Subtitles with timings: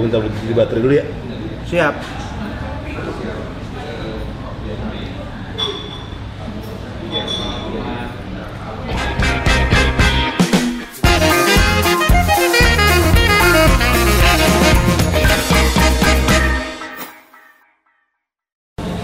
[0.00, 1.04] Aku minta beli baterai dulu ya.
[1.68, 1.92] Siap.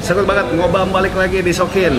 [0.00, 1.92] Sekut banget ngobam balik lagi di Sokin.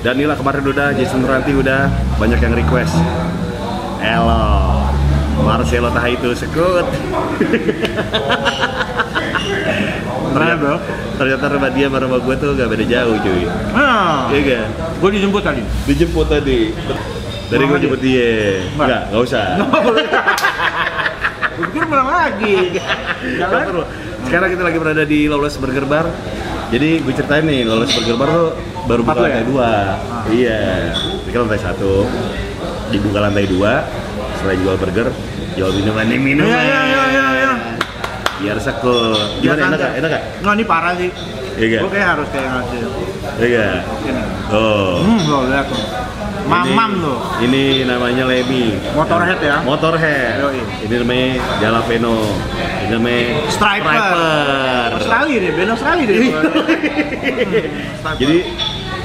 [0.00, 2.96] Danila kemarin udah, Jason Ranti udah, banyak yang request.
[4.00, 4.75] Elo,
[5.38, 6.86] Marcelo Taha itu sekut.
[10.32, 10.76] ternyata, bro,
[11.16, 13.44] ternyata rumah dia sama rumah gue tuh gak beda jauh cuy.
[13.72, 14.68] Ah, Iya kan?
[15.00, 15.62] gue dijemput tadi.
[15.86, 16.60] Dijemput tadi.
[17.46, 18.58] Dari gue jemput dia.
[18.68, 18.76] Enggak.
[18.76, 19.44] Enggak, enggak usah.
[21.56, 22.76] Gue pikir pulang lagi.
[24.28, 26.04] Sekarang kita lagi berada di Lawless Burger Bar.
[26.68, 28.48] Jadi gue ceritain nih, Lawless Burger Bar tuh
[28.84, 29.40] baru buka ya?
[29.40, 29.70] lantai dua.
[30.28, 30.60] Iya,
[31.24, 32.04] ini kan lantai satu.
[32.92, 33.88] Dibuka lantai dua.
[34.36, 35.08] Selain jual burger,
[35.56, 36.52] jual minuman nih minuman.
[36.52, 37.52] Iya, iya, iya, iya, iya.
[38.36, 39.16] Biar sekul.
[39.40, 39.92] Gimana enak gak?
[39.96, 40.22] Enak gak?
[40.44, 41.10] Nggak, ini parah sih.
[41.56, 41.80] Iya gak?
[41.82, 42.78] Gue kayak harus kayak ngasih.
[43.40, 43.80] Iya gak?
[44.04, 44.22] Ini.
[44.52, 44.94] Oh.
[45.00, 45.80] Hmm, lo lihat tuh.
[46.46, 47.18] Mamam Ini- tuh.
[47.42, 48.64] Ini namanya Lemmy.
[48.94, 49.56] Motorhead ya?
[49.64, 50.34] Motorhead.
[50.44, 50.60] Yoi.
[50.84, 52.16] Ini namanya Jalapeno.
[52.84, 53.90] Ini namanya Striper.
[53.90, 54.88] Striper.
[55.00, 56.16] Australia deh, band Australia deh.
[56.20, 56.40] Iya.
[58.20, 58.36] Jadi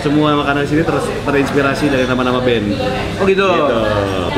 [0.01, 2.73] semua makanan di sini terus terinspirasi dari nama-nama band.
[3.21, 3.45] oh gitu.
[3.45, 3.79] Gitu.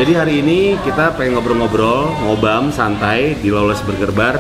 [0.03, 4.37] Jadi hari ini kita pengen ngobrol-ngobrol, ngobam, santai di Lawless Burger Bar.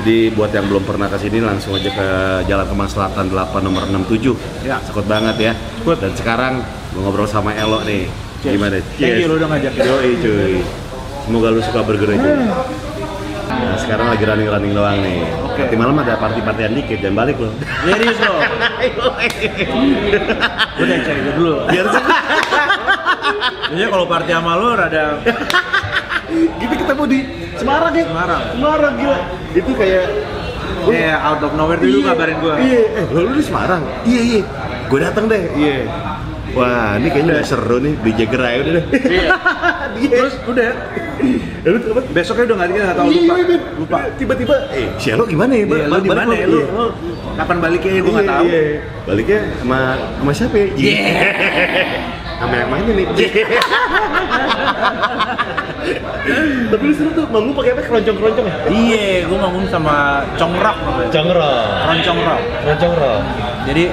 [0.00, 2.08] Jadi buat yang belum pernah ke sini langsung aja ke
[2.46, 4.38] Jalan Kemang Selatan 8 nomor 67.
[4.62, 4.78] Ya.
[4.86, 5.52] Sekut banget ya.
[5.82, 6.62] Dan sekarang
[6.94, 8.06] mau ngobrol sama Elo nih.
[8.40, 8.54] Cheers.
[8.56, 8.76] Gimana?
[8.96, 9.80] Thank you lu udah ngajakin.
[9.84, 10.54] Yoi cuy.
[11.26, 12.30] Semoga lu suka burger aja.
[13.50, 15.20] Nah, sekarang lagi running-running doang nih.
[15.42, 15.68] Oke.
[15.68, 17.50] Nanti malam ada party-partyan dikit, jangan balik lo.
[17.80, 18.34] Serius lo.
[20.76, 21.52] Gue udah cari dulu.
[21.68, 21.86] Biar
[23.70, 25.04] Biasanya kalau party sama lu rada
[26.30, 27.20] kita ketemu di
[27.58, 28.04] Semarang ya.
[28.06, 28.42] Semarang.
[28.54, 29.18] Semarang gila.
[29.52, 30.06] Itu kayak
[30.80, 32.54] Kayak out of nowhere dulu ngabarin gue.
[32.56, 33.82] Iya, eh, lo lu di Semarang?
[34.08, 34.42] Iya, iya.
[34.88, 35.42] Gue datang deh.
[35.52, 35.84] Iya.
[36.50, 38.84] Wah, ini kayaknya udah seru nih DJ Gerai udah deh.
[39.06, 39.28] Iya.
[40.18, 40.70] Terus udah.
[41.60, 42.00] Lalu apa?
[42.10, 43.34] Besoknya udah nggak nggak tahu Iya, lupa.
[43.36, 43.58] iya, iya.
[43.76, 43.98] Lupa.
[44.16, 45.64] Tiba-tiba, eh, si gimana ya?
[45.64, 46.60] Iya, lu Balik- di mana ya lo?
[47.36, 48.46] Kapan baliknya gue nggak tahu.
[49.06, 49.78] Baliknya sama
[50.18, 50.66] sama siapa ya?
[50.74, 50.96] Iya.
[52.40, 53.06] sama yang mainnya nih.
[56.70, 57.82] Tapi lu seru tuh, manggung pakai apa?
[57.84, 58.56] Keroncong-keroncong ya?
[58.70, 61.10] Iya, gue ngomong sama Congrok namanya.
[61.12, 61.52] Congro.
[61.84, 62.42] Keroncong Rock.
[62.64, 63.22] Keroncong rock.
[63.68, 63.84] Jadi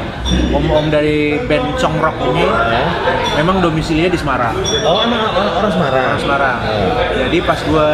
[0.56, 2.88] om-om dari band Congrok ini Hah?
[3.35, 4.56] memang domisilinya di Semarang.
[4.88, 6.06] Oh, emang orang, orang Semarang.
[6.08, 6.58] Orang Semarang.
[7.28, 7.90] Jadi pas gue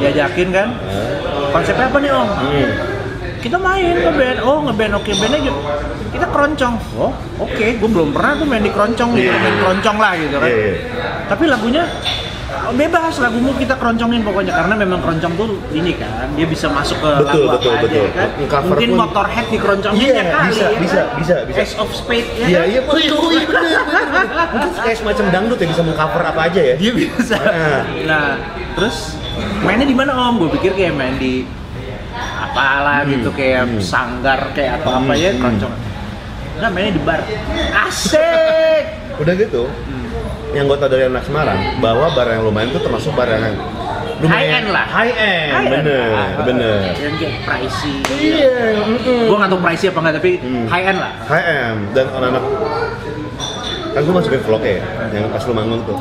[0.00, 0.68] diajakin kan,
[1.52, 2.28] konsepnya apa nih om?
[2.32, 2.91] Hmm.
[3.42, 5.50] Kita main ke band, oh ngeband oke band aja.
[6.08, 6.74] Kita keroncong.
[6.94, 7.10] Oh
[7.40, 9.34] oke, gue belum pernah tuh main di keroncong, gitu, Iya.
[9.36, 10.46] main keroncong lah gitu kan.
[10.46, 10.74] Iya, iya.
[11.26, 11.82] Tapi lagunya
[12.62, 16.94] oh, bebas lagumu kita keroncongin pokoknya karena memang keroncong tuh ini kan dia bisa masuk
[16.96, 17.98] ke Betul, lagu betul, apa betul.
[17.98, 18.28] aja kan.
[18.46, 21.16] Cover Mungkin pun- Motorhead dikeroncongin Iya, ya kali bisa, ya bisa, kan?
[21.18, 21.58] bisa, bisa.
[21.58, 22.70] Ace of Spade ya Iya, kan?
[22.70, 23.82] iya, betul, iya, bener, bener.
[24.52, 26.74] Mungkin kayak semacam dangdut ya, bisa mengcover apa aja ya?
[26.76, 27.36] dia bisa.
[27.36, 27.82] Ah.
[28.06, 28.26] Nah,
[28.78, 29.18] terus
[29.60, 30.34] mainnya di mana Om?
[30.38, 31.42] Gue pikir kayak main di
[32.52, 35.40] apalah gitu kayak sanggar kayak apa apa ya Hmm.
[35.40, 35.74] keroncong.
[36.52, 37.20] Nah, mainnya di bar.
[37.74, 38.82] Asik.
[39.16, 39.66] Udah gitu,
[40.52, 43.56] yang gue tau dari anak Semarang, bahwa bar yang lu main tuh termasuk bar yang
[44.22, 44.86] High end lah.
[44.86, 45.72] High end, High end.
[45.82, 46.78] bener, Ah, bener.
[46.94, 47.94] Yang kayak pricey.
[48.06, 48.54] Iya,
[49.02, 50.66] Gue nggak tahu pricey apa nggak tapi Hmm.
[50.70, 51.12] high end lah.
[51.26, 52.44] High end, dan anak-anak
[53.92, 54.80] kan gue masukin vlog ya,
[55.12, 55.96] yang pas lu manggung tuh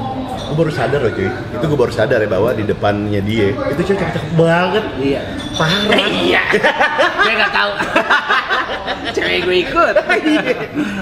[0.52, 3.82] gue baru sadar loh cuy, itu gue baru sadar ya bahwa di depannya dia itu
[3.88, 5.22] cewek cakep banget Iya.
[5.56, 6.44] parah iya.
[7.24, 7.72] Gue nggak tahu.
[9.16, 9.96] Cewek gue ikut.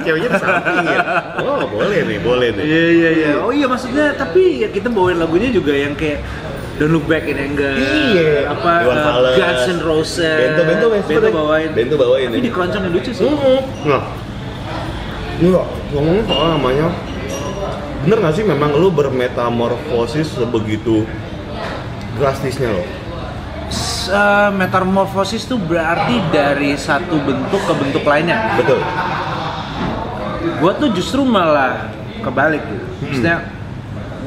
[0.02, 1.00] ceweknya di samping ya
[1.46, 3.30] oh boleh nih boleh nih Iya iya iya.
[3.38, 6.22] Oh iya maksudnya tapi ya kita bawain lagunya juga yang kayak
[6.80, 7.76] Don't Look Back in Anger.
[7.76, 8.50] Iya.
[8.56, 9.36] Apa uh.
[9.36, 10.40] Guns N' Roses.
[10.40, 11.70] Bento, bento, bento, Bento bawain.
[11.76, 13.28] Bento bawain, Tapi di keroncong yang lucu sih.
[13.84, 14.02] Nah,
[15.40, 16.88] enggak, ngomongin soal namanya
[18.00, 21.04] Bener gak sih memang lu bermetamorfosis sebegitu
[22.16, 22.84] drastisnya lo?
[24.10, 28.56] Uh, metamorfosis tuh berarti dari satu bentuk ke bentuk lainnya.
[28.58, 28.80] Betul
[30.64, 31.92] Gua tuh justru malah
[32.24, 32.86] kebalik gitu.
[33.06, 33.38] Maksudnya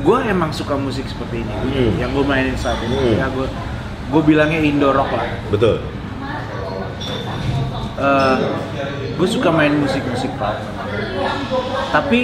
[0.05, 1.93] gue emang suka musik seperti ini Hmm.
[1.99, 2.95] yang gue mainin saat ini.
[2.95, 3.19] Hmm.
[3.19, 3.47] Ya gue
[4.13, 5.27] gue bilangnya Indo rock lah.
[5.49, 5.81] Betul
[9.13, 11.37] gue suka main musik-musik rock memang.
[11.91, 12.21] tapi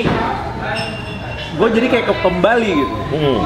[1.50, 3.38] gue jadi kayak ke pembali gitu hmm.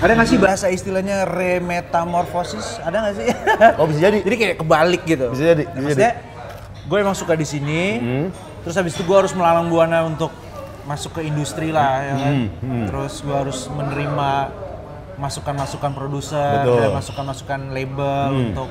[0.00, 3.28] ada nggak sih bahasa istilahnya remetamorfosis ada nggak sih
[3.78, 6.12] Oh bisa jadi jadi kayak kebalik gitu Bisa jadi, bisa maksudnya
[6.82, 8.26] gue emang suka di sini Hmm.
[8.62, 10.30] terus habis itu gue harus melalang buana untuk
[10.82, 12.84] masuk ke industri lah ya kan Hmm, hmm.
[12.86, 14.30] terus gue harus menerima
[15.14, 18.42] masukan-masukan produser dan masukan-masukan label Hmm.
[18.48, 18.68] untuk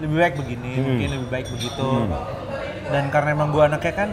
[0.00, 0.84] lebih baik begini, Hmm.
[0.86, 1.88] mungkin lebih baik begitu.
[2.86, 4.08] Dan karena emang gue anaknya kan,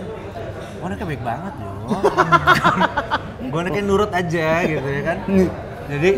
[0.74, 1.74] gue anaknya baik banget loh.
[3.50, 5.18] gue anaknya nurut aja gitu ya kan.
[5.88, 6.10] Jadi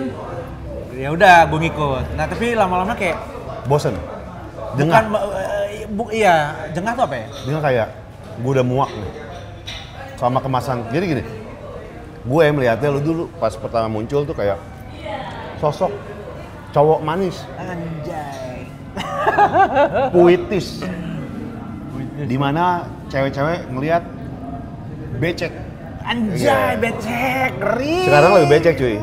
[0.98, 2.06] ya udah gue ngikut.
[2.14, 3.18] Nah tapi lama-lama kayak
[3.64, 3.94] Bosen.
[4.70, 5.02] bukan Jengah.
[5.72, 6.36] eh, bu, iya
[6.72, 7.28] jengah tuh apa ya?
[7.46, 7.88] Dia kayak
[8.38, 9.12] gue udah muak nih
[10.16, 10.84] sama kemasan.
[10.90, 11.24] Jadi gini,
[12.22, 14.58] gue melihatnya lu dulu pas pertama muncul tuh kayak
[15.58, 15.94] sosok
[16.70, 18.49] cowok manis, Anjay.
[20.14, 20.82] puitis,
[22.20, 24.04] di mana cewek-cewek ngelihat
[25.20, 25.54] becek.
[26.00, 26.74] Anjay, Iya.
[26.82, 27.98] becek, ngeri.
[28.10, 28.96] Sekarang lebih becek cuy.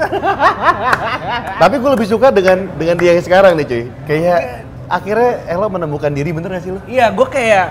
[1.62, 3.84] Tapi gue lebih suka dengan dengan dia yang sekarang nih cuy.
[4.10, 4.40] Kayak
[4.90, 6.80] akhirnya Elo menemukan diri bener gak sih lo?
[6.90, 7.66] Iya, gue kayak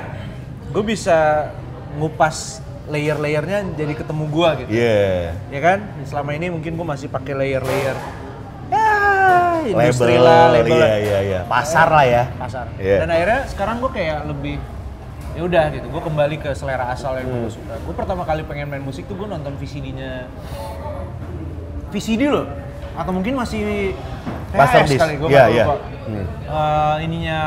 [0.72, 1.52] gue bisa
[2.00, 4.70] ngupas layer-layernya jadi ketemu gua gitu.
[4.72, 5.34] Iya.
[5.52, 5.80] Ya kan?
[6.06, 7.98] Selama ini mungkin gue masih pakai layer-layer.
[9.58, 11.40] Ya, industri Label, lah, label iya iya iya.
[11.46, 12.24] Pasar lah ya.
[12.36, 12.66] pasar.
[12.76, 12.98] Iya.
[13.00, 14.56] Dan akhirnya sekarang gue kayak lebih
[15.32, 15.86] ya udah gitu.
[15.88, 17.42] Gue kembali ke selera asal yang Hmm.
[17.42, 17.74] gue suka.
[17.78, 20.28] Gue pertama kali pengen main musik tuh gue nonton VCD-nya
[21.90, 22.48] VCD loh.
[22.94, 23.92] Atau mungkin masih
[24.52, 24.96] Master disc.
[24.96, 25.66] kali gue Iya, iya.
[25.66, 25.76] lupa.
[26.06, 26.26] Hmm.
[26.46, 27.40] Eh, ininya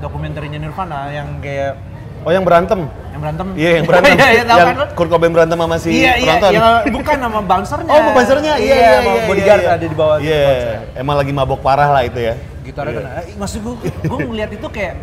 [0.00, 1.78] dokumenterinya Nirvana yang kayak
[2.24, 2.88] Oh yang berantem?
[3.14, 3.46] yang berantem.
[3.54, 4.10] Iya yang berantem.
[4.18, 4.88] Iya, iya, yang kan?
[4.98, 6.50] Kurt Cobain berantem sama si iya, iya, penonton.
[6.50, 7.90] iya, bukan nama bouncernya.
[7.94, 8.54] Oh, bouncernya?
[8.58, 9.78] Iya, iya, sama iya, bodyguard iya, iya.
[9.78, 10.16] ada di bawah.
[10.18, 10.74] Iya, bouncer.
[10.98, 12.34] emang lagi mabok parah lah itu ya.
[12.66, 12.98] Gitarnya Iya.
[12.98, 13.10] kena.
[13.22, 14.94] Eh, maksud gue, gue ngeliat itu kayak,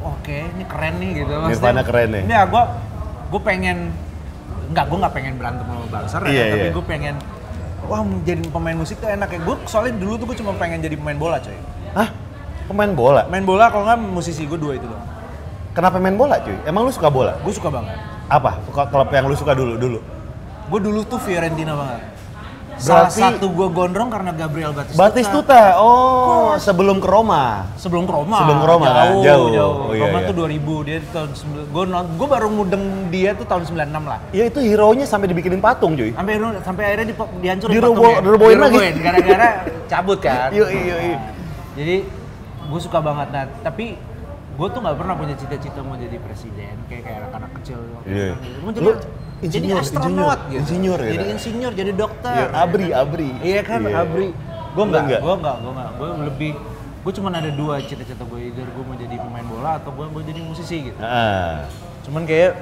[0.00, 1.32] oke, ini keren nih gitu.
[1.44, 2.22] Nirvana keren nih.
[2.24, 2.62] Iya, gue,
[3.36, 3.78] gue pengen,
[4.72, 6.72] enggak, gue nggak pengen berantem sama bouncer Iya, ya, tapi iya.
[6.72, 7.14] gue pengen,
[7.84, 9.38] wah jadi pemain musik tuh enak ya.
[9.44, 11.58] Gue soalnya dulu tuh gue cuma pengen jadi pemain bola coy.
[11.92, 12.08] Hah?
[12.64, 13.28] Pemain bola?
[13.28, 15.11] Main bola kalau nggak musisi gue dua itu doang.
[15.72, 16.52] Kenapa main bola cuy?
[16.62, 17.40] Emang lu suka bola?
[17.40, 17.96] Gue suka banget.
[18.28, 18.60] Apa?
[18.68, 19.98] Klub yang lu suka dulu dulu?
[20.68, 22.00] Gue dulu tuh Fiorentina banget.
[22.72, 24.98] Salah Berarti- satu gue gondrong karena Gabriel Batistuta.
[24.98, 25.60] Batistuta.
[25.78, 27.68] Oh, sebelum ke Roma.
[27.76, 28.36] Sebelum ke Roma.
[28.36, 29.06] Sebelum ke Roma, kan?
[29.06, 29.46] jauh, Jauh.
[29.48, 29.74] jauh.
[29.78, 30.26] Oh, iya, Roma iya.
[30.26, 31.28] tuh 2000, dia tahun
[31.68, 31.84] gue
[32.18, 34.18] gue baru mudeng dia tuh tahun 96 lah.
[34.32, 36.10] Ya itu hero-nya sampai dibikinin patung cuy.
[36.10, 38.20] Sampai sampai akhirnya di, dihancurin Direbo- patungnya.
[38.20, 38.78] dirobohin lagi.
[38.98, 39.48] gara-gara
[39.92, 40.48] cabut kan.
[40.50, 41.18] Iya iya iya.
[41.72, 41.96] Jadi
[42.66, 43.94] gue suka banget nah, tapi
[44.52, 48.28] gue tuh nggak pernah punya cita-cita mau jadi presiden kayak kayak anak-anak kecil Iya.
[48.30, 48.58] kan gitu.
[48.60, 50.58] Mau jadi, Lu jadi insinyur, astronot insinyur, gitu.
[50.60, 51.12] insinyur gitu.
[51.12, 52.36] Jadi insinyur, jadi dokter.
[52.36, 53.30] Iya, abri, abri.
[53.40, 53.96] Iya kan, Iya.
[53.98, 54.28] abri.
[54.72, 55.20] Gue Lu enggak, enggak?
[55.20, 55.90] gue enggak, gue enggak.
[55.92, 56.52] Gue lebih,
[57.02, 60.22] gue cuma ada dua cita-cita gue, either gue mau jadi pemain bola atau gue mau
[60.22, 60.98] jadi musisi gitu.
[60.98, 61.64] Ah.
[62.02, 62.52] Cuman kayak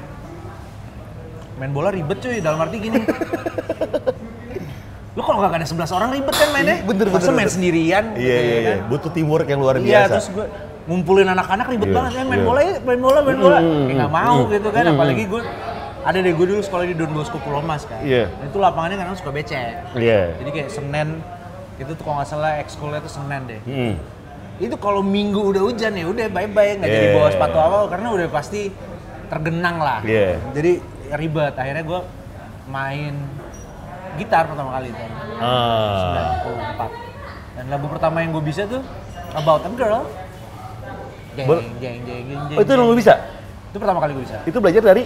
[1.57, 3.03] main bola ribet cuy, dalam arti gini.
[5.11, 6.77] Lu kalau nggak ada 11 orang ribet kan mainnya?
[6.77, 7.51] Iya, bener, Masa bener, main bener.
[7.51, 8.71] sendirian Iya gitu iya ya iya.
[8.71, 8.89] kan?
[8.89, 10.13] Butuh teamwork yang luar Iya, biasa.
[10.15, 10.47] terus gue
[10.89, 12.47] ngumpulin anak-anak ribet Iya, banget ya main iya.
[12.49, 13.59] bola ya, main bola, main bola.
[13.61, 15.43] Kayak nggak mau hmm, gitu kan, hmm, apalagi gue
[16.01, 18.01] ada deh gue dulu sekolah di Don Bosco Pulau Mas kan.
[18.01, 18.33] Iya.
[18.33, 19.85] Nah, itu lapangannya kadang suka becek.
[19.93, 20.41] Iya.
[20.41, 21.09] Jadi kayak Senin
[21.77, 23.61] itu tuh kalau nggak salah ekskulnya tuh Senin deh.
[23.69, 23.95] Hmm.
[24.61, 27.17] Itu kalau Minggu udah hujan ya udah bye bye nggak jadi Iya.
[27.17, 28.73] bawa sepatu awal karena udah pasti
[29.29, 30.01] tergenang lah.
[30.05, 30.41] Iya.
[30.57, 30.73] Jadi
[31.17, 31.55] ribet.
[31.57, 32.01] Akhirnya gue
[32.69, 33.15] main
[34.17, 35.05] gitar pertama kali itu.
[35.41, 36.41] Ah.
[36.81, 37.57] 94.
[37.61, 38.81] Dan lagu pertama yang gue bisa tuh
[39.37, 40.05] About a Girl.
[41.39, 43.15] Jeng, jeng, jeng, jeng, jeng, Oh itu lu bisa?
[43.71, 44.39] Itu pertama kali gue bisa.
[44.43, 45.05] Itu belajar dari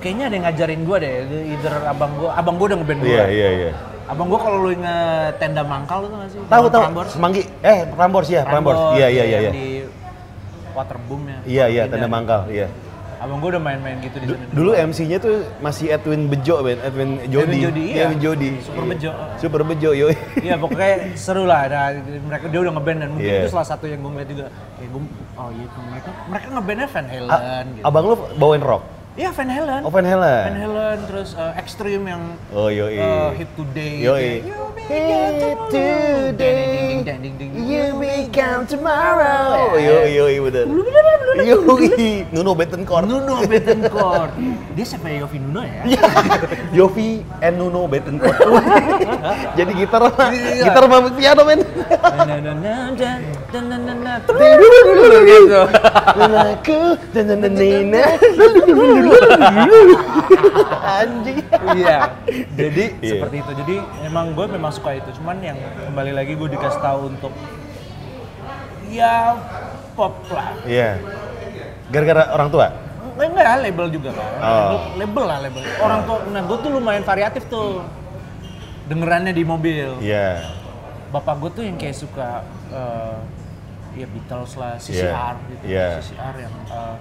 [0.00, 1.14] Kayaknya ada yang ngajarin gue deh,
[1.52, 3.12] either abang gue, abang gue udah ngeband gue.
[3.12, 3.72] Iya iya iya.
[4.08, 6.40] Abang gue kalau lu inget tenda mangkal itu nggak sih?
[6.48, 6.84] Tahu tahu.
[7.12, 7.42] Semanggi.
[7.60, 8.96] Eh, Prambors ya, Prambors.
[8.96, 9.52] Iya iya iya yang iya.
[9.52, 9.66] Di
[10.72, 11.38] Waterboom ya.
[11.44, 12.72] Iya iya, tanda mangkal, iya.
[13.20, 14.48] Abang gue udah main-main gitu di sana.
[14.48, 16.80] Dulu MC-nya tuh masih Edwin Bejo, Ben.
[16.80, 17.58] Edwin Jody.
[17.60, 18.08] Jody, iya.
[18.08, 18.50] Edwin Jody.
[18.58, 18.90] Super Iya.
[18.90, 19.10] Bejo.
[19.36, 20.14] Super Bejo, yoi.
[20.46, 21.68] Iya pokoknya seru lah.
[21.68, 23.44] Nah, mereka dia udah ngeband dan mungkin Iya.
[23.44, 24.46] itu salah satu yang gue ngeliat juga.
[24.74, 25.02] Kayak gue,
[25.36, 27.82] oh iya mereka mereka ngebandnya Van Halen A- gitu.
[27.84, 28.82] Abang lu bawain rock?
[29.20, 29.84] Iya Van Halen.
[29.84, 30.44] Oh, Van Halen.
[30.48, 32.22] Van Halen terus uh, Extreme yang
[32.56, 32.96] Oh, yoi.
[32.96, 34.00] uh, Hip Today.
[34.00, 34.28] Yoi.
[34.48, 34.64] gitu.
[34.90, 39.76] Hip today, Ding, ding, ding, you become tomorrow.
[39.78, 40.66] Yoi, yoi, bener.
[41.46, 43.06] Yoi, Nuno Bettencourt.
[43.06, 44.34] Nuno Bettencourt.
[44.74, 45.82] Dia siapa ya Yofi Nuno ya?
[45.84, 46.02] Iya.
[46.74, 48.34] Yofi and Nuno Bettencourt.
[49.54, 50.64] Jadi gitar sama, Iya.
[50.64, 51.60] gitar sama piano, men.
[55.28, 55.60] Gitu.
[56.18, 56.80] Dan aku,
[57.14, 57.54] dan dan dan.
[61.00, 61.38] Anjing.
[61.76, 61.98] Iya.
[62.54, 63.10] Jadi Iya.
[63.16, 63.52] seperti itu.
[63.64, 63.74] Jadi
[64.04, 65.10] emang gue memang suka itu.
[65.20, 67.32] Cuman yang kembali lagi gue dikasih tahu untuk
[68.90, 69.36] ya
[69.94, 70.54] pop lah.
[70.66, 70.98] Iya.
[71.90, 72.66] Gara-gara orang tua?
[73.20, 74.28] Enggak, enggak label juga kan.
[74.40, 74.96] Oh.
[74.96, 75.62] Label lah label.
[75.82, 77.84] Orang tua, nah gue tuh lumayan variatif tuh.
[78.88, 79.98] Dengerannya di mobil.
[80.02, 80.56] Iya.
[81.10, 83.18] Bapak gue tuh yang kayak suka eh,
[83.98, 85.64] ya Beatles lah, CCR gitu.
[85.66, 85.98] Iya.
[86.00, 86.94] CCR yang eh,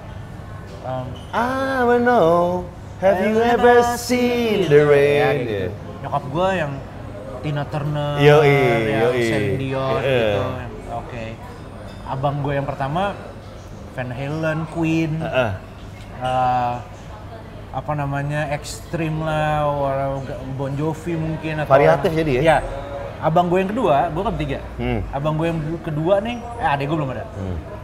[0.84, 2.66] um, I wanna know,
[3.00, 5.20] have you ever seen the Ya, rain?
[5.20, 5.70] kayak gitu.
[6.00, 6.72] Nyokap gue yang
[7.40, 8.52] Tina Turner, Yoi,
[8.88, 9.24] yang yoi.
[9.24, 10.04] Celine Dion Iya.
[10.04, 10.44] gitu.
[10.92, 11.26] Oke.
[12.04, 13.14] abang gue yang pertama
[13.94, 15.52] Van Halen, Queen, Heeh.
[16.20, 16.74] eh,
[17.70, 20.26] apa namanya ekstrim lah, or-
[20.58, 22.42] Bon Jovi mungkin atau Variatif jadi ya?
[22.42, 22.58] Iya.
[23.22, 24.60] Abang gue yang kedua, gue kan bertiga.
[24.82, 25.00] Hmm.
[25.14, 27.26] Abang gue yang kedua nih, eh adek gue belum ada.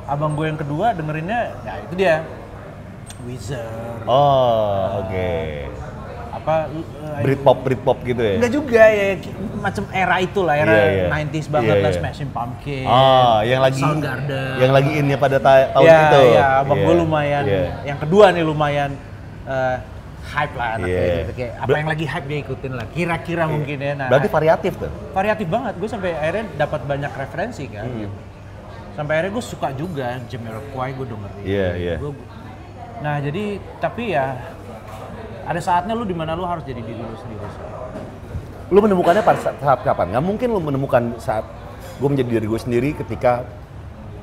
[0.09, 2.15] Abang gue yang kedua dengerinnya, ya itu dia,
[3.25, 5.29] Wizard, Oh, oke.
[6.31, 6.55] apa?
[6.69, 8.37] eh, Britpop, Britpop gitu ya?
[8.37, 11.05] Enggak juga ya, ki- macam era itulah, era Iya, iya.
[11.09, 11.97] 90s banget Iya, lah, iya.
[11.97, 14.55] Smashing Pumpkin, Oh, yang lagi Soundgarden.
[14.61, 16.21] yang lagi innya pada ta- tahun ya, itu.
[16.31, 17.63] Ya, abang Iya, gue lumayan, iya.
[17.83, 18.91] yang kedua nih lumayan
[19.45, 19.77] eh,
[20.25, 21.15] hype lah anaknya Iya.
[21.19, 21.31] gitu.
[21.35, 23.93] Kayak apa Ber- yang lagi hype dia ikutin lah, kira-kira mungkin ya.
[23.95, 24.91] Nah, Berarti variatif tuh.
[25.11, 27.85] variatif banget, gue sampai akhirnya dapat banyak referensi kan.
[27.85, 27.99] Hmm.
[27.99, 28.17] gitu.
[28.93, 31.43] Sampai akhirnya gue suka juga Jamiroquai gue dengerin.
[31.43, 31.95] Iya, iya.
[31.97, 32.15] Gua-
[32.95, 33.43] nah jadi
[33.77, 34.39] tapi ya
[35.45, 37.45] ada saatnya lu di mana lu harus jadi diri lu sendiri.
[38.73, 40.09] Lu menemukannya pada saat, saat kapan?
[40.09, 41.45] Nggak mungkin lu menemukan saat
[41.95, 43.45] gue menjadi diri gue sendiri ketika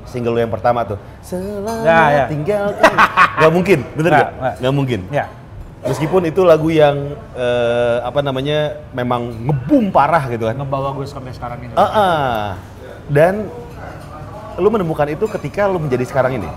[0.02, 0.98] single lu yang pertama tuh.
[1.22, 2.24] Selamat Ya, ya.
[2.26, 2.74] tinggal.
[3.42, 4.54] Gak mungkin, bener Nggak, gak?
[4.60, 5.00] Nggak mungkin.
[5.08, 5.24] Ya,
[5.82, 6.94] Meskipun itu lagu yang
[7.32, 10.54] eh, apa namanya memang ngebum parah gitu kan.
[10.54, 11.72] ngebawa gue sampai sekarang ini.
[11.74, 12.42] Ah, ah.
[13.08, 13.46] Dan
[14.58, 16.50] lu menemukan itu ketika lu menjadi sekarang ini.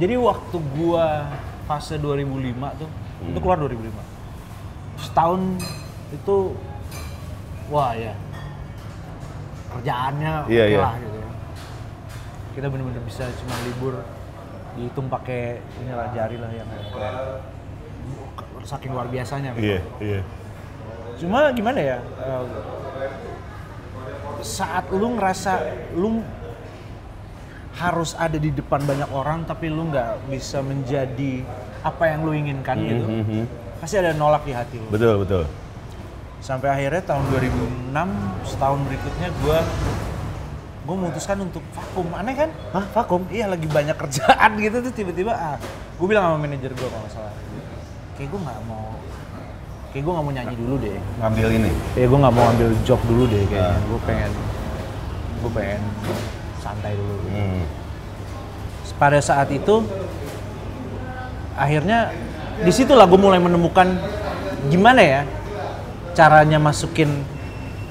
[0.00, 1.28] Jadi waktu gua
[1.68, 2.88] fase 2005 tuh,
[3.28, 3.92] itu keluar 2005.
[4.98, 5.40] Setahun
[6.12, 6.36] itu,
[7.68, 8.12] wah ya,
[9.72, 10.80] kerjaannya Iya, oke iya.
[10.80, 11.28] lah gitu ya.
[12.52, 13.94] Kita bener-bener bisa cuma libur
[14.72, 17.14] dihitung pakai inilah jari lah yang kayak
[18.64, 19.52] saking luar biasanya.
[20.00, 20.20] iya.
[21.20, 21.98] Cuma gimana ya?
[22.00, 22.42] eh,
[24.42, 25.52] saat lu ngerasa
[25.94, 26.24] lu
[27.74, 31.40] harus ada di depan banyak orang tapi lu nggak bisa menjadi
[31.80, 33.04] apa yang lu inginkan gitu.
[33.04, 33.42] mhm.
[33.78, 34.86] Pasti ada nolak di hati lu.
[34.88, 35.42] Betul, betul.
[36.38, 37.94] Sampai akhirnya tahun 2006
[38.46, 39.58] setahun berikutnya gua
[40.82, 43.22] gue memutuskan untuk vakum aneh kan Hah, vakum?
[43.30, 45.54] iya lagi banyak kerjaan gitu tuh tiba-tiba ah
[45.94, 47.30] gue bilang sama manajer gue kalau salah
[48.18, 48.90] kayak gue nggak mau
[49.94, 51.70] kayak gue nggak mau nyanyi dulu deh Ngambil ini.
[51.94, 53.78] ya gue nggak mau ambil job dulu deh kayaknya Ah.
[53.78, 54.32] gue pengen
[55.38, 55.80] gue pengen
[56.72, 57.64] santai dulu Hmm.
[58.96, 59.82] pada saat itu
[61.52, 62.14] akhirnya
[62.62, 63.98] di situlah gue mulai menemukan
[64.70, 65.20] gimana ya
[66.16, 67.26] caranya masukin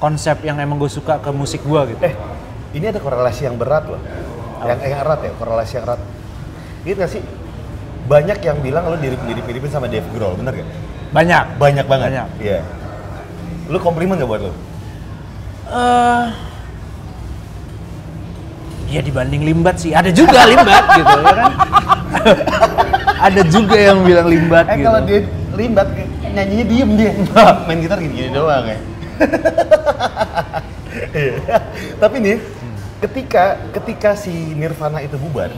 [0.02, 2.14] konsep yang emang gue suka ke musik gue gitu Eh,
[2.74, 4.00] ini ada korelasi yang berat loh.
[4.64, 6.00] Yang, yang erat ya, korelasi yang erat.
[6.86, 7.22] Gitu gak sih?
[8.08, 10.68] Banyak yang bilang lo diri mirip miripin sama Dave Grohl, bener gak?
[11.12, 12.06] banyak Banyak banget.
[12.08, 12.28] Banyak.
[12.40, 12.60] Iya.
[13.68, 14.52] Lu komplimen gak buat lo?
[15.72, 16.26] eh
[18.92, 21.52] ya dibanding limbat sih ada juga limbat gitu ya kan
[23.26, 25.20] ada juga yang bilang limbat Eh gitu kalau dia
[25.52, 25.84] limbat,
[26.32, 27.12] nyanyinya diem dia.
[27.68, 28.78] Main gitar gini-gini doang ya.
[31.12, 31.60] Iya.
[31.96, 32.36] Tapi nih,
[33.00, 35.52] ketika ketika si Nirvana itu bubar,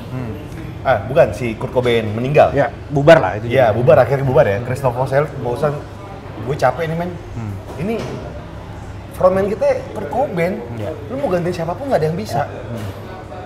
[0.83, 2.51] ah bukan si Kurt Cobain meninggal.
[2.55, 3.77] ya bubar lah itu Iya, juga.
[3.79, 4.59] bubar akhirnya bubar ya.
[4.63, 5.75] Christopher Sale bosan
[6.43, 7.11] gue capek nih men.
[7.79, 7.95] Ini
[9.15, 10.59] frontman kita Kurt Cobain.
[10.75, 10.91] Iya.
[11.11, 12.43] Lu mau gantiin siapa pun nggak ada yang bisa.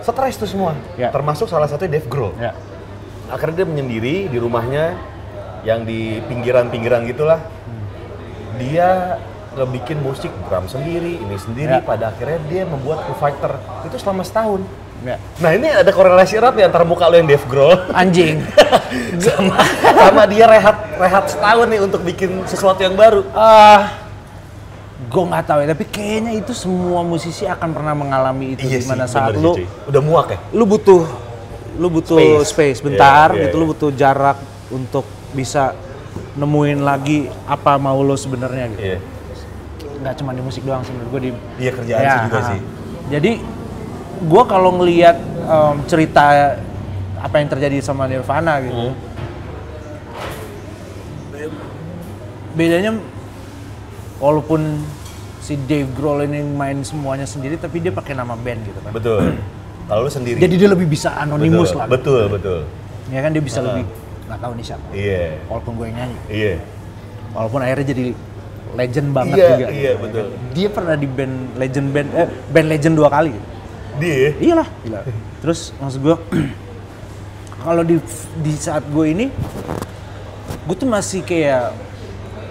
[0.09, 0.73] Stres tuh semua.
[0.97, 1.12] Iya.
[1.12, 2.33] Termasuk salah satunya Dave Grohl.
[2.41, 2.57] ya
[3.29, 4.97] Akhirnya dia menyendiri di rumahnya
[5.62, 7.45] yang di pinggiran-pinggiran gitulah.
[8.57, 9.21] Dia
[9.53, 11.79] ngebikin musik drum sendiri, ini sendiri.
[11.79, 11.85] Ya.
[11.85, 14.65] Pada akhirnya dia membuat Foo Fighter itu selama setahun.
[15.05, 18.43] ya Nah ini ada korelasi erat nih antara muka lo yang Dave Grohl anjing
[19.23, 19.62] sama,
[19.95, 23.23] sama dia rehat rehat setahun nih untuk bikin sesuatu yang baru.
[23.31, 24.08] ah
[25.09, 29.05] gue nggak tahu ya tapi kayaknya itu semua musisi akan pernah mengalami itu di mana
[29.05, 30.38] saat bener lu sih, udah muak ya.
[30.53, 31.03] lu butuh
[31.75, 32.77] lu butuh Space.
[32.77, 33.71] space, bentar Iya, iya, gitu lu iya.
[33.73, 34.38] butuh jarak
[34.69, 35.73] untuk bisa
[36.35, 38.99] nemuin lagi apa mau lo sebenarnya gitu Iya.
[39.99, 42.47] nggak cuma di musik doang sebenarnya gue di Iya kerjaan sih juga ah.
[42.47, 42.61] sih.
[43.09, 43.33] jadi
[44.21, 46.25] gue kalau ngelihat em, cerita
[47.17, 48.95] apa yang terjadi sama Nirvana gitu Hmm.
[52.50, 52.91] bedanya
[54.19, 54.83] walaupun
[55.49, 59.40] si Dave Grohl ini main semuanya sendiri tapi dia pakai nama band gitu kan Betul.
[59.88, 60.37] Kalau lu sendiri.
[60.37, 62.61] jadi dia lebih bisa anonimus betul, lah Betul, betul.
[63.09, 63.64] ya kan dia bisa Ah.
[63.64, 63.85] lebih
[64.28, 65.25] nggak tahu nih siapa Iya.
[65.49, 66.55] walaupun gue yang nyanyi Iya.
[67.33, 68.05] walaupun akhirnya jadi
[68.76, 70.02] legend banget Iya, juga iya, gitu.
[70.05, 70.26] betul.
[70.52, 73.33] dia pernah di band legend band eh, band legend dua kali
[73.97, 74.28] Dia.
[74.37, 75.00] iyalah gila
[75.40, 76.17] terus maksud gue
[77.64, 77.97] kalau di
[78.38, 79.26] di saat gue ini
[80.69, 81.73] gue tuh masih kayak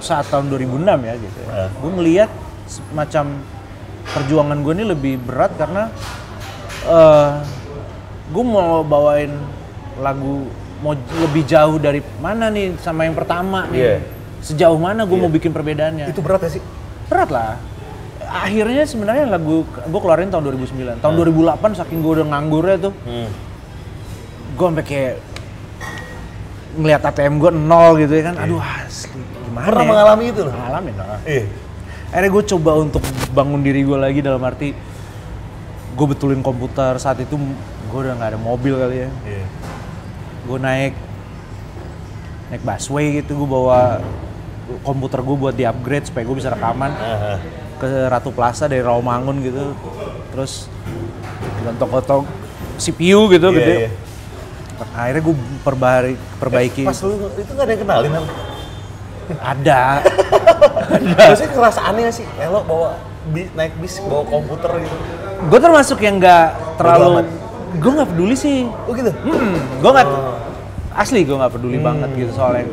[0.01, 1.49] saat tahun 2006 ya gitu ya.
[1.53, 1.69] Ah.
[1.69, 2.29] gue ngelihat
[2.67, 3.25] semacam
[4.07, 5.87] perjuangan gue ini lebih berat karena
[6.85, 7.31] eh
[8.27, 9.31] gue mau bawain
[9.97, 10.47] lagu
[10.77, 13.95] mau lebih jauh dari mana nih sama yang pertama nih Iya.
[14.39, 15.23] sejauh mana gue Iya.
[15.23, 16.63] mau bikin perbedaannya Itu berat ya sih?
[17.07, 17.55] berat lah
[18.21, 23.31] akhirnya sebenarnya lagu gue keluarin tahun 2009 tahun 2008 saking gue udah nganggurnya tuh Hmm.
[24.49, 25.15] gue sampai kayak
[26.75, 29.89] ngeliat ATM gue nol gitu ya kan aduh asli gimana Pernah ya?
[29.89, 30.53] mengalami itu loh?
[30.53, 31.43] ngalamin lah Iya.
[32.07, 34.71] Akhirnya gue coba untuk bangun diri gue lagi dalam arti
[35.93, 36.95] gue betulin komputer.
[36.97, 37.35] Saat itu
[37.87, 39.09] gue udah nggak ada mobil kali ya.
[39.23, 39.45] Iya.
[40.47, 40.93] gue naik
[42.49, 43.35] naik busway gitu.
[43.35, 43.99] Gue bawa
[44.83, 46.91] komputer gue buat di upgrade supaya gue bisa rekaman.
[47.77, 49.75] Ke Ratu Plaza dari Rawamangun gitu.
[50.31, 50.65] Terus
[51.61, 52.23] gontok-gontok
[52.77, 53.75] CPU gitu Iya, gede.
[53.75, 53.89] iya.
[54.93, 55.35] akhirnya gue
[55.65, 56.83] perbaiki perbaiki.
[56.85, 58.29] Pas lu itu gak ada yang kenalin apa?
[59.35, 59.99] Ada
[60.87, 62.25] Maksudnya ngerasa aneh sih?
[62.37, 62.95] Elo bawa
[63.27, 64.95] bis, naik bis bawa komputer gitu.
[65.37, 66.47] gue termasuk yang nggak
[66.79, 67.27] terlalu
[67.77, 69.11] gue nggak peduli sih Oh gitu?
[69.11, 70.07] hmm, gue nggak
[70.95, 72.65] asli gue nggak peduli banget gitu soalnya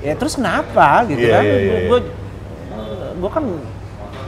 [0.00, 1.78] ya terus kenapa gitu Iya, kan iya, iya.
[1.86, 1.98] gue
[3.20, 3.44] gue kan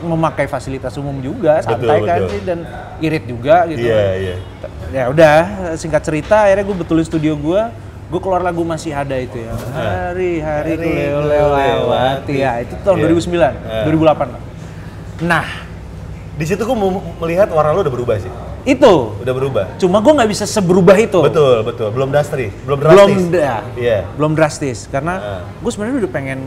[0.03, 2.29] memakai fasilitas umum juga santai Betul, kan betul.
[2.29, 2.59] sih dan
[2.99, 4.37] irit juga gitu Iya, iya.
[4.93, 5.37] ya udah
[5.79, 7.63] singkat cerita akhirnya gue betulin studio gue
[8.13, 11.57] gue keluar lagu masih ada itu ya hari-hari ku Hari leo ku
[11.89, 13.09] lewati ya itu tahun Iya.
[13.09, 13.83] 2009 Iya.
[13.89, 14.43] 2008 lah.
[15.19, 15.47] nah
[16.33, 16.89] Di situ gue mau
[17.19, 18.29] melihat warna lu udah berubah sih.
[18.63, 19.65] itu Udah berubah.
[19.77, 21.89] cuma gue nggak bisa seberubah itu Betul, betul.
[21.91, 22.53] Belum drastis.
[22.63, 23.25] Belum belum drastis.
[23.31, 23.99] dah Iya.
[24.13, 25.41] belum drastis karena Ah.
[25.55, 26.39] gue sebenarnya udah pengen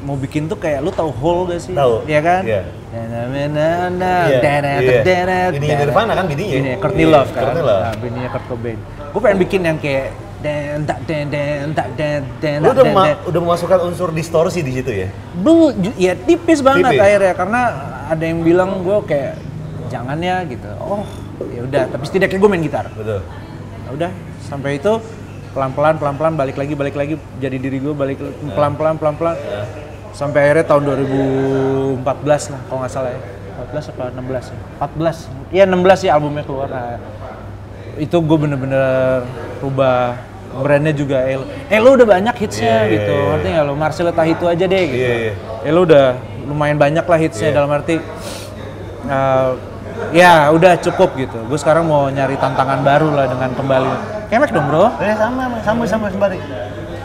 [0.00, 2.06] mau bikin tuh kayak lu tahu hole gak sih Tahu.
[2.06, 2.62] Iya kan Iya.
[2.88, 5.00] Na-na-na-na, Iya, deret, iya.
[5.02, 5.50] deret.
[5.58, 6.52] Nirvana kan bininya?
[6.52, 7.82] Bininya Courtney Iya, Love kan Courtney Love.
[7.82, 10.06] nah, bininya Kurt Cobain gue pengen bikin yang kayak
[10.46, 14.62] den tak den den tak den den Lu udah, den, ma- udah memasukkan unsur distorsi
[14.62, 15.08] di situ ya?
[15.34, 17.02] Bu, ya tipis banget Tipis.
[17.02, 17.60] akhirnya karena
[18.06, 19.34] ada yang bilang gue kayak
[19.90, 20.70] jangan ya gitu.
[20.78, 21.02] Oh
[21.50, 22.86] ya udah tapi setidaknya gue main gitar.
[22.94, 23.20] Betul.
[23.82, 24.10] Ya udah
[24.46, 24.92] sampai itu
[25.50, 28.22] pelan-pelan pelan-pelan balik lagi balik lagi jadi diri gue balik
[28.54, 29.34] pelan-pelan pelan-pelan.
[30.14, 30.82] Sampai akhirnya tahun
[32.00, 33.20] 2014 lah kalau nggak salah ya.
[33.56, 34.58] 14 apa 16 ya?
[34.78, 36.68] 14 iya 16 ya albumnya keluar.
[36.68, 36.96] Nah,
[37.96, 39.24] itu gue bener-bener
[39.64, 40.20] rubah
[40.58, 43.34] brandnya juga Elo Elo udah banyak hitsnya Iya, iya, gitu iya.
[43.36, 45.32] artinya lo Marcelo Tahitu aja deh gitu Iya, iya.
[45.64, 46.06] Elo udah
[46.46, 47.56] lumayan banyak lah hitsnya Iya.
[47.56, 47.94] dalam arti
[49.06, 49.50] uh,
[50.12, 53.92] ya udah cukup gitu gue sekarang mau nyari tantangan baru lah dengan kembali
[54.28, 56.38] kemek dong bro Eh sama, sama, sama sembari.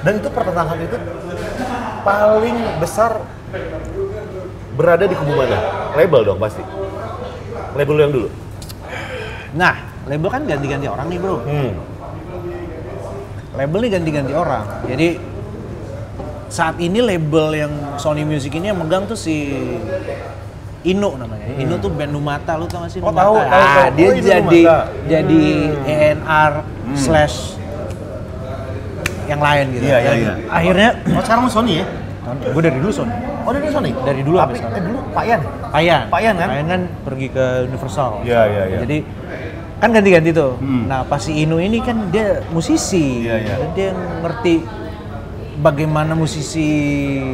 [0.01, 0.97] Dan itu pertentangan itu
[2.01, 3.21] paling besar
[4.73, 5.57] berada di kubu mana?
[5.93, 6.63] Label dong pasti.
[7.77, 8.29] Label yang dulu.
[9.51, 9.75] nah
[10.07, 11.75] label kan ganti-ganti orang nih bro Hmm.
[13.53, 15.07] Label nih ganti-ganti orang jadi
[16.47, 19.55] saat ini label yang Sony Music ini yang megang tuh si
[20.81, 21.45] Ino namanya.
[21.55, 23.21] Ino tuh band Numata, lu tau gak sih Oh, Numata?
[23.21, 23.93] tahu, tahu, Ah, tahu.
[23.93, 24.77] dia Oh, jadi Numata.
[25.05, 25.41] jadi
[25.85, 26.51] ENR
[26.91, 27.35] slash
[29.27, 29.83] yang lain gitu.
[29.85, 30.33] Iya, iya, iya.
[30.49, 31.85] Akhirnya, Oh sekarang Sony ya?
[32.43, 33.13] gue dari dulu Sony.
[33.41, 33.91] Oh dari Sony?
[33.95, 34.75] Dari dulu Tapi sampai sekarang.
[34.75, 35.41] eh, dulu Pak Yan.
[35.71, 36.01] Payan.
[36.09, 36.47] Payan kan?
[36.49, 38.11] Payan kan pergi ke Universal.
[38.21, 38.77] Iya, iya, iya.
[38.81, 38.97] Jadi
[39.81, 40.61] kan ganti-ganti tuh.
[40.61, 40.85] Hmm.
[40.85, 43.25] Nah, pas si Ino ini kan dia musisi.
[43.25, 43.57] Iya.
[43.57, 43.89] Dan dia
[44.21, 44.61] ngerti
[45.57, 46.69] bagaimana musisi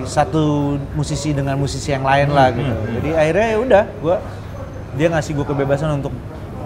[0.07, 2.71] satu musisi dengan musisi yang lain lah gitu.
[2.71, 4.15] hmm, Jadi akhirnya ya udah, gua
[4.97, 6.15] dia ngasih gue kebebasan untuk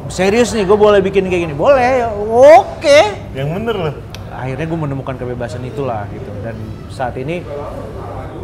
[0.08, 1.56] serius nih, gue boleh bikin kayak gini.
[1.58, 3.00] Boleh, oke.
[3.36, 3.96] Yang bener loh.
[4.32, 6.32] Akhirnya gue menemukan kebebasan itulah gitu.
[6.46, 6.56] Dan
[6.94, 7.44] saat ini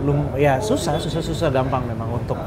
[0.04, 2.38] belum ya susah, susah, susah gampang memang untuk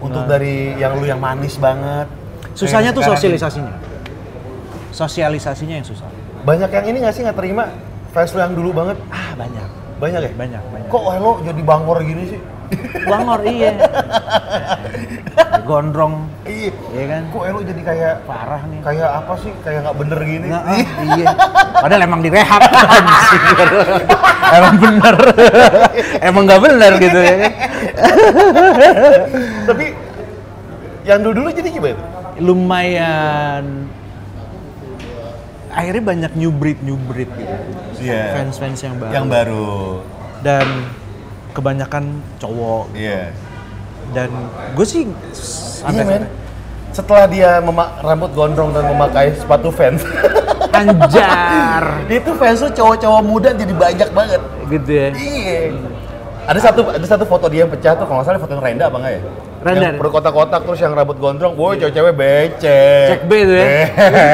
[0.00, 2.08] Untuk dari yang lu yang manis banget.
[2.56, 3.89] Susahnya tuh sosialisasinya.
[4.90, 6.08] Sosialisasinya yang susah.
[6.42, 7.68] Banyak yang ini nggak sih nggak terima
[8.10, 8.96] fans yang dulu banget?
[9.08, 9.68] Ah banyak,
[10.00, 10.30] Banyak ya?
[10.34, 10.88] banyak, banyak.
[10.88, 12.40] Kok lo jadi bangor gini sih?
[13.02, 13.74] Bangor iya.
[15.60, 16.70] Gondrong, Iya.
[16.90, 17.22] iya kan?
[17.30, 18.80] Kok lo jadi kayak Parah nih.
[18.82, 19.52] kayak apa sih?
[19.62, 20.46] Kayak nggak bener gini?
[20.50, 20.78] Nah, ah,
[21.14, 21.26] iya.
[21.76, 22.62] Padahal emang direhab.
[24.50, 25.14] Emang bener.
[26.18, 27.52] emang nggak bener gitu ya kan?
[29.62, 29.84] Tapi
[31.06, 32.02] yang dulu dulu jadi gimana?
[32.42, 33.64] Lumayan.
[35.70, 37.54] Akhirnya banyak new breed, new breed gitu.
[38.00, 38.36] Iya.
[38.36, 39.12] Fans-fans yang baru.
[39.12, 39.68] Yang baru.
[40.40, 40.66] Dan
[41.50, 42.04] kebanyakan
[42.36, 43.34] cowok Iya.
[44.10, 44.30] dan
[44.72, 45.02] gue sih
[45.84, 46.24] Iya men.
[46.90, 47.62] Setelah dia
[48.00, 50.02] rambut gondrong dan memakai sepatu fans,
[50.72, 54.42] anjar itu fans tuh cowok-cowok muda jadi banyak banget.
[54.68, 55.60] gitu ya Iya.
[56.46, 58.84] Ada satu ada satu foto dia yang pecah tuh kalau nggak salah foto yang Renda
[58.86, 59.22] apa enggak ya?
[59.60, 59.92] Renda.
[59.92, 63.06] Yang berkotak-kotak terus yang rambut gondrong, woi cewek-cewek becek.
[63.12, 63.66] Cek B tuh ya.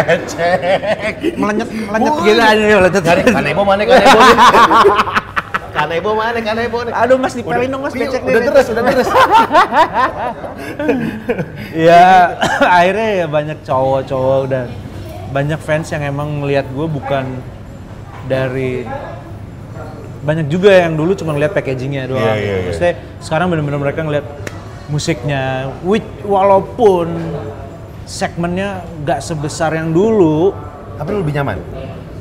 [0.07, 1.15] Becek.
[1.41, 2.25] melenyet melenyet Woi.
[2.25, 4.19] gitu aja melenyet Kane- Kanebo mana kanebo?
[5.77, 9.09] Kanebo mana kanebo aduh mas dipelin dong mas Iya, becek udah terus, udah terus.
[11.77, 12.33] ya
[12.65, 14.67] akhirnya ya banyak cowok-cowok dan
[15.31, 17.25] banyak fans yang emang ngelihat gue bukan
[18.25, 18.89] dari
[20.25, 22.25] banyak juga yang dulu cuma ngeliat packagingnya doang.
[22.25, 22.67] Iya, iya, iya.
[22.67, 24.27] Maksudnya sekarang bener-bener mereka ngeliat
[24.89, 25.43] musiknya,
[25.83, 27.11] which, walaupun
[28.05, 30.55] segmennya nggak sebesar yang dulu,
[30.97, 31.59] Tapi lu lebih nyaman.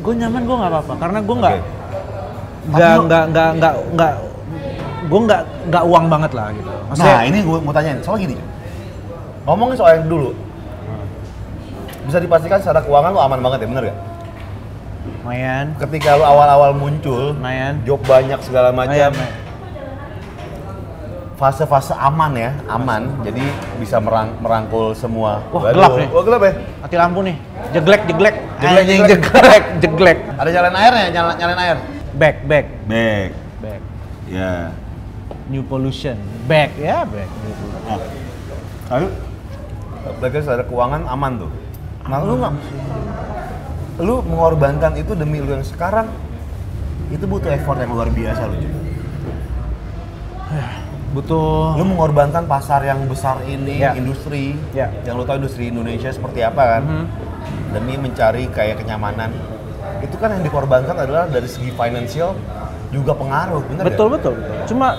[0.01, 1.55] gue nyaman gue nggak apa-apa karena gue nggak
[2.67, 4.13] nggak lu- nggak nggak nggak nggak
[5.05, 6.69] gue nggak nggak uang banget lah gitu.
[6.95, 8.35] Nah ini gue mau tanyain, soal gini.
[9.45, 10.33] Ngomongin soal yang dulu.
[12.05, 13.97] Bisa dipastikan secara keuangan lu aman banget ya, bener gak?
[15.05, 17.81] lumayan, Ketika lu awal-awal muncul, lumayan.
[17.81, 19.33] job banyak segala macam, Lumayan, lumayan.
[21.35, 23.11] Fase-fase aman ya, aman.
[23.21, 23.43] Jadi
[23.75, 25.43] bisa merang- merangkul semua.
[25.49, 26.07] Wah, gelap nih.
[26.09, 26.53] Wah, gelap ya.
[26.79, 27.35] Mati lampu nih,
[27.71, 29.09] jeglek jeglek, Jeglek, jeglek.
[29.11, 31.77] jeglek jeglek, Ada nyalain airnya, nyala, nyalain air.
[32.13, 33.29] back back Back.
[33.59, 33.81] back,
[34.25, 34.71] Ya.
[35.45, 37.29] new pollution, back ya back.
[37.85, 37.99] Nah,
[38.89, 39.07] lalu
[40.17, 41.51] berarti secara keuangan aman tuh.
[42.05, 42.53] Nah, lu nggak,
[43.99, 46.07] lu mengorbankan itu demi lu yang sekarang
[47.07, 48.79] itu butuh effort yang luar biasa lu juga.
[51.07, 53.93] Butuh Lu mengorbankan pasar yang besar ini, Ya.
[53.93, 54.89] industri, Ya.
[55.03, 57.05] yang lu tahu industri Indonesia seperti apa kan, Mhm.
[57.71, 59.31] demi mencari kayak kenyamanan.
[59.99, 62.35] Itu kan yang dikorbankan adalah dari segi finansial
[62.89, 63.87] juga pengaruh, bener ya?
[63.87, 64.33] betul betul.
[64.33, 64.55] betul.
[64.67, 64.97] Cuma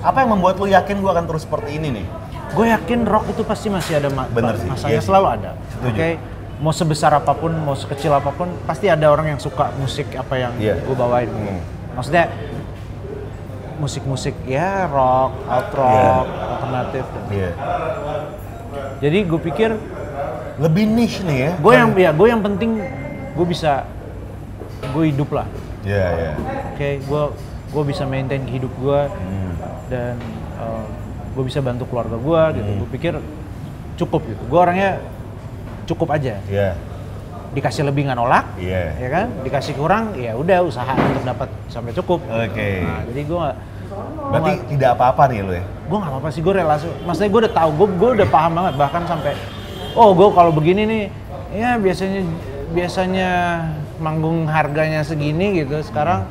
[0.00, 2.06] Apa yang membuat lu yakin gua akan terus seperti ini nih?
[2.52, 5.08] gue yakin rock itu pasti masih ada ma- Bener sih, masanya iya sih.
[5.08, 5.50] selalu ada.
[5.72, 5.90] Setuju.
[5.90, 6.08] Oke,
[6.60, 10.34] mau sebesar apa pun, mau sekecil apa pun, pasti ada orang yang suka musik apa
[10.36, 10.76] yang Iya.
[10.78, 11.26] gue bawain.
[11.26, 11.56] Hmm.
[11.96, 12.28] Maksudnya
[13.76, 17.04] musik-musik ya rock, alt rock, alternatif.
[17.28, 17.50] Iya.
[19.00, 19.70] Jadi gue pikir
[20.54, 21.52] Lebih niche nih ya.
[21.58, 22.78] gue yang ya gue yang penting
[23.34, 23.82] gue bisa
[24.94, 25.46] gue hidup lah.
[25.82, 26.32] Iya, iya.
[26.70, 27.22] Oke, gue
[27.74, 29.52] gue bisa maintain hidup gue Hmm.
[29.90, 30.14] dan
[31.34, 32.70] gue bisa bantu keluarga gue gitu.
[32.78, 33.14] Gue pikir
[33.96, 34.42] cukup gitu.
[34.46, 35.02] Gue orangnya
[35.84, 36.38] cukup aja.
[36.46, 36.78] Iya.
[37.54, 38.98] Dikasih lebih nggak nolak, Iya.
[38.98, 39.26] ya kan?
[39.46, 42.20] Dikasih kurang, ya udah usaha untuk dapat sampai cukup.
[42.26, 42.82] Oke.
[42.82, 43.46] Nah, jadi gue
[44.24, 45.62] Berarti tidak apa-apa nih lu ya?
[45.62, 48.74] gue nggak apa-apa sih gue relasi maksudnya gue udah tahu gue gue udah paham banget
[48.74, 49.36] bahkan sampai
[49.94, 51.02] oh gue kalau begini nih
[51.54, 52.24] ya biasanya
[52.74, 53.30] biasanya
[54.02, 56.26] manggung harganya segini gitu sekarang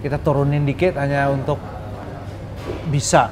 [0.00, 1.58] kita turunin dikit hanya untuk
[2.88, 3.28] bisa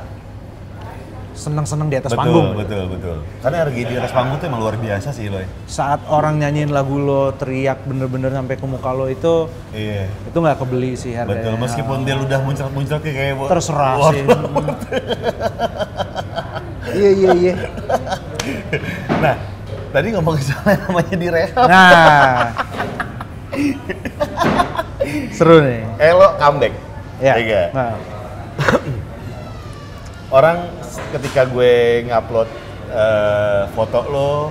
[1.43, 3.17] seneng-seneng di atas betul, panggung betul, betul.
[3.43, 5.49] Karena harga di atas panggung tuh emang luar biasa sih lo ya.
[5.67, 10.07] saat orang nyanyiin lagu lo teriak bener-bener sampai ke muka lo itu Iya.
[10.07, 14.25] itu nggak kebeli sih harganya Betul, meskipun dia udah muncrat-muncrat kayak kayak terserah sih
[16.93, 17.55] iya iya iya
[19.23, 19.37] Nah,
[19.91, 21.67] tadi ngomong soal yang namanya direhab.
[21.69, 22.51] Nah.
[25.37, 25.83] Seru nih.
[26.01, 26.73] Elo comeback.
[27.23, 27.35] Ya.
[27.39, 27.63] Iya.
[27.71, 27.93] Nah,
[30.33, 30.64] Orang
[31.12, 32.49] ketika gue ngupload
[32.88, 34.49] eh, foto lo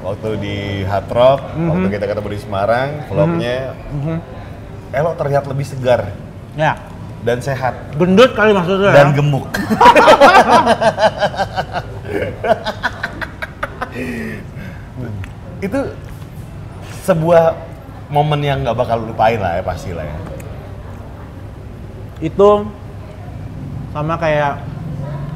[0.00, 0.56] waktu di
[0.88, 4.16] Hard Rock, waktu kita ketemu di Semarang, vlognya, mhm.
[4.88, 6.16] Elo terlihat lebih segar
[6.56, 6.80] ya.
[7.20, 8.88] dan sehat Gendut kali maksudnya.
[8.88, 9.20] dan ya?
[9.20, 9.44] gemuk.
[15.58, 15.80] itu
[17.04, 17.52] sebuah
[18.08, 20.16] momen yang nggak bakal lu lupain lah ya pasti lah ya.
[22.24, 22.64] Itu
[23.92, 24.77] sama kayak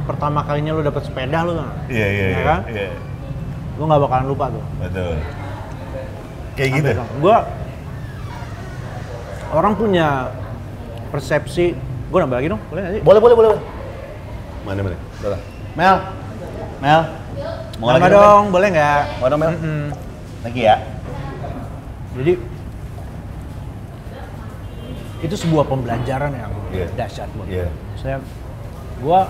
[0.03, 1.73] pertama kalinya lu dapet sepeda lu nggak?
[1.89, 2.43] Iya iya Ya iya.
[2.43, 2.61] kan?
[2.67, 2.87] iya.
[3.77, 4.65] Lu nggak bakalan lupa tuh.
[4.79, 5.15] Betul.
[6.53, 6.91] Kayak gitu.
[7.19, 7.37] Gue
[9.51, 10.07] orang punya
[11.09, 11.77] persepsi.
[12.13, 13.03] Gue nambah lagi dong, boleh nggak sih?
[13.03, 13.51] Boleh boleh boleh.
[14.63, 14.97] Mana mana?
[15.19, 15.41] Udah.
[15.73, 15.97] Mel.
[16.79, 17.01] Mel.
[17.81, 19.03] Mau Nambah lagi dong, boleh nggak?
[19.19, 19.51] Mau dong Mel?
[19.53, 19.83] Mm-mm.
[20.45, 20.77] Lagi ya.
[22.13, 22.33] Jadi
[25.23, 26.87] itu sebuah pembelajaran yang Iya.
[26.93, 27.69] dahsyat buat gue.
[27.97, 28.19] Saya,
[28.99, 29.21] gue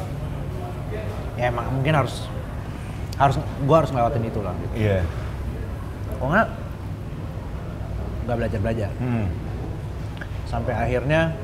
[1.43, 2.31] ya emang mungkin harus
[3.19, 4.55] harus gue harus ngelewatin itu lah.
[4.55, 4.75] Gitu.
[4.87, 5.03] Iya.
[6.15, 6.49] Kalau nggak
[8.23, 8.91] nggak belajar belajar.
[9.03, 9.27] Hmm.
[10.47, 11.35] Sampai akhirnya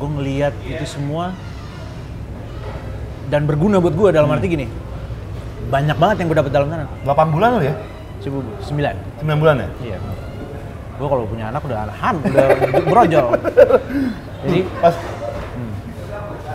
[0.00, 1.30] gue ngeliat itu semua
[3.30, 4.66] dan berguna buat gue dalam arti gini.
[5.68, 6.88] Banyak banget yang gue dapet dalam sana.
[7.04, 7.74] 8 bulan lo ya?
[8.24, 8.94] Coba sembilan.
[9.22, 9.68] 9 bulan ya?
[9.92, 9.98] Iya.
[10.96, 12.46] Gue kalau punya anak udah ham, udah
[12.88, 13.26] brojol.
[14.46, 14.94] Jadi Pas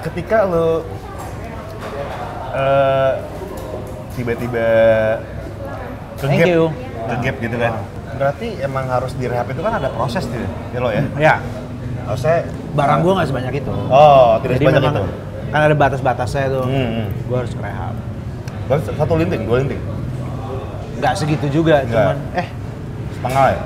[0.01, 0.81] ketika lo
[2.51, 3.11] eh,
[4.15, 4.67] tiba-tiba
[6.21, 6.69] Thank you.
[7.09, 7.73] kegap gitu kan.
[8.19, 10.37] Berarti emang harus direhab itu kan ada proses tuh
[10.75, 11.03] ya lo ya?
[11.17, 11.35] ya
[12.05, 13.71] Harusnya barang gue nggak sebanyak itu.
[13.89, 15.03] Oh, tidak Jadi sebanyak itu.
[15.51, 16.65] kan ada batas-batasnya tuh.
[16.67, 17.07] Hmm, hmm.
[17.27, 17.51] Gue harus.
[18.71, 19.81] Berarti satu linting, dua linting,
[21.01, 21.91] Nggak segitu juga, Nggak.
[21.91, 22.47] cuman eh
[23.19, 23.59] setengah ya?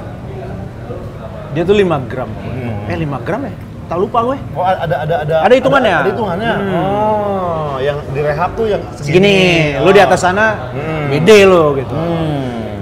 [1.55, 2.27] dia tuh 5 gram.
[2.27, 2.91] Hmm.
[2.91, 3.53] Eh 5 gram ya?
[3.85, 4.37] Tak lupa gue.
[4.51, 5.93] Oh ada ada ada Ada hitungannya?
[5.93, 6.51] Ada, ada hitungannya.
[6.57, 6.73] Hmm.
[6.73, 9.35] Oh, yang direhab tuh yang Segini,
[9.77, 11.13] lu di atas sana Hmm.
[11.13, 11.93] gede lo gitu.
[11.93, 12.81] Hmm.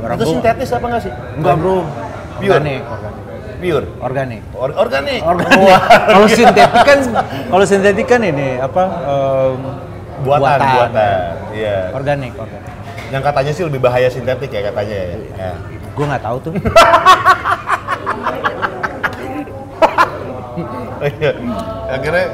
[0.00, 1.12] Barang itu sintetis apa nggak sih?
[1.36, 1.84] Enggak bro,
[2.40, 2.48] Pure?
[2.48, 2.82] organik.
[2.82, 3.20] organik.
[3.62, 3.86] Pure.
[4.00, 4.42] Organik.
[4.56, 5.20] Or- organik.
[5.22, 5.60] Organik.
[5.60, 5.80] Wah.
[6.08, 6.98] Kalau sintetik kan
[7.46, 9.60] kalau sintetik kan ini apa em,
[10.24, 11.30] buatan, buatan.
[11.52, 11.76] Iya.
[11.92, 12.70] Organik, organik.
[13.12, 15.16] Yang katanya sih lebih bahaya sintetik ya katanya ya.
[15.36, 15.52] ya.
[15.92, 16.52] Gue nggak tahu tuh.
[21.02, 21.30] Iya.
[21.90, 22.26] Akhirnya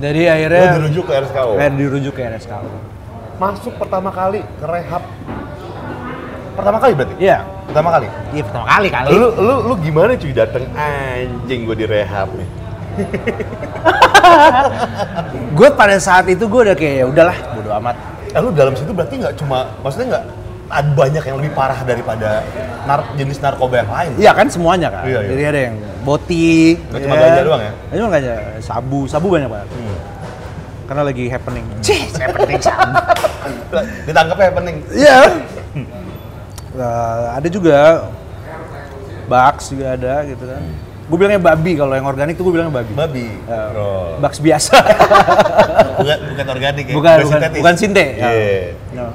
[0.00, 1.52] Jadi lu akhirnya dirujuk ke RSKO.
[1.60, 2.68] eh, dirujuk ke RSKO.
[3.36, 5.02] Masuk pertama kali ke rehab.
[6.54, 7.14] Pertama kali berarti?
[7.18, 7.38] Iya.
[7.66, 8.06] Pertama kali.
[8.32, 9.08] Iya pertama kali kali.
[9.12, 12.48] Lu lu lu gimana cuy dateng anjing gue di rehab nih.
[15.58, 17.96] Gue pada saat itu gue udah kayak ya udahlah bodo amat.
[18.34, 20.24] Eh, lu dalam situ berarti nggak cuma maksudnya nggak
[20.74, 22.42] ada banyak yang lebih parah daripada
[22.82, 24.10] nar- jenis narkoba yang lain.
[24.18, 25.06] Iya kan semuanya kan.
[25.06, 25.30] Iya, iya.
[25.30, 26.74] Jadi ada yang boti.
[26.90, 27.72] Nggak cuma ganja doang ya?
[27.72, 29.68] Nggak cuma ganja, sabu, sabu banyak banget.
[29.70, 29.96] Hmm.
[30.84, 31.64] Karena lagi happening.
[31.80, 32.90] Cih, happening sabu.
[34.10, 34.76] Ditangkapnya happening.
[34.90, 35.18] Iya.
[36.74, 38.10] Nah, ada juga
[39.24, 40.60] Bucks juga ada gitu kan.
[41.04, 42.92] Gue bilangnya babi kalau yang organik tuh gue bilangnya babi.
[42.96, 43.26] Babi.
[43.46, 44.20] Ya, Bro.
[44.20, 44.74] Bucks biasa.
[46.00, 46.94] bukan bukan organik ya.
[46.96, 47.60] bukan bukan sintetis.
[47.60, 48.04] bukan sinte.
[48.16, 48.28] Iya.
[48.28, 48.60] Ya.
[48.96, 49.06] No.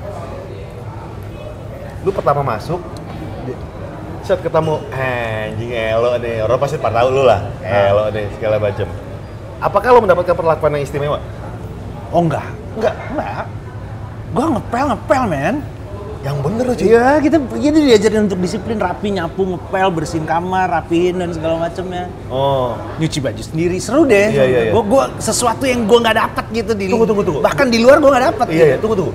[2.10, 2.82] Lu pertama masuk
[4.26, 7.46] saat ketemu anjing elo nih, orang pasti pada tahu lu lah.
[7.62, 7.94] Ah.
[7.94, 8.90] Elo nih segala macam.
[9.62, 11.22] Apakah lu mendapatkan perlakuan yang istimewa?
[12.10, 12.50] Oh enggak.
[12.82, 12.98] Enggak.
[13.14, 13.46] Enggak.
[14.34, 15.56] Gue ngepel ngepel men.
[16.26, 16.86] Yang bener loh cuy.
[16.90, 22.10] Iya kita jadi diajarin untuk disiplin rapi nyapu ngepel bersihin kamar rapiin dan segala macamnya.
[22.34, 22.74] Oh.
[22.98, 24.34] Nyuci baju sendiri seru deh.
[24.34, 24.72] Iya, iya, iya.
[24.74, 26.90] Gua, gua sesuatu yang gua nggak dapat gitu di.
[26.90, 27.42] Tunggu, tunggu, tunggu.
[27.46, 28.46] Bahkan di luar gua nggak dapat.
[28.50, 29.14] Iya ya, tunggu tunggu.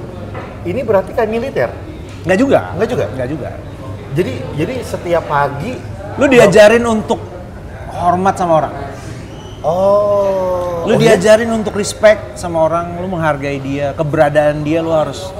[0.62, 1.70] Ini berarti kayak militer.
[2.25, 2.61] Nggak juga.
[2.77, 3.05] Nggak juga?
[3.13, 3.51] Nggak juga.
[4.15, 5.73] Jadi jadi setiap pagi
[6.15, 7.19] Lu diajarin untuk
[7.91, 8.75] hormat sama orang.
[9.65, 10.85] Oh.
[10.85, 11.17] Lu oh, iya?
[11.17, 15.33] diajarin untuk respect sama orang, lu menghargai dia, keberadaan dia lu harus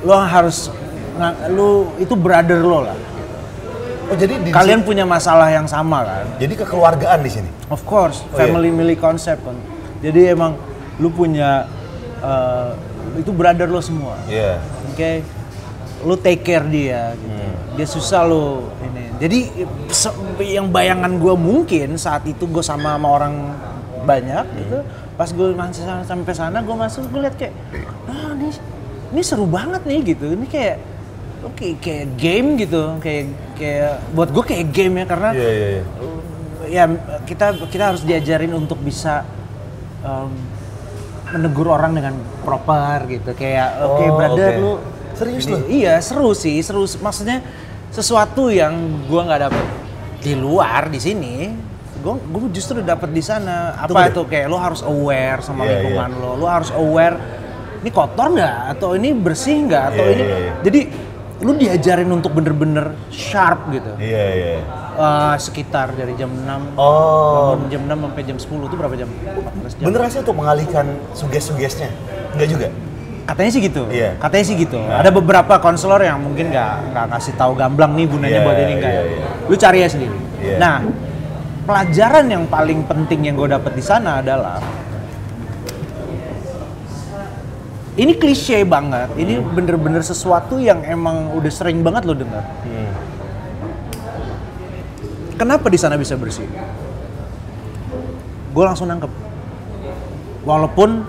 [0.00, 0.72] lu harus
[1.52, 2.96] lu itu brother lo lah.
[4.06, 6.26] Oh jadi di Kalian punya masalah yang sama kan?
[6.38, 7.50] jadi kekeluargaan di sini.
[7.68, 8.48] Of course, Oh, iya.
[8.48, 9.58] family milih konsep kan.
[10.00, 10.56] Jadi emang
[10.96, 11.68] lu punya
[12.24, 12.70] eh,
[13.20, 14.16] itu brother lo semua.
[14.24, 14.56] Iya.
[14.94, 15.20] Oke.
[16.02, 17.32] Lu take care dia gitu.
[17.32, 17.54] Hmm.
[17.74, 19.04] Dia susah lo ini.
[19.16, 19.38] Jadi
[20.46, 23.34] yang bayangan gua mungkin saat itu gue sama sama orang
[24.02, 24.58] banyak Hmm.
[24.58, 24.78] gitu.
[25.14, 27.54] Pas gue masih sa- sampai sana gue masuk gue liat kayak
[28.06, 28.52] ah ini
[29.08, 30.26] ini seru banget nih gitu.
[30.30, 30.76] Ini kayak
[31.42, 32.82] oke kayak game gitu.
[32.98, 35.84] Kayak kayak buat gue kayak game ya karena Iya iya iya.
[36.66, 36.84] ya
[37.22, 39.24] kita kita harus diajarin untuk bisa
[40.00, 40.30] em,
[41.28, 44.60] menegur orang dengan proper gitu kayak oke Oh, brother oke.
[44.60, 44.72] lu
[45.16, 45.58] Serius lu?
[45.66, 47.40] iya seru sih seru maksudnya
[47.88, 49.64] sesuatu yang gua nggak dapet
[50.20, 51.34] di luar di sini
[51.98, 54.12] gua gua justru dapet di sana Tunggu apa deh.
[54.12, 57.16] itu kayak lo harus aware sama Iya, lingkungan lo lo harus aware
[57.78, 60.52] ini kotor nggak atau ini bersih nggak atau Iya, ini iya, iya.
[60.60, 60.80] jadi
[61.36, 64.56] lu diajarin untuk bener-bener sharp gitu Iya iya.
[64.96, 67.60] Eh, sekitar dari jam 6 Oh.
[67.68, 69.08] jam 6 sampai jam 10 itu berapa jam?
[69.12, 69.84] 14 jam.
[69.84, 71.92] Beneran sih untuk mengalihkan suges-sugesnya?
[72.32, 72.68] Enggak juga?
[73.26, 73.82] Katanya sih gitu.
[73.90, 74.14] Iya.
[74.16, 74.78] Katanya sih gitu.
[74.78, 75.02] Nah.
[75.02, 78.72] Ada beberapa konselor yang mungkin nggak nggak kasih tahu gamblang nih gunanya Iya, buat ini
[78.78, 78.92] enggak.
[78.92, 79.02] ya.
[79.02, 79.26] iya.
[79.44, 80.16] Lu cari ya sendiri.
[80.38, 80.56] Iya.
[80.56, 80.76] Nah,
[81.66, 84.62] pelajaran yang paling penting yang gue dapet di sana adalah
[87.96, 89.08] ini klise banget.
[89.16, 89.56] Ini Hmm.
[89.56, 92.44] bener-bener sesuatu yang emang udah sering banget lo dengar.
[92.62, 92.92] Hmm.
[95.34, 96.46] Kenapa di sana bisa bersih?
[98.52, 99.10] Gue langsung nangkep.
[100.46, 101.04] Walaupun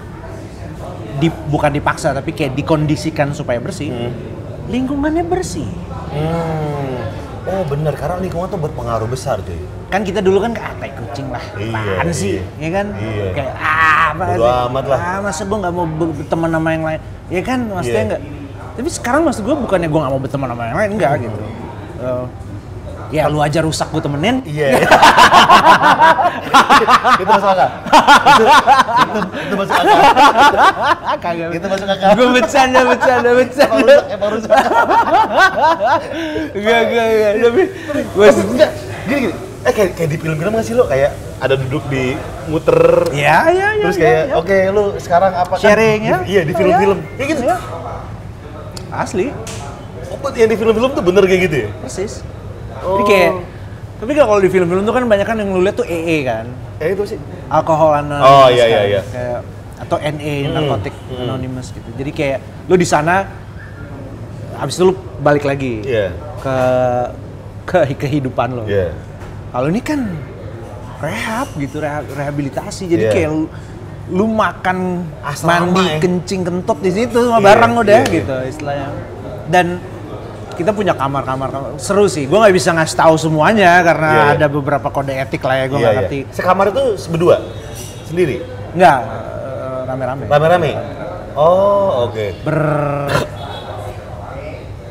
[1.17, 4.11] di, bukan dipaksa tapi kayak dikondisikan supaya bersih, Hmm.
[4.65, 5.67] lingkungannya bersih.
[6.09, 6.97] Hmm.
[7.47, 9.55] Oh bener, karena lingkungan tuh berpengaruh besar cuy.
[9.87, 12.43] Kan kita dulu kan kayak "Ah, tai kucing lah, Iya, apaan sih, iya.
[12.59, 12.87] ya kan?
[12.91, 13.25] Iya.
[13.31, 14.99] Kayak ah, apa Bodo amat lah.
[14.99, 16.99] Ah, masa gue nggak mau ber- berteman sama yang lain,
[17.29, 17.59] ya kan?
[17.65, 18.09] Maksudnya Iya.
[18.09, 18.21] nggak.
[18.77, 21.39] Tapi sekarang maksud gue bukannya gue nggak mau berteman sama yang lain, enggak gitu.
[21.97, 22.23] Eh,
[23.09, 24.67] ya lu aja rusak gue temenin, Iya.
[27.17, 27.69] itu masuk akal.
[28.27, 29.95] Itu, itu, itu masuk akal.
[31.17, 31.47] kagak.
[31.51, 32.09] Itu masuk akal.
[32.13, 33.77] Gue bercanda, bercanda, Emang bercanda.
[33.77, 34.51] rusak, emang rusak.
[36.57, 37.31] Enggak, enggak, enggak.
[37.37, 37.61] Tapi
[38.07, 38.71] gue Enggak,
[39.05, 39.35] gini gini.
[39.65, 42.15] Eh kayak, kayak di film-film nggak sih lo kayak ada duduk di
[42.47, 42.77] muter
[43.11, 43.83] Ya, ya, ya.
[43.83, 44.33] terus ya, kayak ya.
[44.39, 46.17] oke lu sekarang apa kan sharing ya.
[46.23, 47.57] iya di film-film kayak gitu Ya.
[48.87, 49.27] Asli,
[50.07, 52.23] oh, yang di film-film tuh bener kayak gitu ya persis.
[52.79, 52.89] Oh.
[52.93, 53.31] Jadi kayak
[53.97, 56.45] tapi kalau di film-film tuh kan banyak kan yang lu lihat tuh EE kan.
[56.77, 58.69] eh itu sih Alkohol anonymous Oh, iya, kan.
[58.69, 59.01] iya, iya.
[59.03, 59.39] Kayak
[59.77, 61.21] atau NA Hmm, narkotik hmm.
[61.23, 61.89] anonymous gitu.
[61.91, 63.25] Jadi kayak lu di sana
[64.53, 66.57] habis itu lu balik lagi iya ke
[67.63, 68.63] ke kehidupan lo.
[68.65, 68.93] iya
[69.47, 70.05] Kalau ini kan
[70.97, 72.83] rehab gitu, reha- rehabilitasi.
[72.85, 73.11] Jadi Iya.
[73.11, 73.45] kayak lu,
[74.09, 74.77] lu makan
[75.19, 75.97] Asrama mandi ya.
[75.99, 78.15] kencing kentut di situ sama Iya, barang udah iya, iya.
[78.15, 78.87] gitu istilahnya.
[79.47, 79.65] Dan
[80.57, 81.69] kita punya kamar-kamar kamar.
[81.77, 82.25] seru sih.
[82.25, 84.33] Gue nggak bisa ngasih tahu semuanya karena Iya, iya.
[84.35, 85.99] ada beberapa kode etik lah ya gue nggak iya.
[86.01, 86.19] ngerti.
[86.31, 87.37] Sekamar itu berdua?
[88.03, 88.41] Sendiri?
[88.73, 90.23] Nggak eh, rame-rame.
[90.25, 90.71] Rame-rame?
[91.33, 92.25] Oh, oke.
[92.41, 92.59] Ber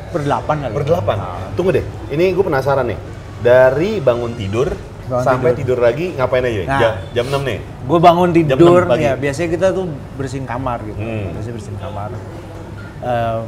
[0.08, 0.72] berdelapan kali.
[0.74, 1.16] Berdelapan.
[1.52, 2.98] Tunggu deh, ini gue penasaran nih.
[3.36, 4.72] Dari bangun tidur
[5.06, 5.76] Bangun sampai tidur.
[5.76, 5.78] tidur.
[5.82, 6.62] lagi ngapain aja?
[6.64, 6.80] Nah.
[6.80, 7.58] Jam, jam 6 nih.
[7.60, 9.04] gue bangun Jam tidur 6 pagi.
[9.04, 9.84] ya biasanya kita tuh
[10.16, 11.30] bersihin kamar gitu Hmm.
[11.32, 12.10] biasanya bersihin kamar
[12.96, 13.42] Em,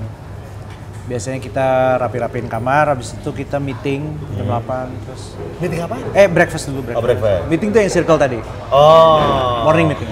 [1.09, 1.67] biasanya kita
[1.99, 4.61] rapi-rapiin kamar habis itu kita meeting jam 8
[5.03, 5.23] terus
[5.59, 5.97] Meeting apa?
[6.13, 7.01] eh breakfast dulu breakfast.
[7.01, 7.43] Oh, breakfast.
[7.49, 9.65] meeting tuh yang circle tadi Oh.
[9.65, 10.09] morning meeting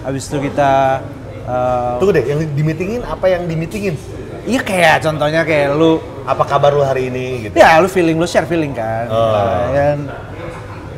[0.00, 1.00] habis itu kita
[1.40, 3.94] eh, Tunggu deh, yang di meetingin apa yang di meetingin?
[4.42, 7.54] iya kayak contohnya kayak lu Apa kabar lu hari ini gitu?
[7.54, 9.70] ya lu feeling lu share feeling kan Oh.
[9.70, 10.10] dan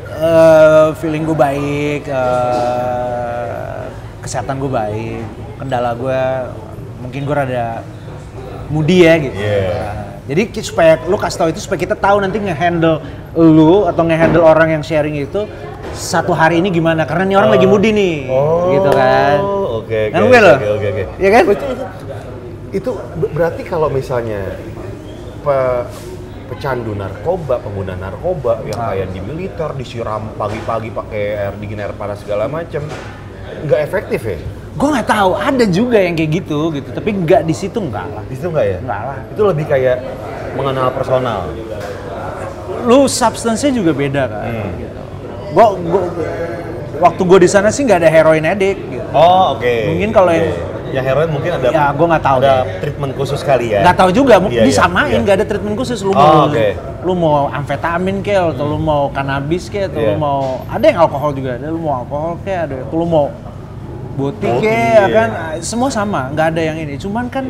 [0.09, 3.81] eh, feeling gue baik eh,
[4.19, 5.21] kesehatan gue baik
[5.57, 6.21] kendala gue
[6.97, 7.85] mungkin gue rada
[8.67, 9.35] moody ya gitu.
[9.35, 9.95] Nah,
[10.27, 12.99] jadi supaya lu kasih tahu itu supaya kita tahu nanti ngehandle
[13.33, 15.47] lu atau ngehandle orang yang sharing itu
[15.91, 17.55] satu hari ini gimana karena nih orang Oh.
[17.55, 19.37] lagi moody nih Oh, gitu kan
[19.77, 20.37] Oke, oke.
[20.37, 20.57] Loh.
[20.57, 21.03] Oke, oke, oke.
[21.15, 21.43] Iya kan?
[21.45, 21.83] Itu, itu,
[22.73, 24.41] itu ber- berarti kalau misalnya
[25.39, 25.85] pe-
[26.47, 28.91] pecandu narkoba, pengguna narkoba yang Ah.
[28.91, 32.83] kayak di militer disiram pagi-pagi pakai air dingin air panas segala macem,
[33.63, 34.39] nggak efektif ya?
[34.77, 38.23] Gue nggak tahu ada juga yang kayak gitu gitu tapi nggak di situ enggak lah
[38.23, 38.77] Di situ nggak ya?
[38.79, 39.17] Nggak lah.
[39.27, 39.97] Itu lebih kayak
[40.53, 41.39] mengenal personal.
[42.83, 44.43] lu substance-nya juga beda kan.
[44.45, 44.69] Hmm.
[44.77, 44.99] Gitu.
[45.51, 46.01] Gua, gua,
[46.99, 48.79] waktu gue di sana sih nggak ada heroin addict.
[48.79, 49.07] Gitu.
[49.11, 49.73] Oh, oke.
[49.87, 50.39] Mungkin kalau Oke.
[50.39, 50.55] yang-
[50.87, 52.79] yang heroin mungkin ada Ya, gua nggak tahu ada deh.
[52.79, 53.83] treatment khusus kali ya.
[53.83, 55.19] Nggak tahu juga, Iya, iya, disamain iya.
[55.19, 55.99] nggak ada treatment khusus.
[55.99, 56.67] Lu Oh, mau, oke.
[57.03, 60.07] lu mau amfetamin kayak, atau lu mau kanabis kayak, atau Iya.
[60.07, 61.67] lu mau ada yang alkohol juga ada.
[61.67, 62.75] Lu mau alkohol kayak, ada.
[62.87, 63.25] Atau lu mau
[64.17, 65.05] boti Boti, kayak, ya iya.
[65.07, 65.29] kan?
[65.61, 66.97] Semua sama, nggak ada yang ini.
[66.97, 67.45] Cuman kan,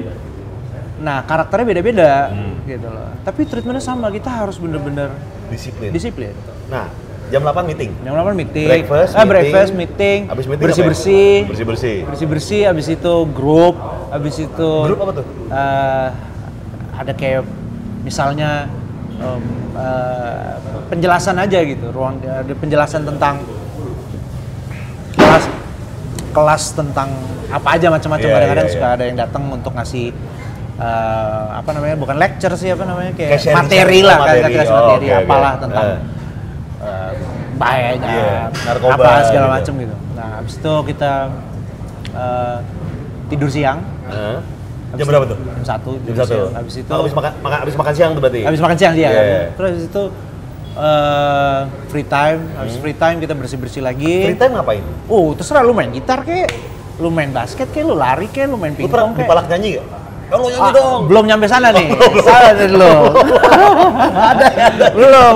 [0.99, 2.59] nah karakternya beda-beda, Hmm.
[2.67, 3.07] gitu loh.
[3.23, 4.11] Tapi treatmentnya sama.
[4.11, 5.07] Kita harus bener-bener
[5.47, 5.89] Disiplin.
[5.89, 6.35] disiplin.
[6.67, 6.91] Nah,
[7.27, 7.95] jam 8 meeting.
[8.03, 8.67] Jam 8 meeting.
[8.67, 9.31] Breakfast, ah, meeting.
[9.31, 10.19] breakfast, meeting.
[10.27, 11.33] Habis meeting bersih-bersih.
[11.47, 11.97] Bersih-bersih.
[12.03, 13.75] Bersih-bersih, habis itu grup,
[14.09, 15.25] habis itu Grup apa tuh?
[15.47, 16.07] eh,
[16.93, 17.47] ada kayak
[18.01, 18.67] misalnya
[19.17, 20.51] em, eh,
[20.87, 23.39] penjelasan aja gitu, ruang ada penjelasan tentang
[26.37, 27.09] kelas tentang
[27.49, 30.05] apa aja macam-macam Iya, kadang-kadang iya, suka ada yang datang untuk ngasih
[30.77, 34.37] eh, apa namanya bukan lecture sih apa namanya kayak Kayak sharing- materi lah materi.
[34.37, 35.17] kayak kelas Oh, materi oke.
[35.19, 35.97] apalah tentang Eh.
[36.79, 37.11] eh,
[37.57, 39.55] bahayanya Iya, narkoba apa segala gitu.
[39.55, 39.95] macam gitu.
[40.13, 41.11] Nah, habis itu kita
[42.13, 42.57] eh,
[43.27, 43.79] tidur siang.
[44.07, 44.39] Hah?
[44.87, 45.37] Habis Jam berapa tuh?
[45.37, 45.91] Jam satu.
[45.99, 46.39] Jam satu.
[46.49, 48.41] Habis itu Oh, habis makan, makan habis makan siang tuh berarti.
[48.41, 49.09] habis makan siang dia.
[49.09, 49.19] Kan.
[49.19, 49.41] iya.
[49.51, 50.03] Terus habis itu
[50.77, 52.39] eh, free time.
[52.55, 54.13] Habis free time kita bersih-bersih lagi.
[54.21, 54.27] Hmm.
[54.27, 54.83] Free time ngapain?
[55.05, 56.47] Oh, terserah lu main gitar kek,
[56.97, 59.21] lu main basket kek, lu lari kek, lu main Lu pernah pingpong kek.
[59.23, 59.87] dipalak nyanyi gak?
[60.27, 61.01] Oh, lu nyanyi Ah, dong.
[61.07, 61.87] Belum nyampe sana nih.
[62.27, 62.93] Salah dari lu.
[64.13, 64.85] ada, ada.
[64.91, 65.35] Belum.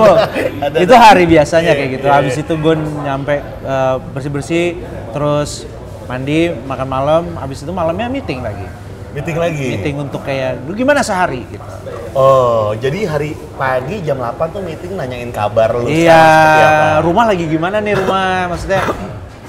[0.60, 2.06] Ada, itu hari biasanya Iya, kayak gitu.
[2.06, 2.42] iya, Habis iya.
[2.42, 4.64] itu gue nyampe eh, bersih-bersih,
[5.10, 5.64] terus
[6.04, 8.66] mandi, makan malam, habis itu malamnya meeting lagi.
[9.12, 9.66] Meeting lagi.
[9.72, 11.64] Meeting untuk kayak, lu gimana sehari gitu.
[12.12, 17.80] Oh, jadi hari pagi jam 8 tuh meeting nanyain kabar lu Iya, rumah lagi gimana
[17.80, 18.52] nih rumah?
[18.52, 18.84] Maksudnya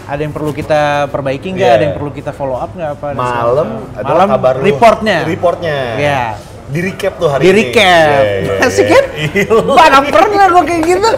[0.04, 1.68] ada yang perlu kita perbaiki nggak?
[1.68, 1.76] Iya.
[1.76, 3.08] Ada yang perlu kita follow up nggak apa?
[3.12, 3.68] Malam
[4.00, 4.64] malam kabar lu.
[4.64, 5.18] reportnya.
[5.28, 5.78] Reportnya.
[6.00, 6.24] Iya.
[6.64, 7.58] Di recap tuh hari Di ini.
[7.68, 8.24] recap.
[8.24, 8.94] Iya, iya, Asik iya.
[8.96, 9.04] kan?
[9.12, 9.46] Iya.
[9.68, 11.10] Mana pernah gue kayak gitu.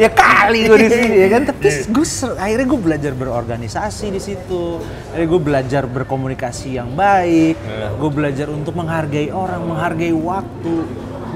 [0.00, 1.42] Ya kali gue di sini ya kan.
[1.44, 2.06] Tapi gue
[2.40, 4.80] akhirnya gue belajar berorganisasi di situ.
[5.12, 7.60] Akhirnya gue belajar berkomunikasi yang baik.
[7.60, 7.86] Iya.
[8.00, 10.74] Gue belajar untuk menghargai orang, menghargai waktu,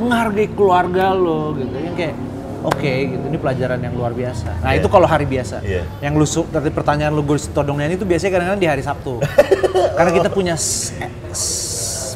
[0.01, 1.77] menghargai keluarga lo gitu.
[1.77, 2.17] Yang kayak
[2.65, 4.49] oke gitu ini pelajaran yang luar biasa.
[4.65, 4.81] Nah Iya.
[4.81, 5.61] itu kalau hari biasa.
[5.61, 5.85] Iya.
[6.01, 9.21] Yang lu tadi pertanyaan lu gue todongnya itu biasanya kadang-kadang di hari Sabtu.
[10.01, 10.57] Karena kita punya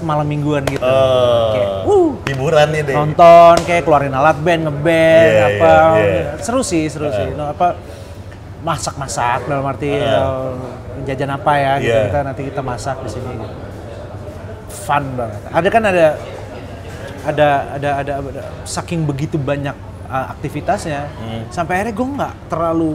[0.01, 0.81] malam mingguan gitu.
[0.81, 2.95] Oh, Kayak, uh, hiburan nih deh.
[2.95, 6.33] nonton kayak keluarin alat band ngeband Iya, apa iya, iya.
[6.39, 7.79] seru sih seru sih no, apa
[8.59, 10.53] masak-masak dalam arti eh,
[11.05, 12.05] jajan apa ya gitu Iya.
[12.07, 13.47] kita nanti kita masak di sini gitu.
[14.69, 16.07] fun banget ada kan ada
[17.25, 19.75] ada ada ada, ada saking begitu banyak
[20.07, 21.43] uh, aktivitasnya Hmm.
[21.49, 22.93] sampai akhirnya gue nggak terlalu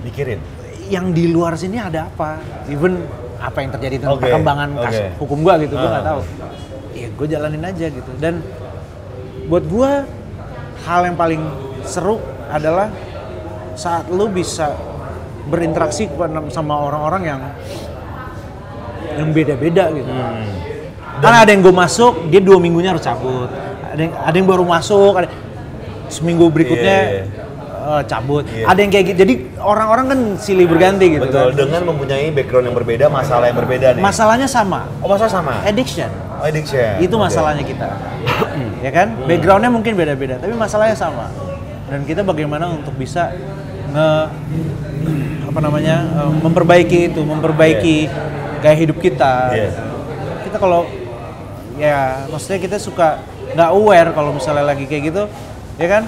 [0.00, 0.40] Mikirin.
[0.86, 3.02] yang di luar sini ada apa even
[3.38, 4.82] apa yang terjadi tentang Oke, perkembangan oke.
[4.84, 6.10] kasus hukum gua gitu gua nggak Ah.
[6.10, 6.20] tahu
[6.92, 8.34] ya gue jalanin aja gitu dan
[9.46, 10.02] buat gua
[10.82, 11.42] hal yang paling
[11.82, 12.18] seru
[12.48, 12.90] adalah
[13.72, 14.74] saat lu bisa
[15.46, 16.10] berinteraksi
[16.48, 17.40] sama orang-orang yang
[19.14, 20.46] yang beda-beda gitu Hmm.
[21.18, 23.50] karena ada yang gue masuk dia dua minggunya harus cabut
[23.88, 25.28] ada yang ada yang baru masuk ada
[26.08, 27.22] seminggu berikutnya Iya,
[27.88, 28.64] eh, cabut Iya.
[28.66, 32.68] ada yang kayak gitu jadi orang-orang kan silih berganti gitu Betul, kan dengan mempunyai background
[32.68, 34.02] yang berbeda, masalah yang berbeda nih.
[34.02, 35.52] masalahnya sama Oh, masalah sama?
[35.62, 37.00] addiction Oh, addiction.
[37.00, 37.88] itu masalahnya kita
[38.86, 39.10] ya kan?
[39.24, 41.26] Backgroundnya mungkin beda-beda, tapi masalahnya sama.
[41.88, 43.32] Dan kita bagaimana untuk bisa
[43.88, 44.08] nge
[45.44, 47.96] apa namanya eh, memperbaiki itu, memperbaiki
[48.60, 49.50] gaya hidup kita.
[49.50, 49.70] Iya.
[50.44, 50.86] Kita kalau
[51.74, 53.18] ya maksudnya kita suka
[53.48, 55.22] nggak aware kalau misalnya lagi kayak gitu,
[55.74, 56.02] ya kan?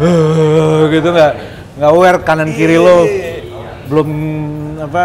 [0.94, 1.32] gitu nggak
[1.76, 3.04] nggak aware kanan kiri lo
[3.86, 4.08] belum
[4.80, 5.04] apa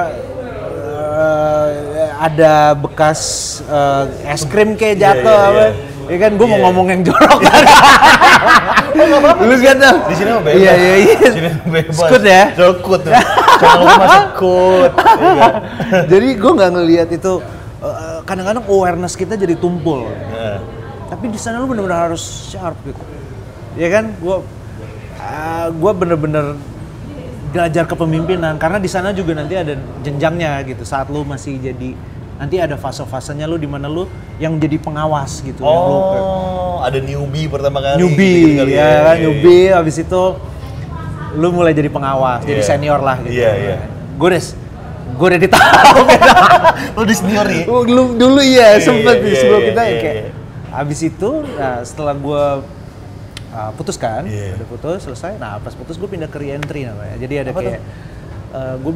[1.15, 1.67] eh,
[2.15, 3.19] ada bekas
[3.65, 5.71] eh, es krim kayak jatuh iya, apa iya.
[6.05, 6.65] ya kan gue mau Iya.
[6.69, 7.63] ngomong yang jorok kan
[9.45, 10.55] lu kan tuh Di sini mah bebas.
[10.55, 11.95] iya iya iya Di sini bebas.
[11.99, 13.01] Skut ya Skut.
[13.03, 14.91] Lu masih skut.
[14.95, 15.47] Iya.
[16.07, 17.33] jadi gue nggak ngelihat itu
[17.83, 20.59] eh, kadang-kadang awareness kita jadi tumpul Nah,
[21.05, 23.01] tapi di sana lu bener-bener harus sharp gitu
[23.75, 24.13] ya kan
[25.25, 26.45] gue gue bener-bener
[27.49, 31.95] belajar kepemimpinan karena di sana juga nanti ada jenjangnya gitu saat lu masih jadi
[32.35, 34.03] nanti ada fase-fasenya lu di mana lu
[34.37, 36.23] yang jadi pengawas gitu yang lu kayak
[36.75, 37.95] Oh, ada newbie pertama kali.
[37.97, 40.23] newbie gitu kali ya kan newbie habis itu
[41.33, 42.67] lu mulai jadi pengawas jadi Iya.
[42.67, 43.77] senior lah gitu Iya, iya.
[44.13, 44.43] gue udah
[45.15, 45.95] gue udah di tahap
[46.91, 47.63] Lu di senior nih.
[47.63, 50.29] dulu dulu iya Iya, sempet iya, di sebelum iya, kita ya iya, kayak iya.
[50.69, 52.43] habis itu nah, setelah gue
[53.55, 54.59] uh, putus kan Iya.
[54.59, 57.81] udah putus selesai nah pas putus gue pindah ke reentry namanya jadi ada Apa kayak
[58.51, 58.93] uh, gue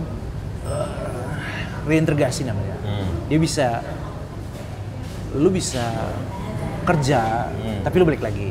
[1.86, 3.08] reintegrasi namanya Hmm.
[3.26, 3.68] dia bisa
[5.32, 5.84] lu bisa
[6.84, 7.82] kerja Hmm.
[7.82, 8.50] tapi lu balik lagi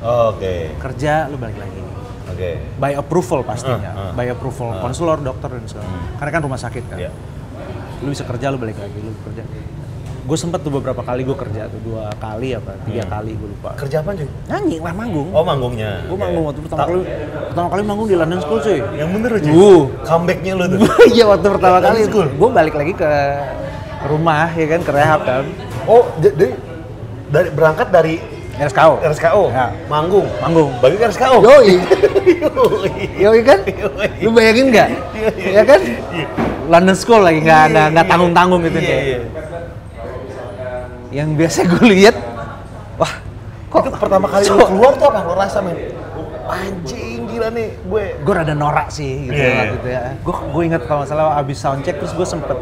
[0.00, 0.72] Oke.
[0.76, 1.80] kerja lu balik lagi
[2.26, 2.50] Oke.
[2.76, 4.12] by approval pastinya Uh, uh.
[4.12, 4.80] by approval Uh.
[4.80, 7.10] konselor dokter dan segala karena kan rumah sakit kan Iya.
[8.00, 9.42] lu bisa kerja lu balik lagi lu kerja
[10.24, 13.12] gue sempet tuh beberapa kali gue kerja tuh dua kali apa tiga Hmm.
[13.12, 14.24] kali gue lupa Kerja apa cuy?
[14.46, 16.00] nyanyi lah manggung Oh manggungnya.
[16.02, 17.00] gue manggung waktu pertama Ta- kali
[17.46, 19.52] pertama kali manggung di London School cuy Yang bener cuy.
[19.52, 19.82] Uh.
[20.00, 20.78] Comebacknya lu tuh.
[21.12, 22.26] iya waktu pertama kali School?
[22.30, 23.10] gue balik lagi ke
[24.04, 25.44] rumah ya kan ke rehab kan
[25.84, 26.56] Oh, jadi
[27.26, 28.14] dari berangkat dari
[28.54, 29.66] RSKO RSKO, Ya.
[29.84, 31.42] manggung, manggung bagi ke RSKO.
[31.42, 31.74] yoi
[32.40, 32.90] Yoi.
[33.18, 33.60] yoi kan
[34.18, 34.88] lu bayangin nggak
[35.44, 36.24] ya kan Iya.
[36.64, 38.10] London School lagi nggak nggak nggak Iya.
[38.10, 39.18] tanggung tanggung gitu Iya, iya.
[41.14, 42.16] Yang biasa gue lihat
[42.96, 43.12] wah
[43.70, 45.78] kok Itu pertama kali lu so- keluar tuh apa lu rasa men?
[46.44, 48.04] Anjing gila nih gue.
[48.20, 49.58] gue rada norak sih gitu Iya, iya.
[49.62, 50.00] waktu itu ya.
[50.20, 52.58] Gue gue inget kalau nggak salah abis soundcheck terus gue sempet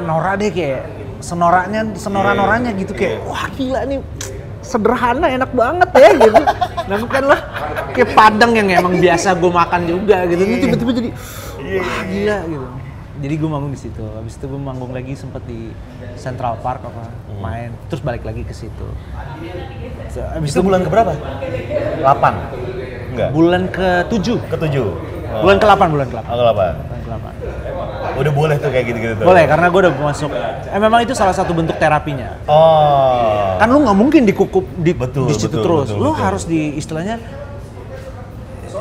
[0.00, 0.82] norak deh kayak
[1.20, 3.26] senoraknya senora-noranya gitu kayak Iya.
[3.26, 3.98] wah gila nih
[4.60, 6.40] sederhana enak banget ya gitu.
[6.82, 7.40] Nah bukan lah
[7.90, 10.40] kayak padang yang emang biasa gue makan juga gitu.
[10.40, 11.10] Ini tiba-tiba jadi
[11.60, 12.66] Iya, wah gila gitu.
[13.20, 14.00] Jadi gue manggung di situ.
[14.00, 15.68] Habis itu gue manggung lagi sempet di
[16.16, 17.38] Central Park apa Hmm.
[17.38, 17.70] main.
[17.86, 18.86] Terus balik lagi ke situ.
[20.08, 21.12] So, Habis Itu bulan keberapa?
[21.12, 22.34] 8.
[23.10, 23.28] Enggak.
[23.30, 24.38] bulan ke-7.
[24.48, 24.88] Ketujuh.
[25.28, 25.42] Oh.
[25.42, 26.24] Bulan ke-8, bulan ke-8.
[26.24, 26.60] Oh, ke-8.
[26.80, 27.26] Bulan ke-8.
[28.16, 29.26] Udah boleh tuh kayak gitu-gitu tuh.
[29.26, 30.30] Boleh, karena gue udah masuk.
[30.66, 32.40] Eh memang itu salah satu bentuk terapinya.
[32.46, 33.54] Oh.
[33.56, 35.86] Kan lu nggak mungkin dikukup di, Betul, di situ betul, terus.
[35.88, 36.22] betul, lu betul.
[36.22, 37.16] harus di istilahnya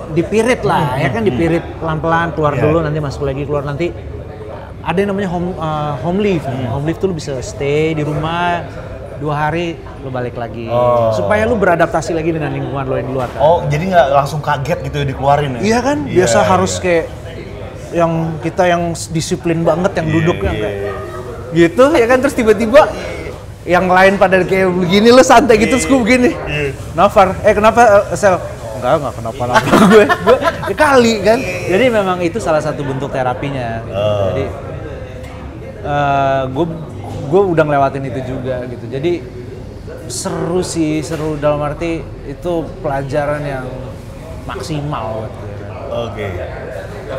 [0.10, 2.62] dipirit lah, ya kan dipirit pelan-pelan keluar Iya.
[2.64, 3.94] dulu nanti masuk lagi keluar nanti
[4.90, 6.42] ada yang namanya home uh, home leave.
[6.42, 6.66] Hmm.
[6.74, 8.66] Home leave tuh lu bisa stay di rumah
[9.20, 11.12] dua hari lu balik lagi Oh.
[11.12, 13.40] supaya lu beradaptasi lagi dengan lingkungan lo yang di luar kan.
[13.44, 15.62] Oh, jadi nggak langsung kaget gitu ya dikeluarin ya?
[15.62, 16.82] Iya kan, Iya, biasa harus iya.
[16.82, 17.06] kayak
[17.90, 18.82] yang kita yang
[19.12, 20.92] disiplin banget yang Iya, duduk yang iya, kayak iya.
[21.52, 22.82] gitu ya kan terus tiba-tiba
[23.68, 26.32] yang lain pada kayak begini lu santai gitu terus gue begini.
[26.34, 26.72] Iya.
[26.96, 28.40] Nafar, eh kenapa eh, Sel?
[28.80, 30.06] Enggak, enggak kenapa-napa gue.
[30.08, 30.38] Gue
[30.72, 31.40] ya kali kan.
[31.44, 34.00] Jadi memang itu salah satu bentuk terapinya gitu.
[34.00, 34.24] Oh.
[34.32, 34.44] Jadi
[36.47, 36.65] gue
[37.30, 38.86] gue udah ngelewatin itu juga gitu.
[38.86, 39.11] Jadi
[40.05, 42.51] seru sih, seru dalam arti itu
[42.82, 43.65] pelajaran yang
[44.43, 45.53] maksimal buat gue.
[45.89, 46.27] Oke.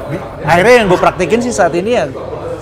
[0.07, 2.07] Bi- Akhirnya yang gue praktekin sih saat ini ya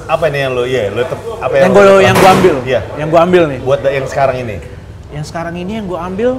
[0.09, 2.55] Apa nih yang lo, iya, lo tep, apa yang lo gue tep- yang gue ambil,
[2.65, 2.81] Iya.
[2.97, 3.59] yang gue ambil nih.
[3.61, 4.57] Buat yang sekarang ini,
[5.13, 6.31] Yang sekarang ini yang gue ambil,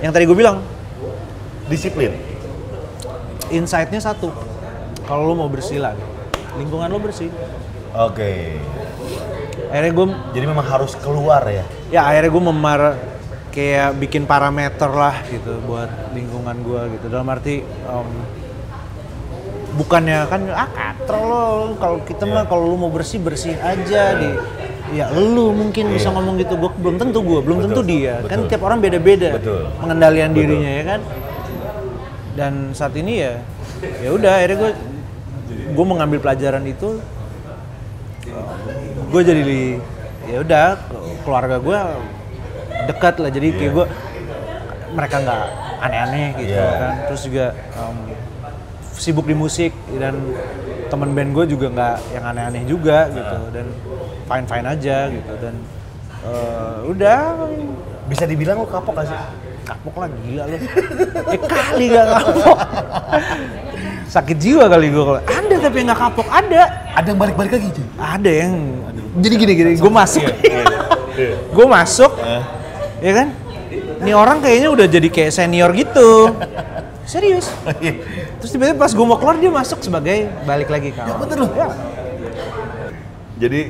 [0.00, 0.60] yang tadi gue bilang
[1.66, 2.12] disiplin.
[3.46, 4.34] insight-nya satu.
[5.06, 6.02] Kalau lo mau bersih lagi,
[6.58, 7.30] lingkungan lo bersih.
[7.94, 8.58] Oke.
[9.66, 11.64] Akhirnya gue, Jadi memang harus keluar ya.
[11.88, 12.80] ya akhirnya gue memar
[13.50, 17.06] kayak bikin parameter lah gitu buat lingkungan gue gitu.
[17.08, 18.08] Dalam arti em,
[19.76, 21.44] bukannya kan ah katro lo
[21.76, 22.48] kalau kita mah Iya.
[22.48, 24.28] kalau lu mau bersih bersih aja di
[24.92, 27.84] ya lu mungkin bisa ngomong gitu gue belum tentu gue belum tentu Iya.
[27.84, 28.48] Betul, dia kan betul.
[28.48, 29.60] tiap orang beda beda Betul.
[29.76, 30.40] pengendalian Betul.
[30.40, 31.00] dirinya ya kan
[32.36, 33.32] dan saat ini ya
[34.00, 34.72] ya udah akhirnya gue
[35.76, 36.96] gue mengambil pelajaran itu
[39.06, 39.42] gue jadi
[40.26, 40.66] ya udah
[41.22, 41.78] keluarga gue
[42.86, 43.86] dekat lah jadi kayak gue
[44.92, 45.44] mereka nggak
[45.78, 46.68] aneh-aneh gitu Iya.
[46.72, 47.96] kan terus juga em,
[48.92, 50.14] sibuk di musik dan
[50.86, 53.66] teman band gue juga nggak yang aneh-aneh juga gitu dan
[54.24, 55.54] fine fine aja gitu dan
[56.22, 57.20] eh, udah
[58.06, 59.18] Bisa dibilang lu kapok gak sih?
[59.66, 60.58] kapok lah gila lu.
[61.26, 62.58] Eh kali gak kapok.
[64.06, 66.62] Sakit jiwa kali gue kalau ada tapi yang nggak kapok ada.
[66.94, 67.86] Ada yang balik-balik lagi cuy.
[67.98, 68.52] Ada yang
[69.16, 70.22] jadi gini gini gue masuk.
[71.16, 72.12] Iya, gue masuk,
[73.00, 73.28] ya kan?
[74.04, 76.36] Ini orang kayaknya udah jadi kayak senior gitu.
[77.08, 77.48] Serius.
[78.42, 81.16] Terus tiba-tiba pas gue mau keluar dia masuk sebagai balik lagi Ya kawan.
[81.24, 81.50] bener loh.
[81.56, 81.68] Ya.
[83.40, 83.60] Jadi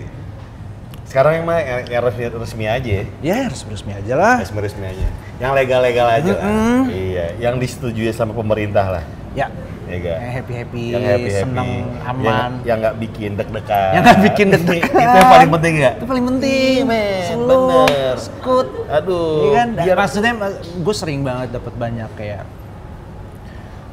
[1.06, 3.04] sekarang yang mah yang, resmi, resmi aja ya.
[3.22, 4.34] Ya resmi-resmi aja lah.
[4.42, 5.06] Resmi resmi aja.
[5.38, 6.42] Yang legal-legal aja lah.
[6.42, 6.80] Mm-mm.
[6.90, 9.04] Iya, yang disetujui sama pemerintah lah.
[9.38, 9.52] Ya.
[9.86, 10.18] Ya gak?
[10.18, 11.70] Yang happy-happy, yang happy happy, seneng,
[12.02, 12.50] aman.
[12.62, 14.90] yang nggak bikin deg-degan, Yang nggak bikin deg-degan.
[14.90, 15.90] itu yang paling penting ya.
[15.94, 17.22] Itu paling penting, men.
[17.24, 18.14] Slow, Bener.
[18.16, 18.68] skut.
[18.88, 19.30] Aduh.
[19.40, 19.68] Iya kan?
[19.78, 20.32] biar- Maksudnya
[20.76, 22.42] gue sering banget dapat banyak kayak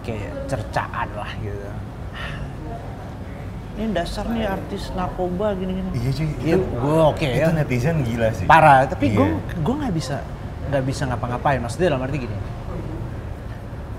[0.02, 1.70] kayak cercaan lah gitu.
[3.74, 5.90] Ini dasar nih artis narkoba gini-gini.
[5.92, 6.28] Iya cuy.
[6.40, 7.50] Iya, itu- gue oke Itu ya.
[7.52, 8.46] netizen gila sih.
[8.46, 9.58] Parah, tapi gue Iya.
[9.58, 10.16] gue nggak bisa
[10.64, 11.58] nggak bisa ngapa-ngapain.
[11.60, 12.38] Maksudnya dalam arti gini.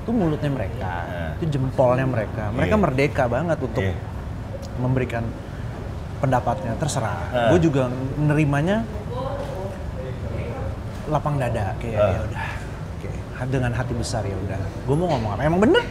[0.05, 1.33] Itu mulutnya mereka, Nah.
[1.35, 2.53] itu jempolnya mereka.
[2.53, 2.83] Mereka Iya.
[2.85, 3.97] merdeka banget untuk Iya.
[4.77, 5.25] memberikan
[6.21, 7.21] pendapatnya terserah.
[7.29, 7.49] Ah.
[7.49, 8.85] Gue juga nerimanya
[11.07, 12.11] lapang dada kayak Ah.
[12.11, 12.49] ya udah.
[12.95, 13.09] Oke,
[13.47, 14.61] dengan hati besar ya udah.
[14.85, 15.43] Gue mau ngomong apa?
[15.43, 15.85] Emang bener?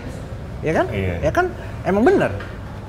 [0.61, 0.85] Ya kan?
[0.89, 1.15] Iya.
[1.19, 1.45] Ya kan?
[1.81, 2.31] Emang bener.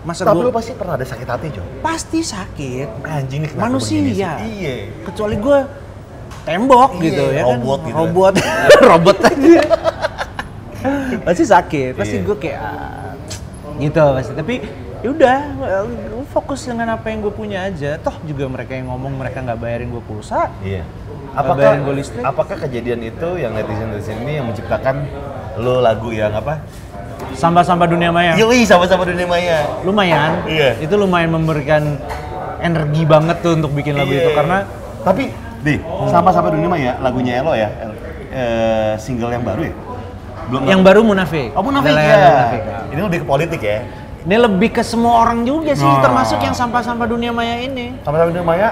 [0.05, 1.64] Masa Tapi gua- lu pasti pernah ada sakit hati, Jo.
[1.81, 2.89] pasti sakit.
[3.03, 3.51] Anjing nih?
[3.57, 4.37] Manusia.
[4.39, 4.93] Iya.
[5.03, 5.59] Kecuali gue
[6.45, 7.49] tembok Iya, gitu ya kan.
[7.57, 7.97] robot gitu.
[7.97, 8.35] Robot.
[8.93, 9.61] robot aja.
[11.26, 11.93] Pasti sakit.
[11.97, 12.26] Pasti Iya.
[12.26, 13.12] gue kayak ah,
[13.80, 14.32] gitu pasti.
[14.37, 14.55] Tapi
[15.05, 15.39] ya udah
[15.85, 17.97] gue fokus dengan apa yang gue punya aja.
[18.01, 20.53] Toh juga mereka yang ngomong mereka nggak bayarin gue pulsa.
[20.61, 20.85] Iya.
[21.35, 22.22] Apakah gua listrik.
[22.22, 25.03] apakah kejadian itu yang netizen netizen ini yang menciptakan
[25.59, 26.62] lo lagu yang apa?
[27.35, 28.39] Sampah-sampah dunia maya.
[28.39, 29.66] Yoi sama-sama dunia maya.
[29.82, 30.47] Lumayan.
[30.47, 30.78] Iya.
[30.78, 31.99] Itu lumayan memberikan
[32.62, 34.24] energi banget tuh untuk bikin lagu Iya.
[34.24, 34.59] itu karena
[35.03, 35.74] tapi di
[36.09, 37.68] sama-sama dunia maya lagunya Elo ya
[38.32, 39.74] eh, single yang baru ya?
[40.51, 41.53] Belum yang baru munafik.
[41.57, 42.16] Oh Munafik ya.
[42.16, 42.62] Munafik.
[42.92, 43.78] Ini lebih ke politik ya.
[44.24, 46.01] Ini lebih ke semua orang juga sih, Nah.
[46.01, 47.92] termasuk yang sampah-sampah dunia maya ini.
[48.01, 48.68] Sama-sama dunia maya.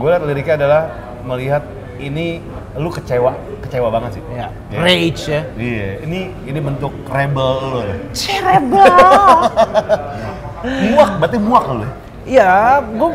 [0.00, 0.82] Gue liat liriknya adalah
[1.28, 1.60] melihat
[2.00, 2.40] ini
[2.72, 4.22] lu kecewa, kecewa banget sih.
[4.32, 5.44] Ya, rage ya.
[5.60, 7.80] Iya, ini ini bentuk rebel lu.
[8.16, 8.80] Cerebel.
[10.88, 11.84] muak, berarti muak lu.
[12.24, 13.10] Iya, gue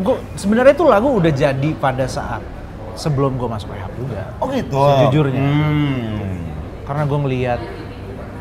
[0.00, 2.44] gue sebenarnya itu lagu udah jadi pada saat
[2.92, 4.28] sebelum gue masuk rehab juga.
[4.44, 4.76] Oh gitu.
[4.76, 5.40] Sejujurnya.
[5.40, 6.49] Hmm.
[6.90, 7.60] Karena gue ngelihat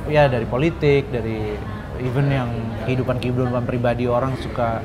[0.09, 1.53] ya dari politik, dari
[2.01, 2.49] even yang
[2.89, 4.81] kehidupan kehidupan pribadi orang suka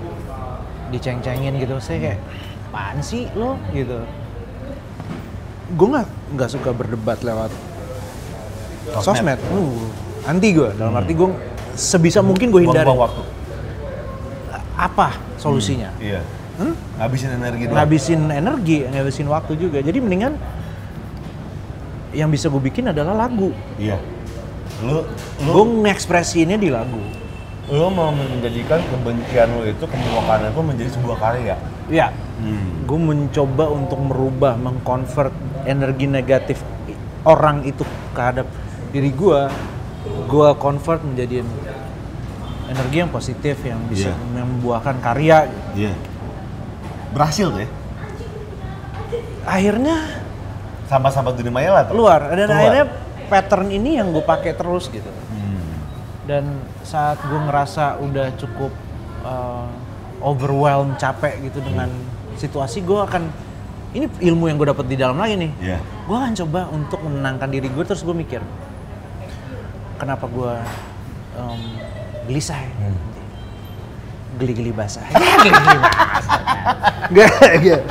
[0.92, 1.80] diceng-cengin gitu.
[1.80, 2.20] Saya kayak,
[2.68, 4.04] apaan sih lo gitu.
[5.80, 7.48] Gue nggak nggak suka berdebat lewat
[9.00, 9.40] sosmed.
[9.48, 9.88] Uh,
[10.28, 10.68] anti gue.
[10.76, 11.32] Dalam arti gue
[11.72, 12.84] sebisa mungkin gue hindari.
[12.84, 13.22] Buang-buang waktu.
[14.76, 15.88] Apa solusinya?
[16.04, 16.20] Iya.
[16.60, 16.76] Hmm?
[17.00, 17.80] Ngabisin energi doang.
[17.80, 19.80] ngabisin energi, ngabisin waktu juga.
[19.80, 20.36] Jadi mendingan
[22.14, 23.50] yang bisa gue bikin adalah lagu.
[23.76, 23.98] Iya.
[24.80, 25.02] Lu
[25.42, 27.02] lu Gue mengekspresiinnya di lagu.
[27.64, 31.56] lu mau menjadikan kebencian lu itu kemuakan itu menjadi sebuah karya.
[31.88, 32.84] Ya, Hmm.
[32.84, 35.32] gue mencoba untuk merubah, mengkonvert
[35.64, 36.60] energi negatif
[37.24, 37.80] orang itu
[38.12, 38.44] terhadap
[38.92, 39.48] diri gue.
[40.28, 41.40] Gue convert menjadi
[42.66, 44.44] energi yang positif yang bisa Iya.
[44.44, 45.48] membuahkan karya.
[45.72, 45.96] Iya.
[47.16, 47.70] Berhasil tuh ya.
[49.44, 50.23] Akhirnya
[50.84, 51.82] Sama-sama dunia maya lah.
[51.84, 51.92] tuh.
[51.92, 52.58] keluar dan Keluar.
[52.58, 52.84] akhirnya
[53.24, 55.08] pattern ini yang gue pakai terus gitu.
[55.08, 55.60] Hmm.
[56.24, 56.44] dan
[56.80, 58.72] saat gue ngerasa udah cukup
[59.22, 59.68] uh,
[60.20, 61.88] overwhelmed capek gitu dengan
[62.34, 63.28] situasi gue akan
[63.92, 65.78] ini ilmu yang gue dapat di dalam lagi nih Iya.
[65.78, 68.40] gue akan coba untuk menenangkan diri gue terus gue mikir
[69.94, 70.52] kenapa gue
[71.34, 71.60] um,
[72.24, 72.72] gelisah ya?
[72.78, 72.96] Hmm.
[74.34, 75.04] Geli-geli basah.
[75.44, 76.40] Geli-geli basah.
[77.12, 77.30] Gak,
[77.60, 77.82] gak.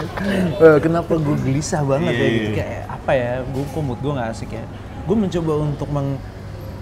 [0.58, 2.50] Eh, kenapa gue gelisah banget ya Iya, gitu?
[2.50, 2.56] iya.
[2.58, 4.64] kayak apa ya gue mood gue gak asik ya.
[5.06, 6.18] Gue mencoba untuk meng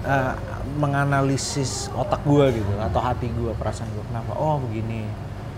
[0.04, 0.34] eh,
[0.76, 4.32] menganalisis otak gue gitu atau hati gue perasaan gue kenapa?
[4.36, 5.04] Oh begini.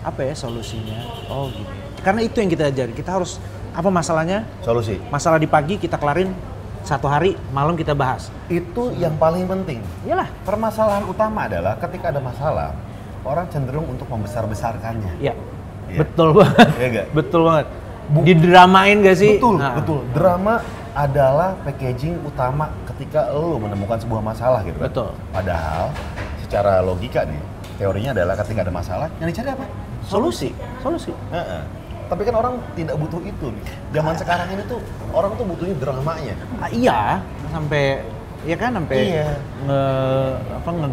[0.02, 1.00] Apa ya solusinya?
[1.30, 1.70] Oh gini.
[2.04, 3.40] Karena itu yang kita ajari kita harus
[3.74, 4.46] apa masalahnya?
[4.62, 5.00] Solusi.
[5.10, 6.30] masalah di pagi kita kelarin
[6.84, 8.28] satu hari malam kita bahas.
[8.46, 9.80] Itu yang paling penting.
[10.04, 10.28] iyalah.
[10.44, 12.76] Permasalahan utama adalah ketika ada masalah,
[13.24, 15.12] orang cenderung untuk membesar-besarkannya.
[15.18, 15.34] ya
[15.84, 16.00] Iya.
[16.00, 17.66] betul banget Iya betul banget
[18.20, 20.00] didramain gak sih Betul, Nah, betul.
[20.12, 20.54] Drama
[20.92, 24.86] adalah packaging utama ketika lo menemukan sebuah masalah gitu kan.
[24.86, 25.10] Betul.
[25.30, 25.88] Padahal
[26.40, 27.40] secara logika nih,
[27.74, 29.64] teorinya adalah ketika ada masalah, yang dicari apa?
[30.04, 31.62] solusi solusi Heeh.
[32.04, 33.64] Tapi kan orang tidak butuh itu nih.
[33.90, 34.78] Zaman sekarang ini tuh
[35.10, 36.34] orang tuh butuhnya dramanya.
[36.60, 36.98] Ah, iya
[37.48, 38.04] sampai
[38.44, 39.28] ya kan sampai Iya.
[39.64, 39.80] nge
[40.54, 40.88] apa nge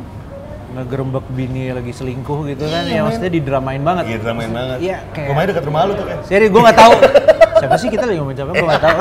[0.72, 2.84] ngegerembek bini lagi selingkuh gitu kan.
[2.86, 4.03] Iya, ya maksudnya didramain banget.
[4.07, 4.78] Iya, dramain banget.
[4.80, 6.17] Iya, kayak- Rumahnya dekat rumah lu tuh kan.
[6.24, 6.93] Seri gue nggak tahu.
[7.61, 8.51] Siapa sih kita lagi ngomong siapa?
[8.51, 8.99] Gue nggak tahu.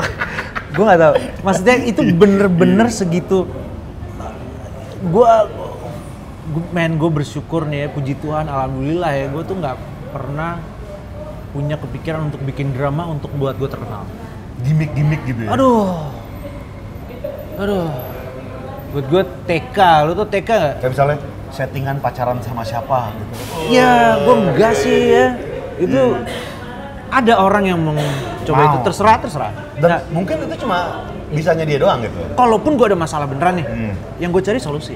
[0.71, 1.13] Gue nggak tahu.
[1.41, 3.39] Maksudnya itu bener-bener segitu.
[5.01, 5.29] Gue
[6.69, 9.77] men gue bersyukur nih ya puji Tuhan alhamdulillah ya gue tuh nggak
[10.11, 10.59] pernah
[11.51, 14.03] punya kepikiran untuk bikin drama untuk buat gue terkenal.
[14.61, 15.55] Gimik-gimik gitu ya.
[15.55, 16.11] aduh.
[17.57, 17.87] Aduh.
[18.91, 20.75] Buat gue TK lu tuh TK nggak?
[20.79, 21.17] Kayak misalnya
[21.51, 23.33] settingan pacaran sama siapa gitu.
[23.69, 25.27] ya gue enggak sih ya.
[25.77, 26.15] Itu
[27.07, 27.97] ada orang yang mau
[28.41, 29.51] coba itu terserah terserah.
[29.75, 32.15] Dan Nah, mungkin itu cuma bisanya dia doang gitu.
[32.33, 33.93] kalaupun gue ada masalah beneran nih Hmm.
[34.17, 34.95] yang gue cari solusi.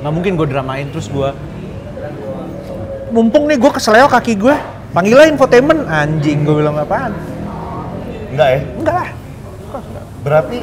[0.00, 1.30] Nggak mungkin gue dramain terus gue
[3.10, 4.54] mumpung nih gue keseleo kaki gue
[4.90, 5.86] panggil lah infotainment.
[5.86, 7.12] Anjing gue bilang apaan?
[8.30, 8.60] Enggak ya?
[8.76, 9.08] enggak lah.
[10.20, 10.58] Berarti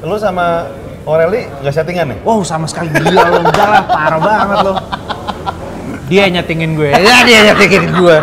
[0.00, 0.68] lu sama
[1.10, 2.18] Aureli nggak settingan nih?
[2.22, 4.74] wow sama sekali gila lo enggak lah parah banget lo
[6.06, 8.16] dia yang nyetingin gue ya dia yang nyetingin gue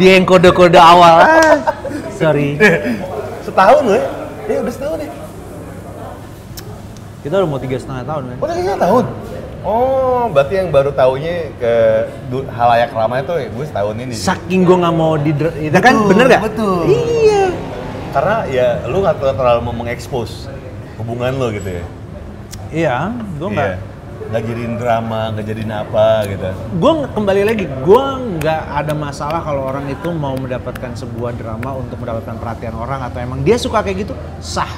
[0.00, 1.56] dia yang kode-kode awal ah,
[2.16, 2.56] sorry
[3.44, 4.06] Setahun loh ya?
[4.48, 5.10] Iya udah setahun ya?
[7.24, 9.04] kita udah mau tiga setengah tahun kan Oh udah kayaknya tahun?
[9.64, 11.72] Oh, berarti yang baru taunya ke
[12.52, 14.12] halayak ramai tuh ya, gue setahun ini.
[14.12, 16.84] saking gue nggak mau di itu kan bener gak betul.
[16.84, 17.48] iya
[18.12, 20.52] Karena ya lu nggak terlalu mau mengekspos
[21.00, 21.84] hubungan lo gitu ya.
[22.74, 23.92] Iya gue nggak Iya.
[24.24, 26.48] Nggak jadiin drama, nggak jadiin apa gitu.
[26.72, 28.04] gue kembali lagi gue
[28.34, 33.18] nggak ada masalah kalau orang itu mau mendapatkan sebuah drama untuk mendapatkan perhatian orang atau
[33.20, 34.70] emang dia suka kayak gitu sah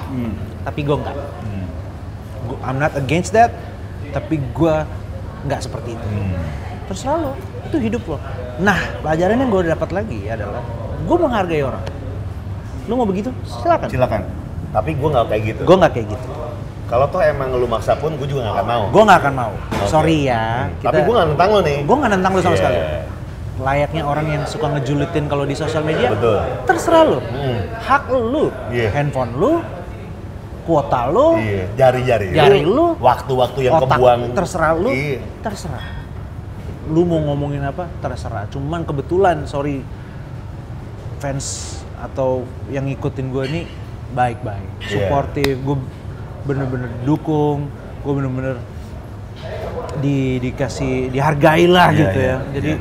[0.62, 1.66] tapi gue nggak Hmm.
[2.44, 3.52] Gua- I'm not against that
[4.10, 4.74] tapi gue
[5.44, 6.36] nggak seperti itu Hmm.
[6.86, 7.32] terserah lo
[7.62, 8.18] itu hidup lo
[8.58, 10.64] nah pelajaran yang gue dapat lagi adalah
[10.98, 11.84] gue menghargai orang
[12.82, 14.22] lo mau begitu silakan Silakan.
[14.68, 15.60] Tapi gue nggak kayak gitu.
[15.62, 16.28] gue nggak kayak gitu
[16.86, 18.84] Kalau toh emang lu maksa pun, gue juga nggak akan mau.
[18.88, 19.86] gue nggak akan mau Oke.
[19.86, 20.86] sorry ya Hmm.
[20.86, 21.78] Tapi gue nggak nentang lo nih.
[21.82, 22.60] gue nggak nentang lo sama Iya.
[22.60, 22.78] sekali
[23.56, 26.38] layaknya orang yang suka ngejulitin kalau di sosial media Betul.
[26.64, 27.60] terserah lo Hmm.
[27.74, 28.88] hak lu Iya.
[28.92, 29.52] handphone lu
[30.62, 32.26] kuota lu Iya, jari-jari.
[32.32, 34.20] Jari lu, Waktu-waktu yang otak kebuang.
[34.32, 35.18] terserah lu Iya.
[35.40, 35.86] terserah
[36.86, 39.82] lu mau ngomongin apa terserah cuman kebetulan sorry
[41.16, 43.60] fans atau yang ngikutin gue ini
[44.08, 45.10] baik-baik Iya.
[45.10, 45.76] suportif gue
[46.46, 47.66] bener-bener dukung
[48.00, 48.56] gue bener-bener
[49.96, 52.72] di dikasih dihargai lah Iya, gitu iya, ya jadi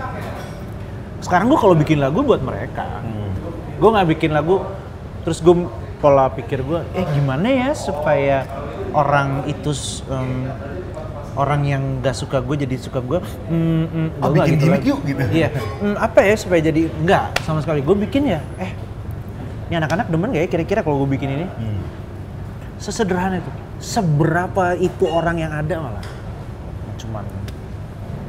[1.20, 3.32] sekarang gue kalau bikin lagu buat mereka Hmm.
[3.76, 4.61] gue nggak bikin lagu
[5.22, 5.55] terus gue
[5.97, 8.45] pola pikir gue eh gimana ya supaya
[8.91, 9.72] orang itu
[10.05, 10.47] em,
[11.36, 13.51] orang yang gak suka gue jadi suka gue Ah,
[14.22, 14.88] gua nggak bikin gimmick lagi.
[14.88, 15.22] yuk, gitu.
[15.34, 15.49] iya
[15.82, 18.72] Hmm, apa ya supaya jadi enggak sama sekali gue bikin ya eh
[19.66, 21.80] ini anak-anak demen gak ya kira-kira kalau gue bikin ini Hmm.
[22.78, 26.05] Sesederhana itu seberapa itu orang yang ada malah
[26.95, 27.26] cuman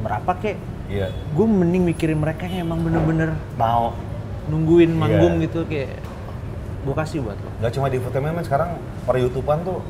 [0.01, 1.11] berapa kek Iya.
[1.11, 3.91] gue mending mikirin mereka yang emang bener-bener Mau.
[4.47, 5.43] nungguin manggung Iya.
[5.43, 5.99] gitu kayak
[6.79, 9.83] gue kasih buat lo Gak cuma di infotainment sekarang per YouTubean tuh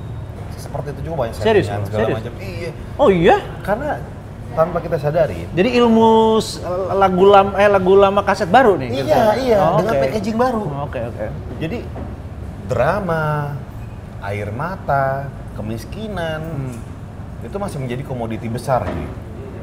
[0.57, 2.17] seperti itu juga banyak Serius, segala Serius?
[2.17, 2.33] macam.
[2.39, 2.69] Iya.
[2.97, 4.01] oh iya Karena
[4.49, 5.45] tanpa kita sadari.
[5.53, 6.41] jadi ilmu
[6.91, 9.05] lagu lama eh lagu lama kaset baru nih gitu?
[9.05, 10.01] Iya, iya, Oh, dengan oke.
[10.01, 10.61] packaging baru.
[10.65, 11.25] Oh, oke oke
[11.59, 11.77] Jadi
[12.65, 13.53] drama,
[14.19, 17.45] air mata, kemiskinan Hmm.
[17.45, 18.85] itu masih menjadi komoditi besar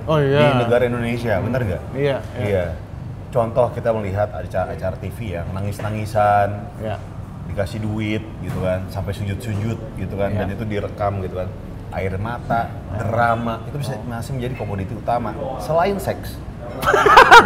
[0.05, 1.83] oh di iya negara Indonesia, bener nggak?
[1.95, 2.65] iya Iya.
[3.29, 6.97] Contoh kita melihat acara, acara TV ya, nangis-nangisan, iya
[7.45, 10.39] dikasih duit gitu kan, sampai sujud-sujud gitu kan, Iya.
[10.41, 11.49] dan itu direkam gitu kan.
[11.93, 16.41] Air mata, drama, itu bisa masih menjadi komoditi utama selain seks.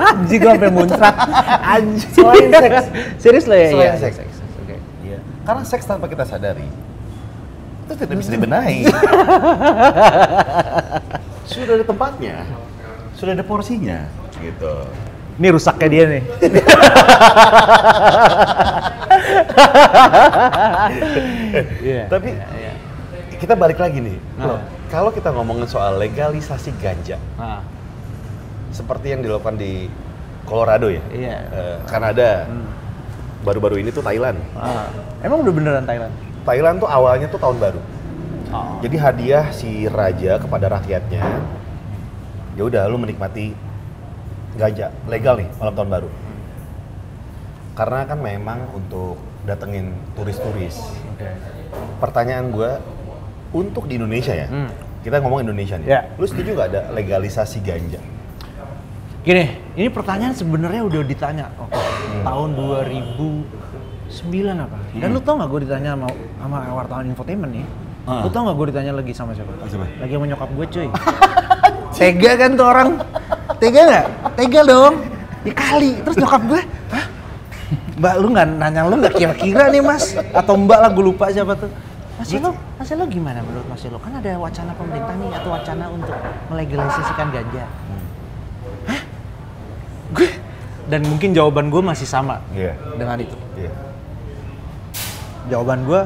[0.08, 1.14] anjing gue sampai muncrat
[1.60, 2.84] anjing Selain seks.
[3.18, 4.16] serius lo ya Selain iya, seks.
[4.56, 5.18] oke Iya.
[5.42, 6.64] Karena seks tanpa kita sadari
[7.88, 8.84] itu tidak bisa dibenahi.
[11.48, 12.44] sudah ada tempatnya,
[13.16, 14.04] sudah ada porsinya,
[14.38, 14.84] gitu.
[15.40, 16.22] ini rusaknya dia nih
[21.80, 22.72] Iya, Tapi iya, iya.
[23.38, 24.46] kita balik lagi nih, Nah.
[24.46, 27.64] loh, kalau kita ngomongin soal legalisasi ganja, nah
[28.68, 29.88] seperti yang dilakukan di
[30.44, 32.68] Colorado ya, iya eh, Kanada, Hmm.
[33.40, 34.36] baru-baru ini tuh Thailand.
[34.52, 34.88] Ah.
[35.20, 36.12] emang udah beneran Thailand
[36.48, 37.80] Thailand tuh awalnya tuh tahun baru.
[38.56, 38.80] oh.
[38.80, 41.20] Jadi hadiah si raja kepada rakyatnya,
[42.56, 43.52] ya udah lu menikmati
[44.56, 46.08] ganja legal nih malam tahun baru.
[47.76, 50.80] Karena kan memang untuk datengin turis-turis.
[52.00, 52.70] Pertanyaan gue,
[53.52, 54.72] untuk di Indonesia ya, Hmm.
[55.04, 56.00] kita ngomong Indonesia nih, Ya.
[56.16, 58.00] lu setuju nggak ada legalisasi ganja?
[59.22, 59.44] Gini,
[59.76, 61.68] ini pertanyaan sebenarnya udah ditanya oh,
[62.24, 62.50] tahun
[64.08, 64.78] 2009 apa?
[64.96, 66.08] Dan lu tau gak gue ditanya sama,
[66.40, 67.64] sama wartawan infotainment nih?
[68.08, 68.24] Ah.
[68.24, 69.52] Lu tau gak gue ditanya lagi sama siapa?
[69.68, 69.86] Siapa?
[70.00, 70.88] Lagi sama nyokap gue cuy.
[71.98, 72.88] Tega kan tuh orang?
[73.60, 74.06] Tega gak?
[74.38, 74.94] Tega dong.
[75.44, 75.92] Dikali.
[76.02, 76.60] Terus nyokap gue,
[76.94, 77.06] hah?
[77.98, 80.14] Mbak lu nggak nanya lu nggak kira-kira nih mas?
[80.30, 81.66] Atau Mbak lah gue lupa siapa tuh.
[82.18, 83.98] Mas Elo, Mas Elo gimana menurut Mas Elo?
[84.02, 86.14] Kan ada wacana pemerintah nih atau wacana untuk
[86.50, 87.64] melegalisasikan ganja.
[88.90, 89.02] Hah?
[90.14, 90.28] Gue
[90.88, 92.74] dan mungkin jawaban gue masih sama Iya.
[92.98, 93.36] dengan itu.
[95.48, 95.52] Iya.
[95.54, 96.00] Jawaban gue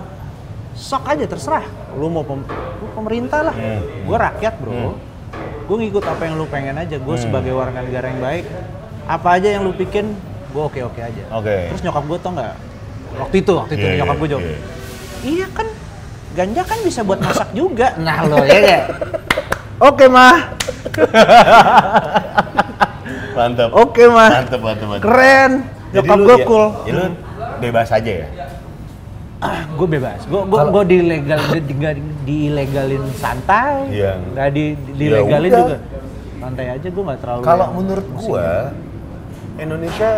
[0.72, 1.66] sok aja terserah.
[1.92, 2.46] Lu mau pem-
[2.78, 3.54] lu pemerintah lah.
[3.54, 3.82] Hmm.
[4.02, 4.70] Gue rakyat bro.
[4.70, 4.94] Hmm.
[5.62, 6.96] Gue ngikut apa yang lu pengen aja.
[6.96, 8.44] Gue sebagai warga negara yang baik,
[9.04, 10.14] apa aja yang lu bikin,
[10.48, 11.22] gue oke oke aja.
[11.32, 11.56] Oke.
[11.68, 12.54] Terus nyokap gue tau nggak?
[13.12, 14.58] Waktu itu, waktu itu Iya, nyokap iya, gue jawab, iya.
[15.22, 15.66] iya kan
[16.32, 17.92] ganja kan bisa buat masak juga.
[18.00, 18.82] Nah lo ya gak?
[19.78, 20.54] Oke mah,
[23.32, 23.68] Mantap.
[23.72, 25.02] oke mah, Mantap, mantap, mantap.
[25.02, 25.52] keren.
[25.90, 26.66] Jadi Nyokap gue ya- cool.
[26.82, 27.04] Ya, lu
[27.58, 28.26] bebas aja ya?
[29.42, 30.22] Ah, gue bebas.
[30.30, 31.74] Gue gue gue dilegal di, di,
[32.22, 33.90] diilegalin santai.
[33.90, 34.22] Iya.
[34.30, 34.64] Nggak di,
[34.94, 35.60] dilegalin udah.
[35.66, 35.76] juga.
[36.38, 37.42] Santai aja gue nggak terlalu.
[37.42, 38.70] Kalau menurut gua,
[39.58, 40.10] Indonesia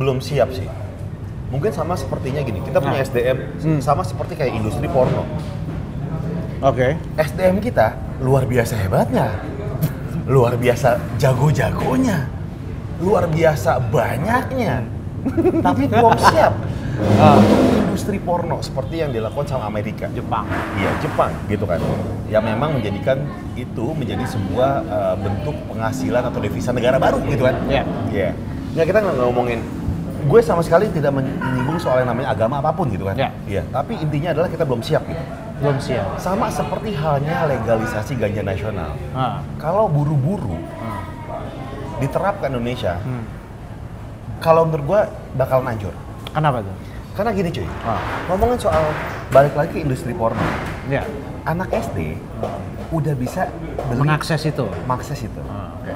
[0.00, 0.64] belum siap sih.
[1.52, 3.06] Mungkin sama sepertinya gini, kita punya Nah.
[3.06, 3.80] SDM Hmm.
[3.84, 5.28] sama seperti kayak industri porno.
[6.64, 6.96] Oke.
[7.20, 7.92] SDM kita
[8.24, 9.36] luar biasa hebatnya,
[10.24, 12.24] luar biasa jago-jagonya,
[13.04, 14.80] luar biasa banyaknya,
[15.60, 16.52] tapi belum siap
[16.94, 20.06] Untuk industri porno seperti yang dilakukan sama Amerika.
[20.14, 20.46] Jepang.
[20.78, 21.78] Iya Jepang gitu kan,
[22.30, 23.18] yang memang menjadikan
[23.54, 27.54] itu menjadi sebuah uh, bentuk penghasilan atau devisa negara baru gitu kan.
[27.66, 27.82] Iya.
[28.10, 28.30] Iya.
[28.74, 29.58] Nggak kita nggak ngomongin,
[30.26, 33.14] gue sama sekali tidak menyinggung soal yang namanya agama apa pun gitu kan.
[33.18, 33.30] Iya.
[33.46, 33.62] Iya.
[33.70, 35.22] Tapi intinya adalah kita belum siap gitu.
[35.62, 36.18] Belum siap.
[36.18, 38.90] Sama seperti halnya legalisasi ganja nasional.
[39.14, 39.38] Ah.
[39.58, 41.02] Kalau buru-buru Ah.
[42.02, 43.22] diterapkan Indonesia, Hmm.
[44.42, 45.00] kalau menurut gue
[45.38, 45.94] bakal manjur.
[46.34, 46.74] Kenapa tuh?
[47.14, 48.00] Karena gini cuy, Ah.
[48.26, 48.82] ngomongin soal
[49.30, 50.42] balik lagi ke industri porno.
[50.84, 51.06] Ya.
[51.44, 52.18] Anak SD
[52.90, 53.46] udah bisa
[53.86, 54.66] beli Mengakses itu.
[54.82, 55.40] mengakses itu.
[55.44, 55.94] Ah, Oke.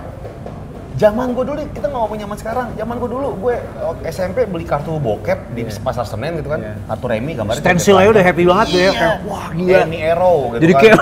[0.95, 2.67] Zaman gue dulu, kita nggak ngomong zaman sekarang.
[2.75, 6.61] Zaman gue dulu, gue oh, SMP beli kartu bokep di pasar Senen gitu kan.
[6.61, 6.75] Iya.
[6.87, 7.63] Kartu remi gambarnya.
[7.63, 8.79] Stensil aja udah happy banget ya.
[8.79, 8.91] Iya.
[8.93, 9.79] Kayak, wah gila.
[9.81, 10.81] Any arrow gitu Jadi kan.
[10.81, 10.99] kayak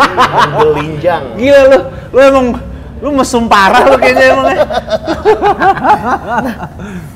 [0.56, 1.22] Belinjang.
[1.34, 1.78] gila lu.
[2.10, 2.46] Lu emang
[3.00, 4.64] lu mesum parah lu kayaknya emang ya.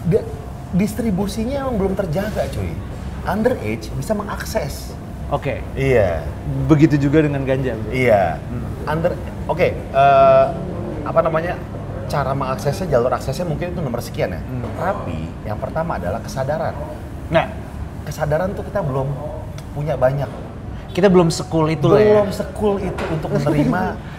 [0.08, 0.26] Dia-
[0.74, 2.74] distribusinya emang belum terjaga cuy.
[3.24, 4.92] Underage bisa mengakses.
[5.30, 5.64] Oke.
[5.72, 6.20] Iya.
[6.68, 7.72] Begitu juga dengan ganja.
[7.74, 7.90] bro.
[7.90, 8.36] Iya.
[8.84, 9.16] Under
[9.46, 10.44] oke, eh,
[11.02, 11.56] apa namanya?
[12.04, 14.40] Cara mengaksesnya jalur aksesnya mungkin itu nomor sekian ya.
[14.42, 14.68] Hmm.
[14.76, 16.74] Tapi yang pertama adalah kesadaran.
[17.30, 17.48] Nah,
[18.04, 19.08] Kesadaran tuh kita belum
[19.72, 20.28] punya banyak.
[20.92, 22.20] kita belum sekul itu lah ya.
[22.20, 23.82] belum sekul itu untuk menerima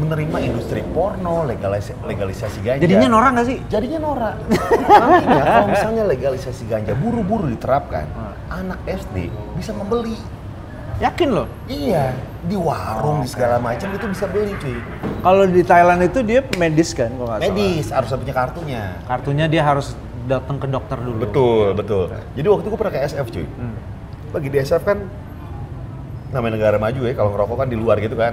[0.00, 2.80] menerima industri porno, legalis- legalisasi ganja.
[2.80, 3.58] Jadinya norak gak sih?
[3.66, 4.34] Jadinya norak.
[5.00, 8.34] Nantinya kalau misalnya legalisasi ganja buru-buru diterapkan, Hmm.
[8.50, 10.16] anak SD bisa membeli.
[10.98, 11.48] Yakin loh.
[11.64, 14.76] Iya, di warung di segala macam itu bisa beli cuy.
[15.18, 17.48] Kalau di Thailand itu dia medis kan kalau nggak salah.
[17.50, 18.82] Medis harus punya kartunya.
[19.06, 19.96] Kartunya dia harus
[20.26, 21.24] datang ke dokter dulu.
[21.24, 22.04] Betul, betul.
[22.34, 23.46] Jadi waktu itu gue pernah ke SF cuy.
[23.48, 23.74] Hmm.
[24.30, 24.98] Lagi di SF kan
[26.30, 28.32] namanya negara maju ya, kalau ngerokok kan di luar gitu kan.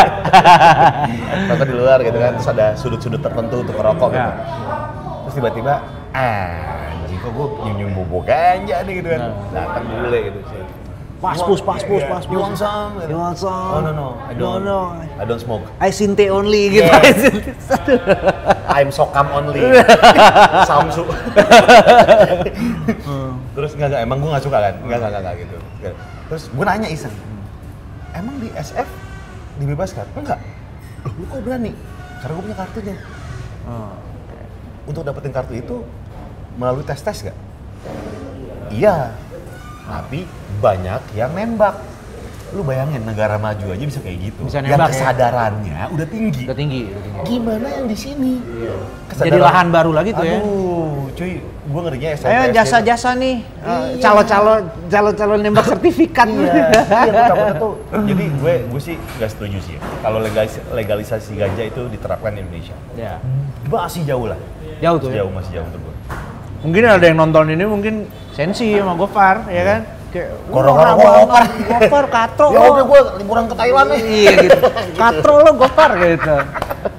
[1.50, 4.30] Rokok di luar gitu kan, terus ada sudut-sudut tertentu untuk ngerokok gitu.
[4.30, 4.36] Ya.
[5.24, 5.74] Terus tiba-tiba,
[6.12, 9.20] anjing kok gue nyium-nyium bubuk ganja nih gitu kan.
[9.20, 9.32] Nah.
[9.52, 10.79] Datang bule gitu sih.
[11.20, 12.08] Paspus, paspus, Iya.
[12.08, 12.32] paspus.
[12.32, 12.92] You want some?
[13.04, 13.52] You want some?
[13.76, 14.64] Oh no no, I No, don't.
[14.64, 14.80] no.
[15.20, 15.68] I don't smoke.
[15.76, 16.88] I sinte only gitu.
[16.88, 18.64] Yeah.
[18.74, 19.60] I'm sokam only.
[20.70, 21.04] Samsu.
[23.52, 24.74] Terus enggak enggak emang gue nggak suka kan?
[24.80, 25.56] Enggak enggak enggak, enggak gitu.
[26.32, 27.14] Terus gue nanya iseng.
[28.10, 28.88] Emang di SF
[29.60, 30.06] dibebaskan?
[30.16, 30.40] Enggak.
[31.04, 31.72] Loh, lu kok berani?
[32.20, 32.96] Karena gue punya kartunya.
[33.68, 33.92] Oh.
[34.88, 35.76] Untuk dapetin kartu itu
[36.56, 37.36] melalui tes-tes gak?
[38.72, 39.12] Iya.
[39.90, 40.18] Tapi
[40.58, 41.76] banyak yang nembak.
[42.50, 44.42] Lu bayangin negara maju aja bisa kayak gitu.
[44.42, 44.94] Bisa yang nembak ya?
[44.96, 46.42] kesadarannya udah tinggi.
[46.42, 47.20] Udah tinggi, udah tinggi.
[47.24, 48.32] Gimana yang di sini?
[49.12, 50.34] Jadi lahan baru lagi tuh ya.
[50.34, 52.26] Aduh, cuy, gue ngerinya SMP.
[52.28, 54.02] Ayo jasa-jasa nih, Iya.
[54.02, 54.52] calo-calo,
[54.90, 56.26] calo-calo nembak sertifikat.
[56.26, 57.72] Iya, iya gue takutnya tuh.
[58.02, 59.80] Jadi gue gue sih gak setuju sih ya.
[60.00, 62.74] Kalau legalis, legalisasi ganja itu diterapkan di Indonesia.
[62.94, 63.22] ya.
[63.62, 64.38] Masih jauh lah.
[64.82, 65.22] Jauh tuh Masih ya.
[65.22, 65.89] jauh, masih jauh untuk gue.
[66.60, 67.94] Mungkin ada yang nonton ini mungkin
[68.30, 69.80] sensi sama Gofar, ya kan?
[70.10, 72.70] Kayak, "Wah, Gofar." Gofar, katro Ya lo.
[72.74, 74.00] udah gue liburan ke Thailand nih.
[74.02, 74.60] Iya gitu.
[74.94, 76.36] Katro lo Gofar gitu.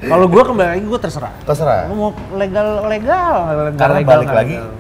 [0.02, 1.34] Kalau gua kembali lagi gua terserah.
[1.44, 1.90] Terserah.
[1.90, 3.36] Lu mau legal legal,
[3.70, 4.74] legal Karena legal, balik nggak lagi, legal.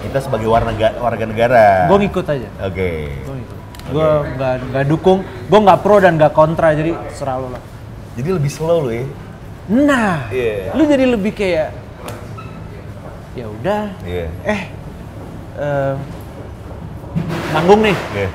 [0.00, 1.66] kita sebagai warga, warga negara.
[1.88, 2.48] Gua ngikut aja.
[2.62, 2.90] Oke.
[3.18, 3.56] Gua ngikut.
[3.92, 5.18] Gua nggak nggak dukung,
[5.48, 7.62] gua nggak pro dan nggak kontra jadi serah lo lah.
[8.14, 9.04] Jadi lebih slow loh ya.
[9.64, 10.72] Nah, Iya.
[10.72, 11.68] lu jadi lebih kayak
[13.32, 13.84] ya udah.
[14.02, 14.26] Iya.
[14.44, 14.62] Eh,
[17.52, 17.96] nanggung nih.
[18.14, 18.28] Iya.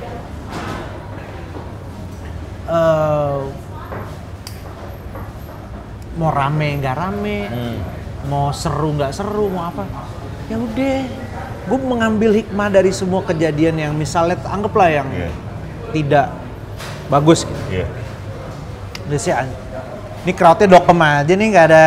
[2.67, 3.39] eh,
[6.17, 7.77] mau rame nggak rame, Hmm.
[8.27, 9.85] mau seru nggak seru, mau apa?
[10.47, 10.99] ya udah
[11.67, 15.29] gue mengambil hikmah dari semua kejadian yang misalnya anggaplah yang Iya.
[15.91, 16.27] tidak
[17.07, 17.63] bagus gitu.
[17.69, 17.87] Iya.
[19.03, 19.51] Udah sih an-
[20.27, 21.83] ini crowdnya dokem aja nih nggak ada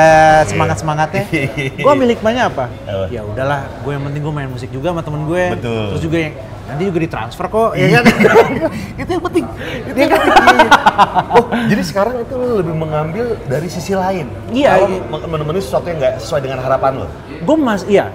[0.48, 1.28] semangat semangatnya.
[1.28, 1.76] Iya.
[1.76, 2.72] gue ambil hikmahnya apa?
[3.12, 5.60] Ya udahlah, gue yang penting gue main musik juga sama temen gue.
[5.60, 5.84] Betul.
[5.92, 6.34] Terus juga yang
[6.64, 8.04] nanti juga ditransfer kok, ya kan?
[9.04, 9.44] itu yang penting.
[9.84, 10.68] Itu yang penting.
[11.30, 14.24] oh, jadi sekarang itu lu lebih mengambil dari sisi lain.
[14.48, 15.00] Iya, Kalau iya.
[15.04, 17.08] men- menemukan sesuatu yang nggak sesuai dengan harapan lo.
[17.40, 18.08] gue mas, iya,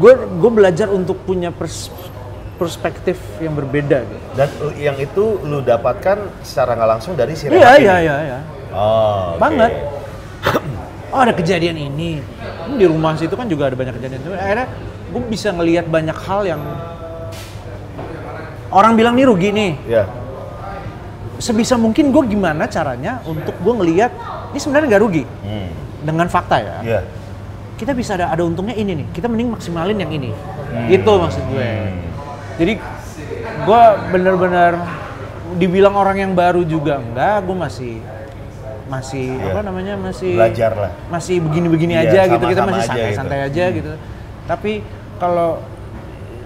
[0.00, 1.92] gue gue belajar untuk punya pers-
[2.56, 4.24] perspektif yang berbeda gitu.
[4.32, 7.84] Dan uh, yang itu lu dapatkan secara nggak langsung dari si Iya ini?
[7.84, 8.38] iya iya iya.
[8.70, 9.40] Oh, oke.
[9.40, 9.72] Banget.
[11.06, 12.18] Oh ada kejadian ini.
[12.66, 14.30] Ini Di rumah situ kan juga ada banyak kejadian itu.
[14.34, 14.66] Akhirnya
[15.08, 16.60] gue bisa ngelihat banyak hal yang
[18.68, 19.72] orang bilang nih rugi nih.
[19.86, 20.04] Ya.
[21.38, 24.10] Sebisa mungkin gue gimana caranya untuk gue ngelihat
[24.50, 25.70] ini sebenarnya nggak rugi Hmm.
[26.02, 26.76] dengan fakta ya.
[26.82, 27.00] Iya.
[27.76, 29.06] Kita bisa ada ada untungnya ini nih.
[29.12, 30.34] Kita mending maksimalin yang ini.
[30.90, 31.64] Gitu maksud gue.
[31.64, 32.02] Hmm.
[32.56, 32.72] Jadi
[33.62, 34.72] gue bener-bener
[35.56, 37.46] dibilang orang yang baru juga enggak.
[37.46, 37.94] Gue masih
[38.86, 39.50] masih Iya.
[39.50, 40.90] apa namanya masih Belajar lah.
[41.08, 43.48] masih begini-begini Iya, aja gitu kita masih aja santai-santai gitu.
[43.48, 43.92] aja gitu
[44.44, 44.72] tapi
[45.16, 45.58] kalau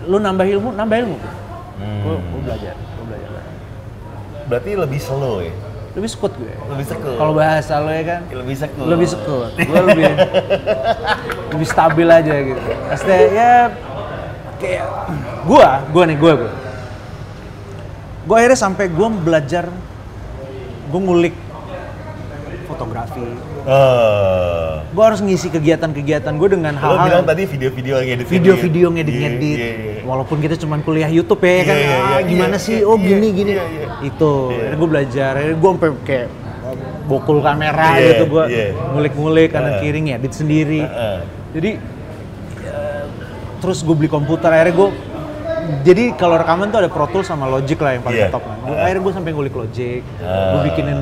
[0.03, 1.19] lu nambah ilmu nambah ilmu
[1.77, 2.01] Hmm.
[2.03, 3.31] gue belajar gue belajar
[4.47, 5.53] Berarti lebih slow ya?
[5.91, 7.17] lebih sekut gue Lebih sekut.
[7.17, 8.85] kalau bahasa lo ya kan lebih sekut.
[8.87, 10.05] lebih sekut gue lebih
[11.51, 13.73] lebih stabil aja gitu pasti ya
[14.57, 14.85] kayak
[15.43, 16.51] gue gue nih gue gue
[18.23, 19.65] gue akhirnya sampai gue belajar
[20.87, 21.35] gue ngulik
[22.81, 23.21] fotografi.
[23.69, 24.73] Eh.
[24.91, 28.87] gue harus ngisi kegiatan-kegiatan gue dengan Lo hal-hal bilang yang- tadi video-video lagi edit video-video
[28.91, 29.59] ngedit-ngedit.
[29.61, 30.03] Iya, iya, iya.
[30.09, 31.77] walaupun kita cuma kuliah YouTube ya kan?
[31.77, 32.77] Iya, iya, ah, gimana iya, sih?
[32.81, 33.53] Iya, oh gini gini.
[33.55, 33.87] iya, iya.
[34.03, 34.33] itu.
[34.51, 35.33] Akhirnya gue belajar.
[35.55, 36.29] Gue sampai kayak
[37.07, 38.25] bokul kamera Iya, gitu.
[38.33, 38.45] Gue
[38.97, 39.83] ngulik-ngulik kanan Heeh.
[39.85, 40.81] kiri ngedit sendiri.
[40.83, 41.19] Heeh.
[41.51, 41.71] jadi
[42.67, 43.05] eh,
[43.61, 44.51] terus gue beli komputer.
[44.51, 44.89] Akhirnya gue
[45.81, 48.29] jadi kalau rekaman tuh ada Pro Tools sama Logic lah yang paling Iya.
[48.29, 48.57] top kan.
[48.59, 48.85] Gua- Heeh.
[48.85, 50.53] akhirnya gue sampai ngulik Logic, Ah.
[50.53, 50.99] gue bikinin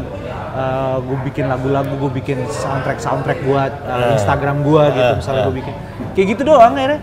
[0.98, 4.10] gue bikin lagu-lagu, gue bikin soundtrack soundtrack buat uh, Ah.
[4.12, 5.46] Instagram gue gitu, Ah, misalnya ah.
[5.46, 5.74] gue bikin
[6.12, 7.00] kayak gitu doang akhirnya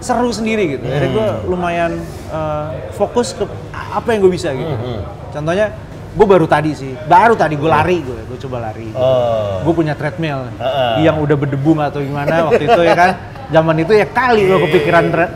[0.00, 0.84] seru sendiri gitu.
[0.84, 1.40] Akhirnya gue Hmm.
[1.48, 1.92] lumayan
[2.28, 4.68] uh, fokus ke apa yang gue bisa gitu.
[4.68, 5.00] Hmm, hmm.
[5.30, 5.66] Contohnya
[6.10, 8.92] gue baru tadi sih, baru tadi gue lari gue, gue coba lari.
[8.92, 9.64] Oh.
[9.64, 11.04] Gue punya treadmill Heeh.
[11.04, 13.10] yang udah berdebu atau gimana waktu itu ya kan.
[13.50, 15.30] Zaman itu ya kali gue kepikiran tread,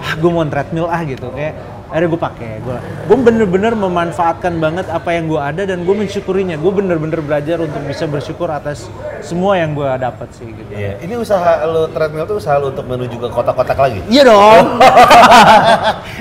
[0.00, 1.28] ah gue mau treadmill ah gitu.
[1.32, 1.54] Kayak
[1.86, 2.50] akhirnya gue pakai.
[2.64, 6.56] Gue gue bener-bener memanfaatkan banget apa yang gue ada dan gue mensyukurinya.
[6.60, 8.86] Gue bener-bener belajar untuk bisa bersyukur atas
[9.24, 10.70] semua yang gue dapat sih gitu.
[10.70, 14.00] Iya, ini usaha lo treadmill tuh usaha lo untuk menuju ke kotak-kotak lagi.
[14.10, 14.66] iya dong.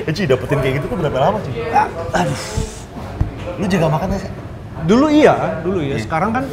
[0.05, 1.55] Eh, Cuy, dapetin kayak gitu tuh berapa lama, cuy?
[2.13, 2.39] aduh.
[3.57, 4.32] Lu jaga makan gak sih?
[4.86, 6.43] dulu iya dulu ya sekarang kan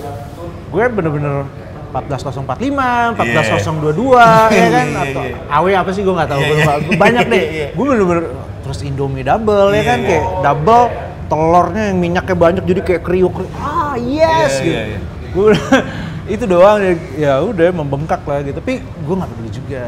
[0.72, 1.44] gue bener-bener
[1.92, 4.16] 14045, 14022
[4.56, 5.36] ya kan Iya, atau iya.
[5.52, 6.56] AW apa sih gue nggak tahu Iya, iya.
[6.56, 6.72] lupa.
[6.96, 7.66] banyak deh Iya.
[7.70, 8.24] gue bener-bener
[8.62, 10.08] terus Indomie double ya Iya, kan iya.
[10.08, 10.84] kayak double
[11.24, 14.98] telurnya yang minyaknya banyak jadi kayak kriuk kriuk ah yes Iya, gitu iya, iya.
[15.28, 15.46] gue
[16.34, 19.84] itu doang ya, ya udah membengkak lah gitu tapi gue nggak peduli juga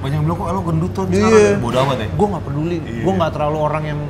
[0.00, 1.60] Banyak yang bilang kok lo gendut tuh Iya.
[1.60, 1.84] sekarang.
[1.84, 2.08] Amat ya.
[2.08, 3.02] gue nggak peduli Iya.
[3.04, 4.00] gue nggak terlalu orang yang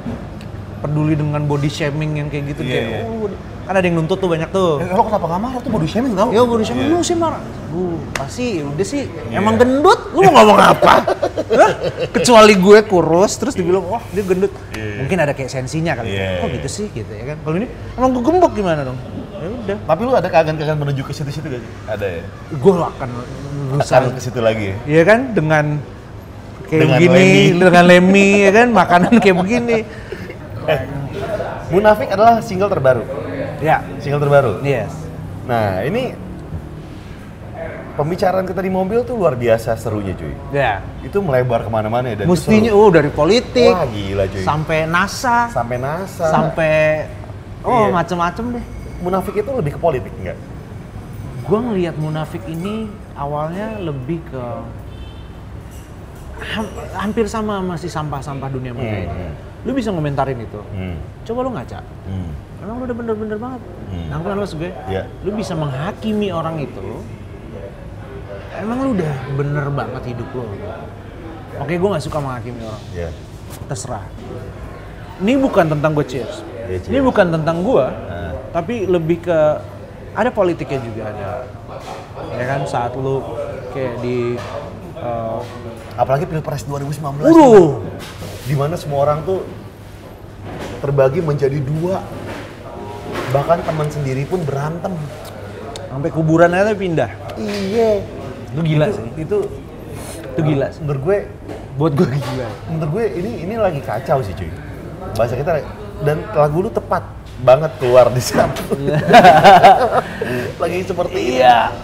[0.80, 3.00] peduli dengan body shaming yang kayak gitu Iya, kayak iya.
[3.04, 3.28] oh,
[3.62, 6.12] kan ada yang nuntut tuh banyak tuh Eh, lo kenapa gak marah tuh body shaming
[6.12, 6.28] tau?
[6.32, 7.38] Ya body shaming lu sih marah.
[7.70, 10.10] Lu pasti udah sih emang gendut.
[10.10, 10.94] Lu mau ngomong apa?
[11.60, 11.72] Hah?
[12.10, 14.50] Kecuali gue kurus terus dibilang wah dia gendut.
[14.72, 15.04] Iya.
[15.04, 16.16] Mungkin ada kayak sensinya kali.
[16.16, 16.42] Iya.
[16.42, 17.36] Kok gitu sih gitu ya kan.
[17.44, 18.98] Kalau ini emang gue gembok gimana dong?
[19.36, 19.76] Ya udah.
[19.86, 21.70] Tapi lu ada keagan-keagan menuju ke situ-situ gak sih?
[21.86, 22.22] Ada ya?
[22.58, 23.08] Gue akan
[23.70, 23.98] berusaha.
[24.02, 24.76] Akan ke situ lagi ya?
[24.84, 25.64] Iya kan dengan
[26.66, 27.58] kayak Dengan begini, Lemmy.
[27.62, 29.78] dengan Lemmy ya kan makanan kayak begini.
[31.68, 33.04] Munafik adalah single terbaru.
[33.60, 34.52] Ya, Single terbaru.
[34.60, 34.90] yes.
[35.44, 36.14] Nah, ini
[37.92, 40.32] pembicaraan kita di mobil tuh luar biasa serunya cuy.
[40.50, 40.80] Ya.
[41.00, 44.40] Itu melebar ke mana-mana ya dan Mestinya oh dari politik Wah gila cuy.
[44.40, 46.26] sampai NASA Sampai NASA.
[46.26, 46.72] sampai
[47.60, 47.92] oh Iya.
[47.92, 48.64] macem-macem deh.
[49.00, 50.38] Munafik itu lebih ke politik enggak?
[51.40, 54.44] gue ngelihat munafik ini awalnya lebih ke
[56.46, 59.49] ham- hampir sama masih sampah-sampah dunia maya ini.
[59.64, 60.60] Lu bisa ngomentarin itu.
[60.72, 60.96] Hmm.
[61.28, 61.80] Coba lu ngaca.
[62.08, 62.30] Hmm.
[62.64, 63.60] Emang lu udah bener-bener banget.
[63.92, 64.06] Hmm.
[64.08, 64.72] Nangkep maksud gue?
[64.88, 65.02] Iya.
[65.24, 66.80] Lu bisa menghakimi orang itu.
[68.56, 70.44] Emang lu udah bener banget hidup lu.
[71.60, 72.82] Oke, gue nggak suka menghakimi orang.
[72.96, 73.08] Ya.
[73.68, 74.04] Terserah.
[75.20, 76.40] Ini bukan tentang gue cheers.
[76.68, 76.92] Iya, cheers.
[76.92, 78.32] Ini bukan tentang gue, Nah.
[78.56, 79.38] tapi lebih ke
[80.16, 81.30] ada politiknya juga ada.
[82.36, 83.20] Ya kan saat lu
[83.76, 84.34] kayak di
[84.98, 85.40] uh,
[86.00, 87.20] Apalagi Pilpres 2019.
[87.20, 87.84] Waduh.
[87.84, 89.44] Di mana semua orang tuh
[90.80, 92.00] terbagi menjadi dua.
[93.30, 94.94] Bahkan teman sendiri pun berantem.
[95.90, 97.10] sampai kuburan aja pindah.
[97.34, 97.98] Iya.
[98.54, 99.06] Lu gila itu, sih.
[99.26, 99.38] Itu
[100.22, 100.80] Itu gila sih.
[100.86, 101.18] Menurut gue,
[101.74, 102.46] Buat gue gila.
[102.70, 104.46] menurut gue ini ini lagi kacau sih cuy.
[105.18, 105.66] Bahasa kita
[106.06, 107.02] dan lagu lu tepat
[107.42, 108.54] banget keluar di saat
[110.62, 111.42] lagi seperti.
[111.42, 111.74] Iya.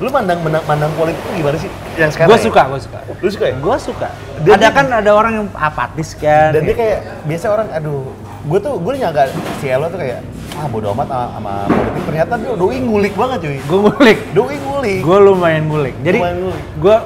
[0.00, 1.68] Lu mandang mandang, mandang politik tuh gimana sih?
[1.94, 2.28] Yang sekarang?
[2.28, 2.44] Gue ya?
[2.48, 2.98] suka, gue suka.
[3.14, 3.54] Lu suka ya?
[3.54, 4.08] Gue suka.
[4.40, 6.50] Dan ada dia- kan ada orang yang apatis kan.
[6.50, 8.08] Dan dia kayak biasa orang aduh,
[8.42, 9.28] gue tuh gue nyangka
[9.60, 12.02] si Elo tuh kayak ah bodo amat sama, sama politik.
[12.02, 13.58] Ternyata dia doi ngulik banget cuy.
[13.60, 14.18] gue ngulik.
[14.32, 15.00] Doi ngulik.
[15.00, 15.94] Gue lumayan ngulik.
[16.00, 16.64] Jadi Lumayan ngulik.
[16.74, 16.96] gue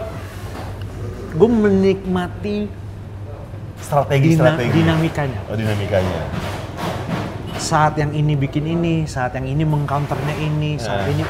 [1.35, 2.57] gue menikmati
[3.77, 4.71] strategi dina- strategi.
[4.73, 5.41] dinamikanya.
[5.45, 6.19] Oh, dinamikanya.
[7.55, 11.13] Saat yang ini bikin ini, saat yang ini mengcounternya ini, saat Eh.
[11.13, 11.23] ini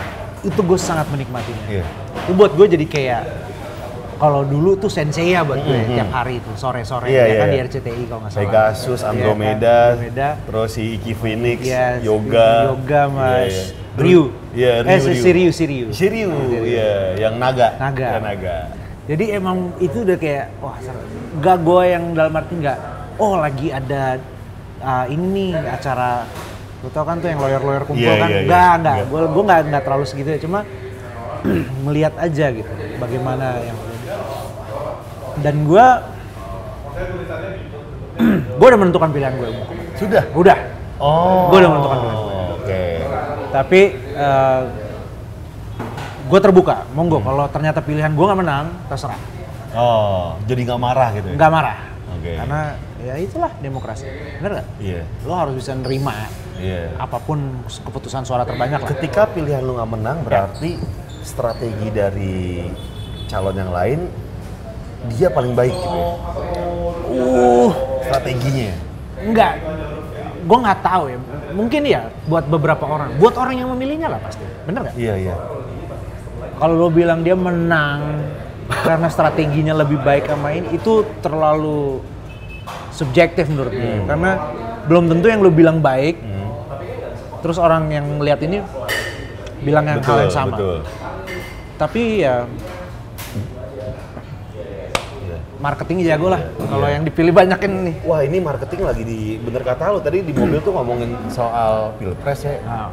[0.44, 1.64] itu gue sangat menikmatinya.
[1.66, 1.84] Iya.
[2.20, 3.22] Itu buat gue jadi kayak
[4.14, 5.88] kalau dulu tuh sensei ya buat gue Mhm.
[5.90, 7.64] tiap hari itu sore-sore Iya, ya iya, kan di iya.
[7.66, 8.42] RCTI kalau nggak salah.
[8.42, 9.10] Pegasus, Iya kan?
[9.10, 10.28] Andromeda, Andromeda.
[10.38, 13.26] terus si Iki Phoenix, Iya, Yoga, Yoga, Mas.
[13.26, 13.64] Iya, iya.
[13.94, 14.22] Ryu.
[14.54, 15.18] Iya, Eh, Ryu, si- Ryu.
[15.18, 15.86] si Ryu, si Ryu.
[15.92, 16.30] Si Ryu,
[16.62, 17.74] iya, yang naga.
[17.76, 18.08] Naga.
[18.08, 18.56] Ya, naga.
[19.04, 20.96] Jadi emang itu udah kayak wah seru.
[21.38, 22.78] Gak gue yang dalam arti nggak
[23.16, 24.16] oh lagi ada
[24.80, 26.24] uh, ini nih acara
[26.84, 28.44] lu tau kan tuh yang lawyer-lawyer kumpul Iya, kan iya, iya.
[28.44, 29.04] nggak nggak Iya.
[29.06, 30.58] gue gue nggak nggak terlalu segitu ya cuma
[31.84, 33.78] melihat aja gitu bagaimana yang
[35.36, 35.86] dan gue
[38.58, 39.48] gue udah menentukan pilihan gue
[39.94, 40.24] Sudah.
[40.32, 40.58] udah
[40.94, 41.50] Oh.
[41.50, 42.18] Gua udah menentukan pilihan.
[42.54, 42.82] Oke.
[43.50, 43.80] tapi
[46.24, 49.18] gue terbuka monggo kalau ternyata pilihan gue nggak menang terserah
[49.74, 51.34] Oh, jadi nggak marah gitu ya?
[51.34, 51.78] nggak marah
[52.14, 52.32] Oke.
[52.36, 52.60] karena
[53.00, 54.06] ya itulah demokrasi
[54.38, 55.02] bener nggak Iya.
[55.22, 56.14] lo harus bisa nerima
[56.54, 56.94] Iya.
[56.96, 60.78] apa pun keputusan suara terbanyak lah Ketika pilihan lu nggak menang, berarti
[61.20, 62.70] strategi dari
[63.26, 64.00] calon yang lain
[65.10, 66.08] dia paling baik gitu ya?
[67.10, 68.70] uh Strateginya.
[69.18, 69.52] enggak
[70.44, 71.18] gue nggak tahu ya
[71.50, 75.34] mungkin ya buat beberapa orang buat orang yang memilihnya lah pasti bener nggak Iya, iya.
[76.54, 78.20] kalau lo bilang dia menang
[78.78, 82.04] karena strateginya lebih baik sama ini itu terlalu
[82.90, 84.06] subjektif menurut gue Hmm.
[84.06, 84.30] karena
[84.84, 86.32] belum tentu yang lo bilang baik Hmm.
[87.44, 88.64] Terus orang yang lihat ini
[89.60, 90.80] bilang yang hal yang sama Betul.
[91.76, 92.48] tapi ya
[95.20, 95.36] Iya.
[95.58, 96.94] marketingnya jago lah kalau Iya.
[96.96, 100.56] yang dipilih banyakin nih Wah ini marketing lagi di bener kata lu tadi di mobil
[100.58, 102.56] tuh ngomongin soal pilpres ya.
[102.62, 102.88] Nah,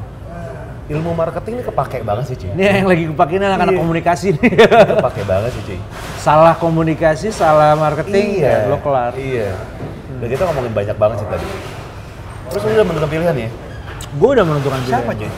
[0.92, 2.52] Ilmu marketing ini kepake banget sih cuy.
[2.52, 3.80] ini yang lagi kepakai ini anak-anak Iya.
[3.80, 4.52] komunikasi nih
[5.00, 5.80] Kepake banget sih cuy.
[6.18, 9.56] salah komunikasi salah marketing ya lo kelar Iya.
[10.20, 11.48] Dan kita ngomongin banyak banget sih tadi.
[12.46, 13.50] Terus lu udah menentukan pilihan ya?
[14.12, 15.32] Gue udah menentukan pilihan Siapa cuy?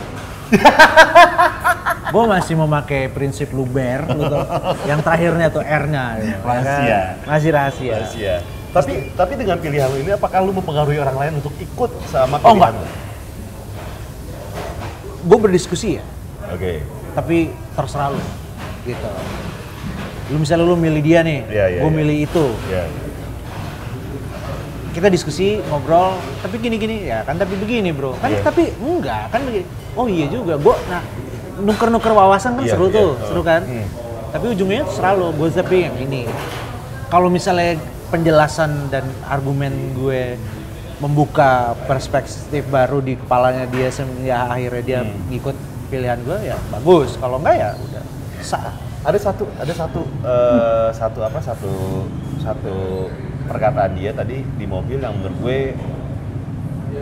[2.06, 4.38] gue masih memakai prinsip Luber gitu.
[4.90, 6.40] yang terakhirnya tuh R-nya gitu.
[6.42, 7.02] Rahasia.
[7.24, 8.36] masih rahasia Rahasia.
[8.70, 12.54] Tapi tapi dengan pilihan lu ini apakah lu mempengaruhi orang lain untuk ikut sama Oh,
[12.54, 12.74] pilihan enggak.
[12.76, 13.02] lu?
[15.24, 16.04] gue berdiskusi ya
[16.50, 16.84] Oke.
[17.14, 18.20] tapi terserah lu
[18.84, 19.08] gitu
[20.28, 21.96] lu misalnya lu milih dia nih Iya, iya, gue iya.
[21.96, 22.84] milih itu Ya.
[24.94, 28.42] Kita diskusi ngobrol tapi gini gini ya kan tapi begini bro kan Iya.
[28.42, 31.02] tapi enggak kan begini oh iya juga gue nah
[31.60, 32.96] nuker nuker wawasan kan Iya, seru iya.
[32.96, 33.26] tuh Oh.
[33.26, 33.88] seru kan Hmm.
[34.30, 36.30] tapi ujungnya lo gue tapi yang ini
[37.08, 37.78] kalau misalnya
[38.08, 40.38] penjelasan dan argumen gue
[40.98, 45.18] membuka perspektif baru di kepalanya dia sem- ya akhirnya dia Hmm.
[45.28, 45.58] ngikut
[45.90, 48.04] pilihan gue ya bagus kalau enggak ya udah
[48.40, 48.74] sah
[49.04, 51.72] Ada satu ada satu eh, satu apa satu
[52.40, 52.76] satu
[53.48, 55.60] perkataan dia tadi di mobil yang menurut gue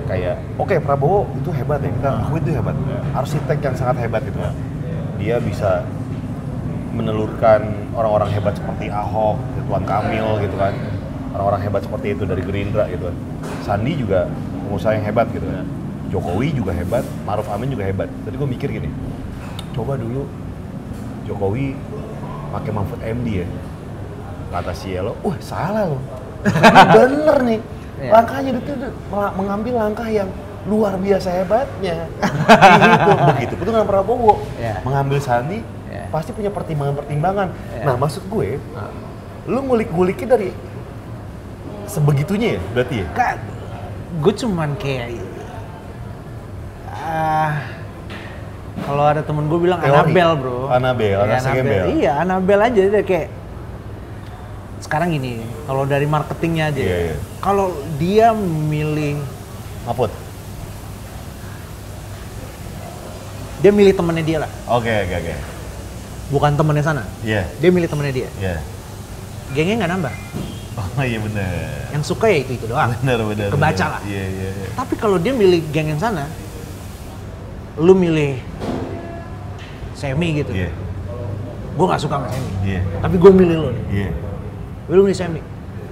[0.08, 2.76] kayak oke Prabowo itu hebat ya kita akui itu hebat.
[3.16, 4.40] Arsitek yang sangat hebat gitu
[5.22, 5.86] dia bisa
[6.92, 7.62] menelurkan
[7.96, 10.74] orang-orang hebat seperti Ahok, Ridwan Kamil gitu kan.
[11.32, 13.16] Orang-orang hebat seperti itu dari Gerindra gitu kan.
[13.64, 14.28] Sandi juga
[14.68, 15.66] pengusaha yang hebat gitu kan.
[16.12, 18.12] Jokowi juga hebat, Maruf Amin juga hebat.
[18.28, 18.92] Tadi gue mikir gini
[19.72, 20.28] coba dulu
[21.24, 21.72] Jokowi
[22.52, 23.48] pakai Mahfud MD ya.
[24.52, 26.21] Kata si Elo, wah salah loh
[26.92, 27.60] bener nih
[28.02, 28.12] Iya.
[28.18, 28.74] langkahnya itu
[29.38, 30.26] mengambil langkah yang
[30.66, 32.10] luar biasa hebatnya
[32.82, 34.82] gitu begitu pun dengan Prabowo Iya.
[34.82, 36.10] mengambil Sandi Iya.
[36.10, 37.84] pasti punya pertimbangan-pertimbangan Iya.
[37.86, 38.58] nah maksud gue
[39.46, 40.50] lu ngulik-nguliknya dari
[41.86, 43.34] sebegitunya ya berarti ya Kak,
[44.18, 45.06] gue cuman kayak
[46.90, 47.54] ah
[48.82, 49.94] kalau ada temen gue bilang Teori.
[49.94, 50.60] Anabel bro.
[50.68, 51.86] Anabel, Iya, anak si Gembel.
[51.92, 53.28] Iya Anabel aja dia kayak
[54.82, 57.16] sekarang gini, kalau dari marketingnya aja, Iya, ya, iya.
[57.40, 59.22] kalau dia milih,
[59.84, 60.10] Mahfud
[63.62, 65.36] dia milih temennya dia lah, oke oke oke
[66.32, 67.04] bukan temennya sana.
[67.22, 68.30] iya Dia milih temennya dia.
[68.40, 68.56] iya
[69.52, 70.14] Gengnya nggak nambah.
[70.98, 72.90] oh iya bener Yang suka ya itu itu doang.
[72.98, 73.94] bener bener Kebaca bener.
[73.94, 74.02] lah.
[74.08, 74.68] iya iya iya.
[74.74, 76.26] Tapi kalau dia milih geng yang sana,
[77.78, 78.40] lu milih
[79.94, 80.56] semi gitu.
[80.56, 80.72] Iya.
[81.72, 82.52] gue nggak suka sama Semi.
[82.66, 82.82] Iya.
[82.98, 83.86] Tapi gue milih lo nih.
[83.94, 84.10] Iya.
[84.88, 85.42] Lu milih Semi.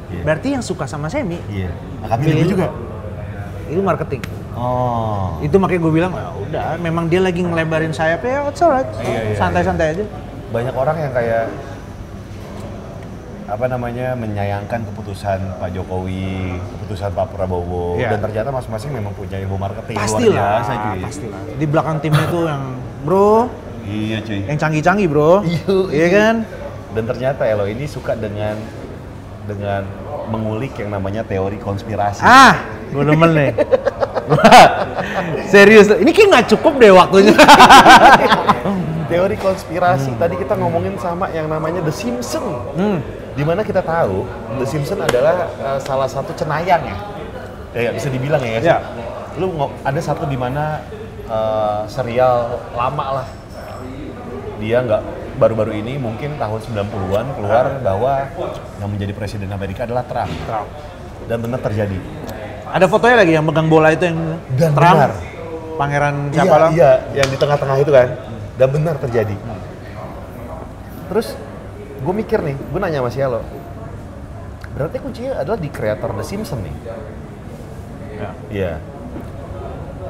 [0.10, 0.22] Iya.
[0.24, 1.70] Berarti yang suka sama Semi, Iya.
[2.02, 2.68] Akan Milih juga.
[3.68, 4.22] itu marketing.
[4.58, 5.38] Oh.
[5.40, 8.90] Itu makanya gue bilang, "Ah, udah, memang dia lagi ngelebarin sayapnya, ya it's alright.
[8.98, 10.04] Iya, iya, Santai-santai aja.
[10.50, 11.54] Banyak orang yang kayak
[13.46, 18.14] apa namanya menyayangkan keputusan Pak Jokowi, keputusan Pak Prabowo, Iya.
[18.14, 21.00] dan ternyata masing-masing memang punya ilmu marketing Pastilah, luar biasa cuy.
[21.02, 21.40] pastilah.
[21.58, 22.64] Di belakang timnya tuh yang,
[23.04, 23.50] bro,
[23.84, 24.40] Iya cuy.
[24.46, 25.42] yang canggih-canggih bro.
[25.42, 26.36] Iya, Iya kan?
[26.90, 28.54] Dan ternyata Elo ini suka dengan
[29.50, 29.82] dengan
[30.30, 32.22] mengulik yang namanya teori konspirasi.
[32.22, 32.62] Ah,
[32.94, 33.52] gue demen nih.
[35.50, 37.34] Serius, ini kayak nggak cukup deh waktunya.
[39.10, 40.14] Teori konspirasi.
[40.22, 42.78] Tadi kita ngomongin sama yang namanya The Simpsons.
[42.78, 43.00] hmm.
[43.34, 44.30] Di mana kita tahu
[44.62, 46.98] The Simpsons adalah uh, salah satu cenayang ya.
[47.74, 48.62] Ya, ya, bisa dibilang ya.
[48.62, 48.78] Ya.
[49.42, 50.86] Lu ngo- ada satu di mana
[51.26, 53.28] uh, serial lama lah.
[54.62, 55.02] Dia nggak
[55.40, 58.28] baru-baru ini mungkin tahun 90-an keluar bahwa
[58.78, 60.30] yang menjadi presiden Amerika adalah Trump.
[61.26, 61.96] Dan benar terjadi.
[62.70, 64.20] Ada fotonya lagi yang megang bola itu yang
[64.54, 65.12] Dan Trump, benar.
[65.80, 66.70] pangeran Iya, siapa lah?
[66.76, 68.08] iya, yang di tengah-tengah itu kan.
[68.60, 69.36] Dan benar terjadi.
[71.10, 71.34] Terus
[72.04, 73.22] gue mikir nih, gue nanya sama si.
[74.76, 76.76] Berarti kuncinya adalah di kreator The Simpsons nih.
[78.20, 78.30] Ya.
[78.52, 78.74] Iya.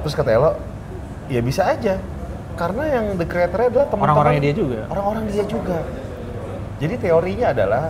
[0.03, 0.51] Terus kata Elo,
[1.31, 1.95] ya bisa aja.
[2.59, 4.03] Karena yang the creator adalah teman-teman.
[4.11, 4.79] Orang-orangnya dia juga.
[4.91, 5.79] Orang-orang dia juga.
[6.79, 7.83] Jadi teorinya adalah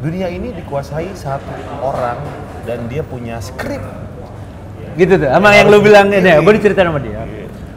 [0.00, 1.52] dunia ini dikuasai satu
[1.84, 2.16] orang
[2.64, 3.84] dan dia punya skrip.
[4.96, 7.28] Gitu tuh, sama yang lu bilang ini ya, gue diceritain sama dia.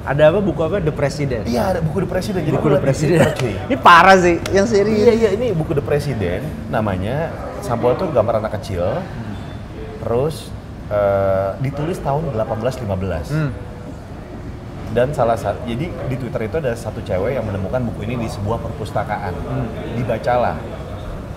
[0.08, 1.44] Ada apa buku apa The President.
[1.44, 2.42] Iya, ada buku The President.
[2.48, 3.30] Jadi buku The President.
[3.36, 3.54] Cuy.
[3.68, 5.06] Ini parah sih, yang Iya serius.
[5.12, 9.04] iya ini buku The President namanya sampul itu gambar anak kecil
[10.00, 10.48] terus
[10.88, 13.52] eh, ditulis tahun 1815 Hmm.
[14.90, 18.28] Dan salah satu jadi di Twitter itu ada satu cewek yang menemukan buku ini di
[18.30, 19.34] sebuah perpustakaan
[19.98, 20.58] dibacalah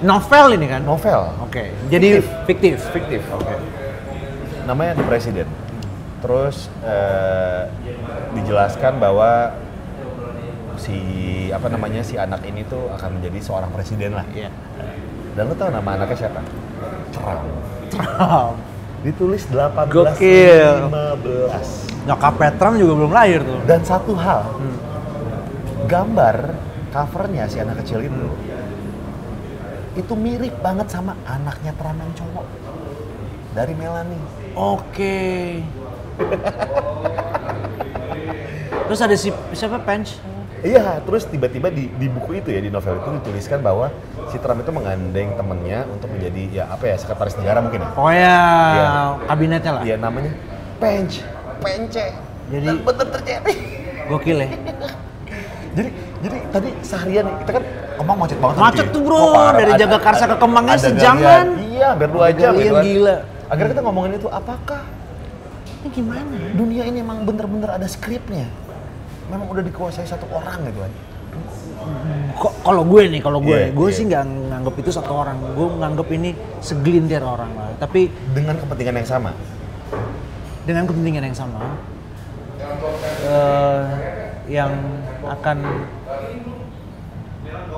[0.02, 0.82] Novel ini kan?
[0.82, 1.70] novel Oke.
[1.86, 2.82] Jadi fiktif.
[2.90, 3.22] fiktif
[4.66, 5.50] namanya The President
[6.22, 7.66] terus eh,
[8.34, 9.54] dijelaskan bahwa
[10.78, 10.98] si
[11.50, 14.50] apa namanya si anak ini tuh akan menjadi seorang presiden lah Iya.
[15.32, 16.40] Dan lu tau nama anaknya siapa?
[17.14, 17.48] Trump.
[17.88, 18.56] Trump.
[19.02, 19.90] Ditulis 1815.
[19.90, 20.76] Gokil.
[22.02, 23.58] Nyokapnya Trump juga belum lahir tuh.
[23.62, 24.76] Dan satu hal, Hmm.
[25.86, 26.36] gambar
[26.88, 28.26] covernya si anak kecil itu
[29.92, 32.46] itu mirip banget sama anaknya yang cowok
[33.52, 34.24] dari Melanie.
[34.54, 35.60] Oke.
[38.86, 40.16] Terus ada si siapa Pence?
[40.62, 43.90] Iya, terus tiba-tiba di, di buku itu ya di novel itu dituliskan bahwa
[44.30, 47.88] si Trump itu mengandeng temennya untuk menjadi ya apa ya sekretaris negara mungkin ya.
[47.92, 48.36] Pokoknya
[48.72, 48.88] Iya.
[49.26, 49.82] kabinetnya lah.
[49.82, 50.32] Iya namanya
[50.78, 51.18] Pence,
[51.62, 52.04] Pence.
[52.50, 53.54] Jadi- Dan bener terjadi.
[54.10, 54.48] Gokil ya.
[55.76, 55.88] Jadi
[56.22, 58.56] jadi tadi seharian nih, kita kan Kemang macet banget.
[58.58, 59.14] Macet tuh, bro.
[59.14, 59.58] Oh, parah.
[59.62, 61.46] Dari Jagakarsa ke Kemangnya sejaman.
[61.60, 62.82] Iya, hampir dua Ada jam kan.
[62.82, 63.16] gila.
[63.46, 64.80] Akhirnya kita ngomongin itu, apakah
[65.82, 66.36] Ini gimana?
[66.54, 68.46] dunia ini emang bener-bener ada skripnya?
[69.28, 70.92] Memang udah dikuasai satu orang gitu kan?
[72.32, 73.96] Kok kalau gue nih, kalau gue, Iya, gue iya.
[73.96, 75.36] sih nggak nganggep itu satu orang.
[75.58, 77.70] Gue nganggep ini segelintir orang lah.
[77.76, 79.30] Tapi Dengan kepentingan yang sama.
[80.62, 81.62] Dengan kepentingan yang sama,
[83.26, 83.82] eh,
[84.46, 84.72] yang
[85.26, 85.58] akan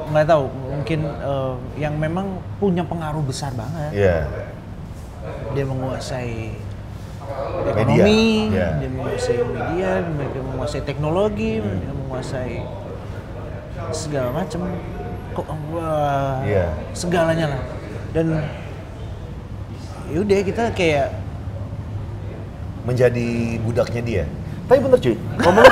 [0.05, 3.91] nggak tahu, mungkin eh, yang memang punya pengaruh besar banget.
[3.93, 4.19] Iya.
[5.57, 6.61] Dia menguasai
[7.25, 8.69] Media, ekonomi, iya.
[8.77, 11.81] dia menguasai media, dia menguasai teknologi, Hmm.
[11.81, 12.55] dia menguasai
[13.97, 14.61] segala macam.
[15.33, 16.69] Kok wah, Iya.
[16.93, 17.63] segalanya lah.
[18.13, 18.45] Dan
[20.13, 21.24] yaudah kita kayak
[22.85, 23.29] Menjadi
[23.61, 24.25] budaknya dia.
[24.65, 25.13] Tapi bener cuy,
[25.45, 25.65] ngomong,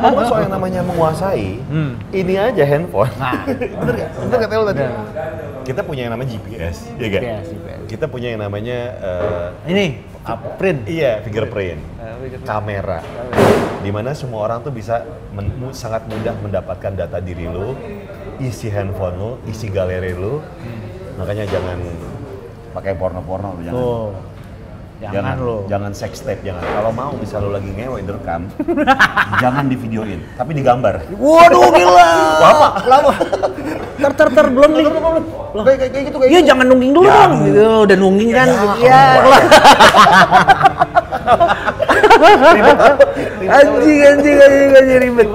[0.00, 2.00] ngomong soal yang namanya menguasai, Hmm.
[2.08, 3.12] ini aja handphone.
[3.20, 3.44] Nah.
[3.84, 4.08] bener gak?
[4.24, 4.80] Bener gak Telo tadi?
[5.68, 7.20] Kita punya yang namanya GPS, ya gak?
[7.20, 7.78] GPS, GPS.
[7.92, 9.84] Kita punya yang namanya eh, ini
[10.24, 10.56] apa?
[10.56, 10.88] print.
[10.88, 11.80] Iya, fingerprint.
[12.00, 13.04] Eh, Kamera.
[13.78, 17.76] Di mana semua orang tuh bisa men- sangat mudah mendapatkan data diri lu,
[18.40, 20.40] isi handphone lu, isi galeri lu.
[21.20, 21.76] Makanya jangan
[22.72, 23.76] pakai porno-porno lu, jangan.
[24.98, 25.62] Jangan, lo.
[25.66, 26.58] Jangan sex tape, jangan.
[26.58, 28.50] Kalau mau bisa lu lagi ngewe direkam,
[29.42, 31.06] jangan divideoin, tapi digambar.
[31.08, 32.08] Waduh gila.
[32.36, 33.12] Lama, lama.
[33.94, 34.84] Ter ter ter belum nih.
[34.90, 34.98] Kayak
[35.54, 36.48] kayak- kayak gitu kayak Iya gitu.
[36.50, 37.14] jangan nungging dulu Ya.
[37.24, 37.34] dong.
[37.44, 38.48] Gitu, udah nungging kan.
[38.48, 39.02] Ya, Iya.
[43.48, 45.28] Anjing anjing anjing anjing ribet.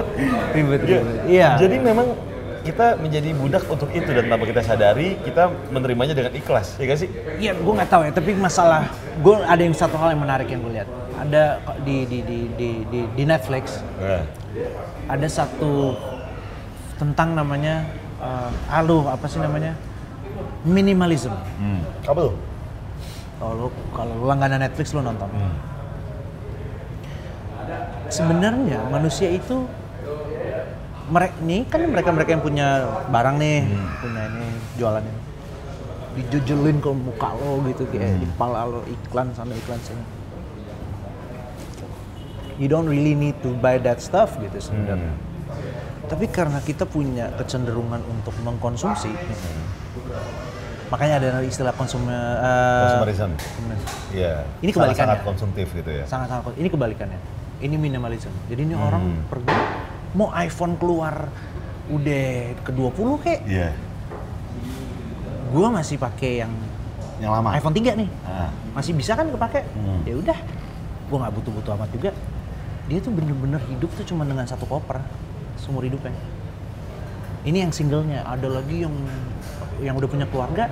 [0.54, 1.16] Ribet ribet.
[1.26, 1.50] Iya.
[1.58, 2.08] Jadi memang
[2.64, 7.00] kita menjadi budak untuk itu dan tanpa kita sadari kita menerimanya dengan ikhlas, ya gak
[7.04, 7.10] sih?
[7.38, 8.12] Iya, gue nggak tahu ya.
[8.16, 8.88] Tapi masalah,
[9.20, 10.90] gue ada yang satu hal yang menarik yang gue lihat.
[11.20, 14.28] Ada di di di di di, di Netflix Nah,
[15.08, 15.96] ada satu
[17.00, 17.88] tentang namanya
[18.20, 19.76] eh, aduh apa sih namanya
[20.64, 21.32] minimalism.
[21.60, 21.84] Hmm.
[22.08, 22.36] Apa tuh?
[23.40, 25.28] Kalau lu kalau lu langganan Netflix lu nonton.
[25.28, 25.56] Hmm.
[28.08, 29.68] Sebenarnya manusia itu
[31.10, 32.68] mereka nih kan mereka mereka yang punya
[33.12, 33.58] barang nih,
[34.00, 34.48] punya ini
[34.80, 35.22] jualan ini.
[36.14, 40.04] Dijujelin ke muka lo gitu kayak di kepala lo iklan sana iklan sini.
[42.62, 45.12] You don't really need to buy that stuff gitu sebenarnya.
[46.06, 49.10] Tapi karena kita punya kecenderungan untuk mengkonsumsi,
[50.94, 53.32] makanya ada istilah eh, Consumerism.
[54.14, 54.46] Iya.
[54.62, 55.18] Ini kebalikannya.
[55.18, 56.06] Sangat konsumtif gitu ya.
[56.06, 57.20] sangat-sangat ini kebalikannya
[57.64, 59.56] ini minimalism jadi ini orang pergi
[60.14, 61.30] mau iPhone keluar
[61.90, 62.26] udah
[62.64, 63.40] ke 20 kek?
[63.46, 63.72] Iya.
[65.54, 66.54] gua masih pakai yang
[67.22, 67.50] Yang lama.
[67.54, 68.10] iPhone 3 nih.
[68.26, 68.50] Ah.
[68.74, 69.62] masih bisa kan kepake?
[69.78, 70.02] Hmm.
[70.06, 70.38] ya udah.
[71.10, 72.12] Gua nggak butuh-butuh amat juga.
[72.90, 74.98] Dia tuh bener-bener hidup tuh cuma dengan satu koper
[75.62, 76.12] seumur hidupnya
[77.44, 78.24] ini yang singlenya.
[78.24, 78.96] Ada lagi yang
[79.84, 80.72] yang udah punya keluarga.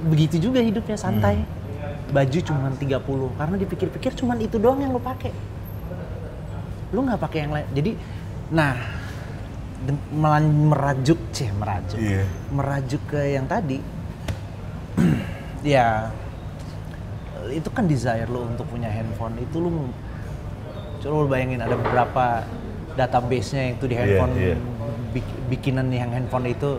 [0.00, 1.44] Begitu juga hidupnya santai.
[2.10, 5.32] Baju cuma 30 karena dipikir-pikir cuma itu doang yang lo pakai.
[6.92, 7.66] Lu nggak pakai yang lain.
[7.72, 7.90] Jadi
[8.50, 8.74] nah
[10.12, 12.24] merajuk cih merajuk Iya.
[12.50, 13.80] merajuk ke yang tadi
[15.64, 16.10] ya
[17.48, 19.70] itu kan desire lo untuk punya handphone itu lu
[21.00, 22.44] coba lu bayangin ada beberapa
[22.92, 24.56] database-nya yang itu di Iya, handphone iya.
[25.10, 26.76] bik- bikinan yang handphone itu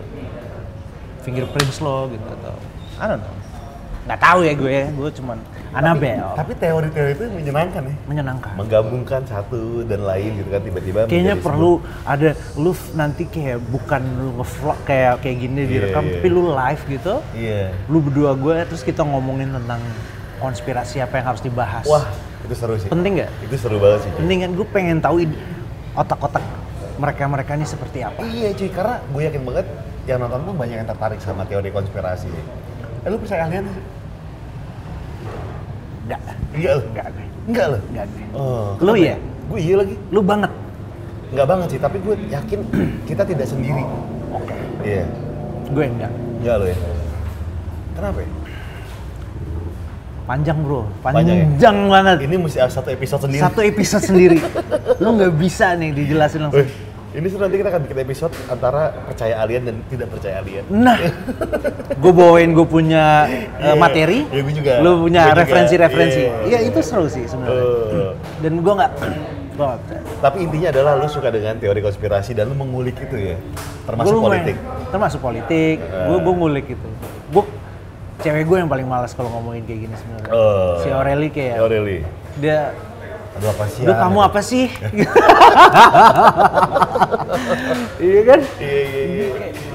[1.20, 2.54] fingerprints lo gitu atau
[2.96, 3.36] I don't know
[4.02, 5.38] nggak tahu ya gue gue cuman
[5.72, 7.94] Annabelle Tapi teori-teori itu menyenangkan ya.
[8.04, 10.98] menyenangkan Menggabungkan satu dan lain gitu kan tiba-tiba.
[11.06, 11.70] kayaknya perlu
[12.04, 16.12] ada lu nanti kayak bukan lu nge-vlog kayak kayak gini Iya, direkam iya.
[16.14, 17.62] tapi lu live gitu sebuah- Iya.
[17.86, 19.80] lu berdua gue terus kita ngomongin tentang
[20.38, 22.04] konspirasi apa yang harus dibahas Wah,
[22.42, 22.86] itu seru sih.
[22.86, 24.10] penting nggak Itu seru banget sih.
[24.14, 25.16] penting kan gue pengen tahu
[25.92, 26.44] otak-otak
[26.94, 29.66] mereka mereka ini seperti apa Iya cuy, karena gue yakin banget
[30.02, 32.26] yang nonton tuh banyak yang tertarik sama teori konspirasi.
[32.98, 33.82] Eh lu percaya alien sih?
[36.04, 36.20] Enggak
[36.52, 36.82] Enggak lu?
[36.86, 37.78] enggak gue Enggak lu?
[37.86, 39.08] enggak gue Oh, kenapa iya?
[39.08, 39.16] ya?
[39.42, 39.94] Gue iya lagi.
[40.08, 40.52] lu banget
[41.28, 42.58] Enggak banget sih, tapi gue yakin
[43.08, 43.82] kita tidak sendiri.
[44.30, 45.04] oke Iya.
[45.68, 46.76] gue enggak Enggak lu ya?
[47.92, 48.30] Kenapa ya?
[50.22, 51.90] panjang bro Panjang panjang, ya?
[51.90, 53.42] banget Ini mesti satu episode sendiri.
[53.42, 54.38] satu episode sendiri
[55.02, 56.70] lu nggak bisa nih dijelasin langsung Wih,
[57.12, 60.64] ini tuh nanti kita akan bikin episode antara percaya alien dan tidak percaya alien.
[60.66, 60.96] Nah,
[61.92, 63.28] gue bawain gue punya
[63.58, 64.72] uh, Iya, materi, iya, gue juga.
[64.80, 66.20] lu punya referensi-referensi.
[66.22, 66.32] iya.
[66.46, 67.60] Iya itu seru sih sebenarnya.
[67.60, 70.00] Eh, Dan gue nggak, percaya.
[70.18, 73.36] tapi intinya adalah lu suka dengan teori konspirasi dan lu mengulik itu ya.
[73.84, 74.56] Termasuk Gua lumayan- politik.
[74.88, 75.76] Termasuk politik.
[75.78, 76.06] Eh.
[76.06, 76.88] Gue gue ngulik itu.
[77.28, 77.44] Gue
[78.18, 80.30] cewek gue yang paling malas kalau ngomongin kayak gini sebenarnya.
[80.30, 80.80] Oh.
[80.80, 82.00] Si Aureli kayak really?
[82.34, 82.72] dia,
[83.32, 83.82] Aduh apa sih?
[83.88, 84.66] "Duh, kamu apa sih?
[88.02, 88.40] iya kan?
[88.60, 89.26] Iya, iya, iya.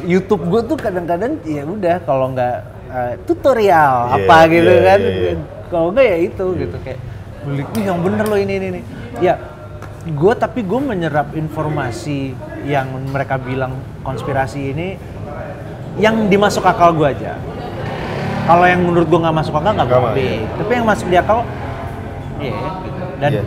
[0.07, 2.57] YouTube gue tuh kadang-kadang ya udah kalau nggak
[2.88, 4.99] eh, tutorial Iya, apa gitu iya, kan,
[5.67, 6.99] kalau nggak ya itu gitu kayak
[7.43, 8.81] beli "Ih, yang bener loh ini ini ini.
[9.19, 9.35] Ya
[10.07, 12.31] gue tapi gue menyerap informasi
[12.63, 13.75] yang mereka bilang
[14.07, 14.88] konspirasi ini
[15.99, 17.35] yang dimasuk akal gue aja.
[18.47, 20.47] Kalau yang menurut gue nggak masuk akal nggak iya.
[20.55, 21.43] Tapi yang masuk di akal,
[22.39, 22.55] iya.
[22.55, 22.97] gitu.
[23.18, 23.44] Dan Iya.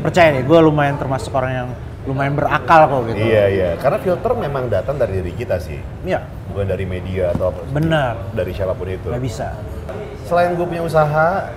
[0.00, 1.68] percaya deh, gue lumayan termasuk orang yang
[2.04, 3.24] lumayan berakal kok gitu.
[3.24, 3.70] Iya, iya.
[3.76, 5.80] Karena filter memang datang dari diri kita sih.
[6.04, 7.64] Iya, Bukan dari media atau apa.
[7.66, 8.12] bener.
[8.30, 9.08] Dari siapa pun itu.
[9.08, 9.56] Nggak bisa.
[10.22, 11.48] Selain gue punya usaha,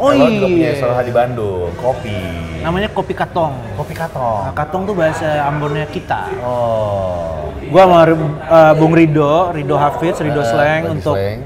[0.00, 0.80] Oh Elo juga punya iya.
[0.80, 2.16] usaha di Bandung, kopi.
[2.58, 3.52] Namanya kopi katong.
[3.76, 4.42] Kopi Nah, katong.
[4.56, 6.24] katong tuh bahasa Ambonnya kita.
[6.40, 7.52] Oh.
[7.68, 11.44] Gua sama uh, Bung Rido, Rido Hafiz, Rido Eh, Slang lagi untuk slang.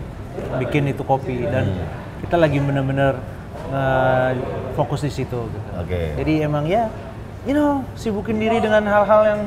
[0.56, 1.86] bikin itu kopi dan Hmm.
[2.22, 3.18] kita lagi bener-bener
[3.74, 4.30] uh,
[4.78, 5.68] fokus di situ gitu.
[5.74, 6.14] Oke.
[6.14, 6.86] Jadi emang ya,
[7.42, 9.40] you know, sibukin diri dengan hal-hal yang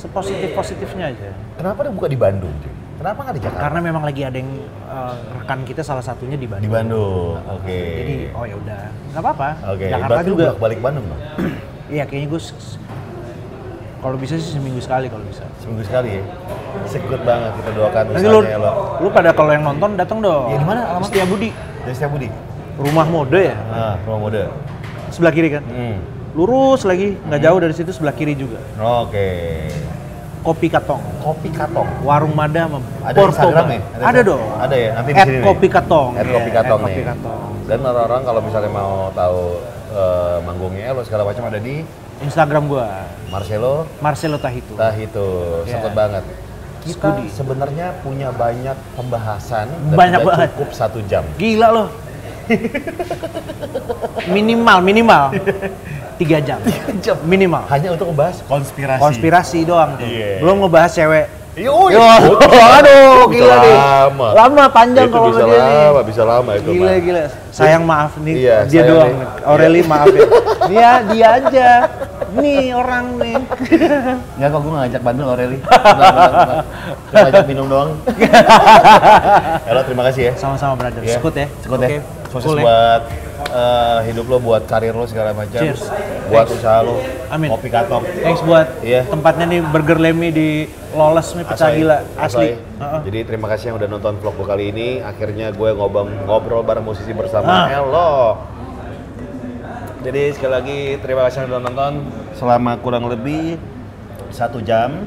[0.00, 1.30] sepositif positifnya aja.
[1.60, 2.54] Kenapa dia buka di Bandung?
[3.00, 3.64] Kenapa nggak di Jakarta?
[3.64, 4.52] Karena memang lagi ada yang
[4.84, 6.68] uh, rekan kita salah satunya di Bandung.
[6.68, 7.36] di Bandung.
[7.48, 7.80] Oke.
[7.96, 8.82] Jadi oh ya udah,
[9.12, 9.48] nggak apa-apa.
[9.72, 9.86] Oke.
[9.88, 10.48] Jakarta Berarti lu juga.
[10.60, 11.22] balik Bandung dong?
[11.90, 12.40] Iya kayaknya gue
[14.00, 15.44] kalau bisa sih seminggu sekali kalau bisa.
[15.60, 16.24] Seminggu sekali ya.
[16.88, 18.72] Sekut banget kita doakan Nanti lu, usahanya Elo.
[19.02, 20.48] lu pada kalau yang nonton datang dong.
[20.48, 21.08] Ya, di mana alamatnya?
[21.12, 21.50] Setia Budi.
[21.84, 22.28] Dari Setia Budi.
[22.80, 23.56] Rumah mode ya.
[23.60, 24.42] Nah, rumah mode.
[25.10, 25.62] Sebelah kiri kan.
[25.62, 25.96] Hmm.
[26.32, 28.56] Lurus lagi, nggak jauh dari situ sebelah kiri juga.
[28.78, 29.28] Oke.
[30.40, 31.02] Kopi Katong.
[31.20, 32.00] Kopi Katong.
[32.00, 33.68] Warung Mada sama Ada Porto Instagram ya?
[33.68, 34.24] Ada, Instagram?
[34.24, 34.42] dong.
[34.56, 34.90] Ada ya?
[34.96, 35.38] Nanti di sini.
[35.44, 36.10] Kopi Katong.
[36.16, 36.94] At Iya, Kopi Katong at nih.
[36.96, 37.42] Kopi Katong.
[37.68, 39.40] Dan orang-orang kalau misalnya mau tahu
[39.90, 41.82] eh, manggungnya Elo segala macam ada di
[42.20, 42.86] Instagram gua
[43.28, 44.78] Marcelo Marcelo Tahitu.
[44.78, 45.26] Tah itu
[45.66, 45.76] Iya.
[45.76, 46.24] sekut banget.
[46.80, 50.48] Kita sebenarnya punya banyak pembahasan dan Banyak banget.
[50.56, 51.20] cukup satu jam.
[51.36, 51.88] Gila loh.
[54.34, 55.22] minimal minimal
[56.20, 56.60] tiga jam.
[57.00, 57.16] jam.
[57.24, 57.64] Minimal.
[57.72, 59.00] Hanya untuk membahas konspirasi.
[59.00, 60.04] Konspirasi doang tuh.
[60.04, 60.44] Iya.
[60.44, 61.26] Belum ngebahas cewek
[61.58, 63.74] Yo, oh, aduh, gila nih.
[63.74, 64.28] lama.
[64.38, 65.82] Lama panjang Itu kalau bisa dia nih.
[65.82, 66.70] lama, bisa lama itu.
[66.72, 67.00] Gila, Mak.
[67.02, 67.22] gila.
[67.50, 69.10] Sayang maaf nih, Iya, dia doang.
[69.10, 69.28] nih.
[69.42, 70.22] Aureli maaf ya.
[70.70, 71.68] Dia, dia aja.
[72.38, 73.34] Nih orang nih.
[74.38, 75.58] Enggak kok gue ngajak bandel Aureli.
[77.10, 77.90] Gue ngajak minum doang.
[79.66, 80.32] Halo, terima kasih ya.
[80.38, 81.02] Sama-sama brother.
[81.02, 81.18] Iya.
[81.18, 81.50] Sekut ya.
[81.58, 81.98] Sekut Oke.
[81.98, 82.19] ya.
[82.30, 82.62] Sukses ya.
[82.62, 83.02] buat
[83.50, 85.58] eh, hidup lo, buat karir lo segala macam.
[85.58, 85.82] Cheers.
[86.26, 87.02] Buat usaha lo.
[87.26, 87.50] Amin.
[87.50, 88.02] Kopi katok.
[88.20, 89.02] Thanks buat Iya.
[89.04, 90.48] tempatnya nih Burger Lemmy di
[90.90, 91.76] Loles nih pecah Asoy.
[91.76, 92.22] gila asli.
[92.22, 92.50] Asoy.
[92.54, 93.00] Heeh.
[93.04, 94.88] Jadi terima kasih yang udah nonton vlog gue kali ini.
[95.00, 97.66] Akhirnya gue ngobrol ngobrol bareng musisi bersama Ah.
[97.68, 98.10] Hello.
[100.00, 101.92] Jadi sekali lagi terima kasih yang udah nonton
[102.32, 103.60] selama kurang lebih
[104.30, 105.04] satu jam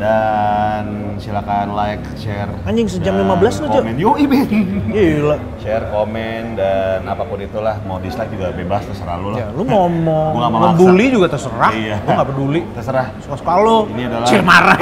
[0.00, 0.84] dan
[1.20, 2.48] silakan like, share.
[2.64, 3.72] Anjing, sejam dan 15 lu, Jo.
[3.84, 3.94] komen.
[4.00, 4.48] Yoi, Ben.
[4.88, 5.36] Gila.
[5.60, 9.44] Share, komen dan apa pun itulah mau dislike juga bebas terserah lu lah.
[9.44, 10.88] Ya, lu mau mau Gua maksa.
[11.12, 11.72] juga terserah.
[11.76, 11.96] Iya.
[12.00, 12.60] Gua nggak peduli.
[12.72, 13.06] Terserah.
[13.20, 13.78] Suka-suka lu.
[13.92, 14.78] Ini adalah Cil marah.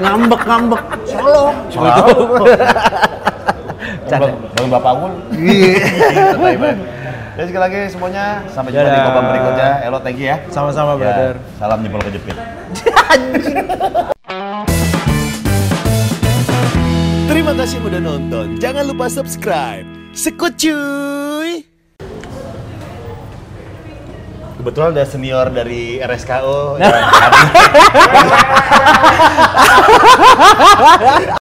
[0.00, 0.82] ngambek ngambek.
[1.04, 1.44] Solo.
[4.08, 4.32] Canda.
[4.56, 5.10] Bang bapak gue.
[5.36, 5.76] Iya.
[7.38, 9.06] Jadi sekali lagi semuanya sampai jumpa di Dadah.
[9.06, 9.70] kobam berikutnya.
[9.86, 10.42] Elo thank you ya.
[10.50, 11.34] Sama-sama, Ya, brother.
[11.54, 12.34] salam jempol kejepit.
[17.30, 18.58] Terima kasih udah nonton.
[18.58, 19.86] Jangan lupa subscribe.
[20.10, 21.62] Sekut cuy.
[24.58, 26.92] Kebetulan ada senior dari RSKO yang
[30.90, 31.28] hadir.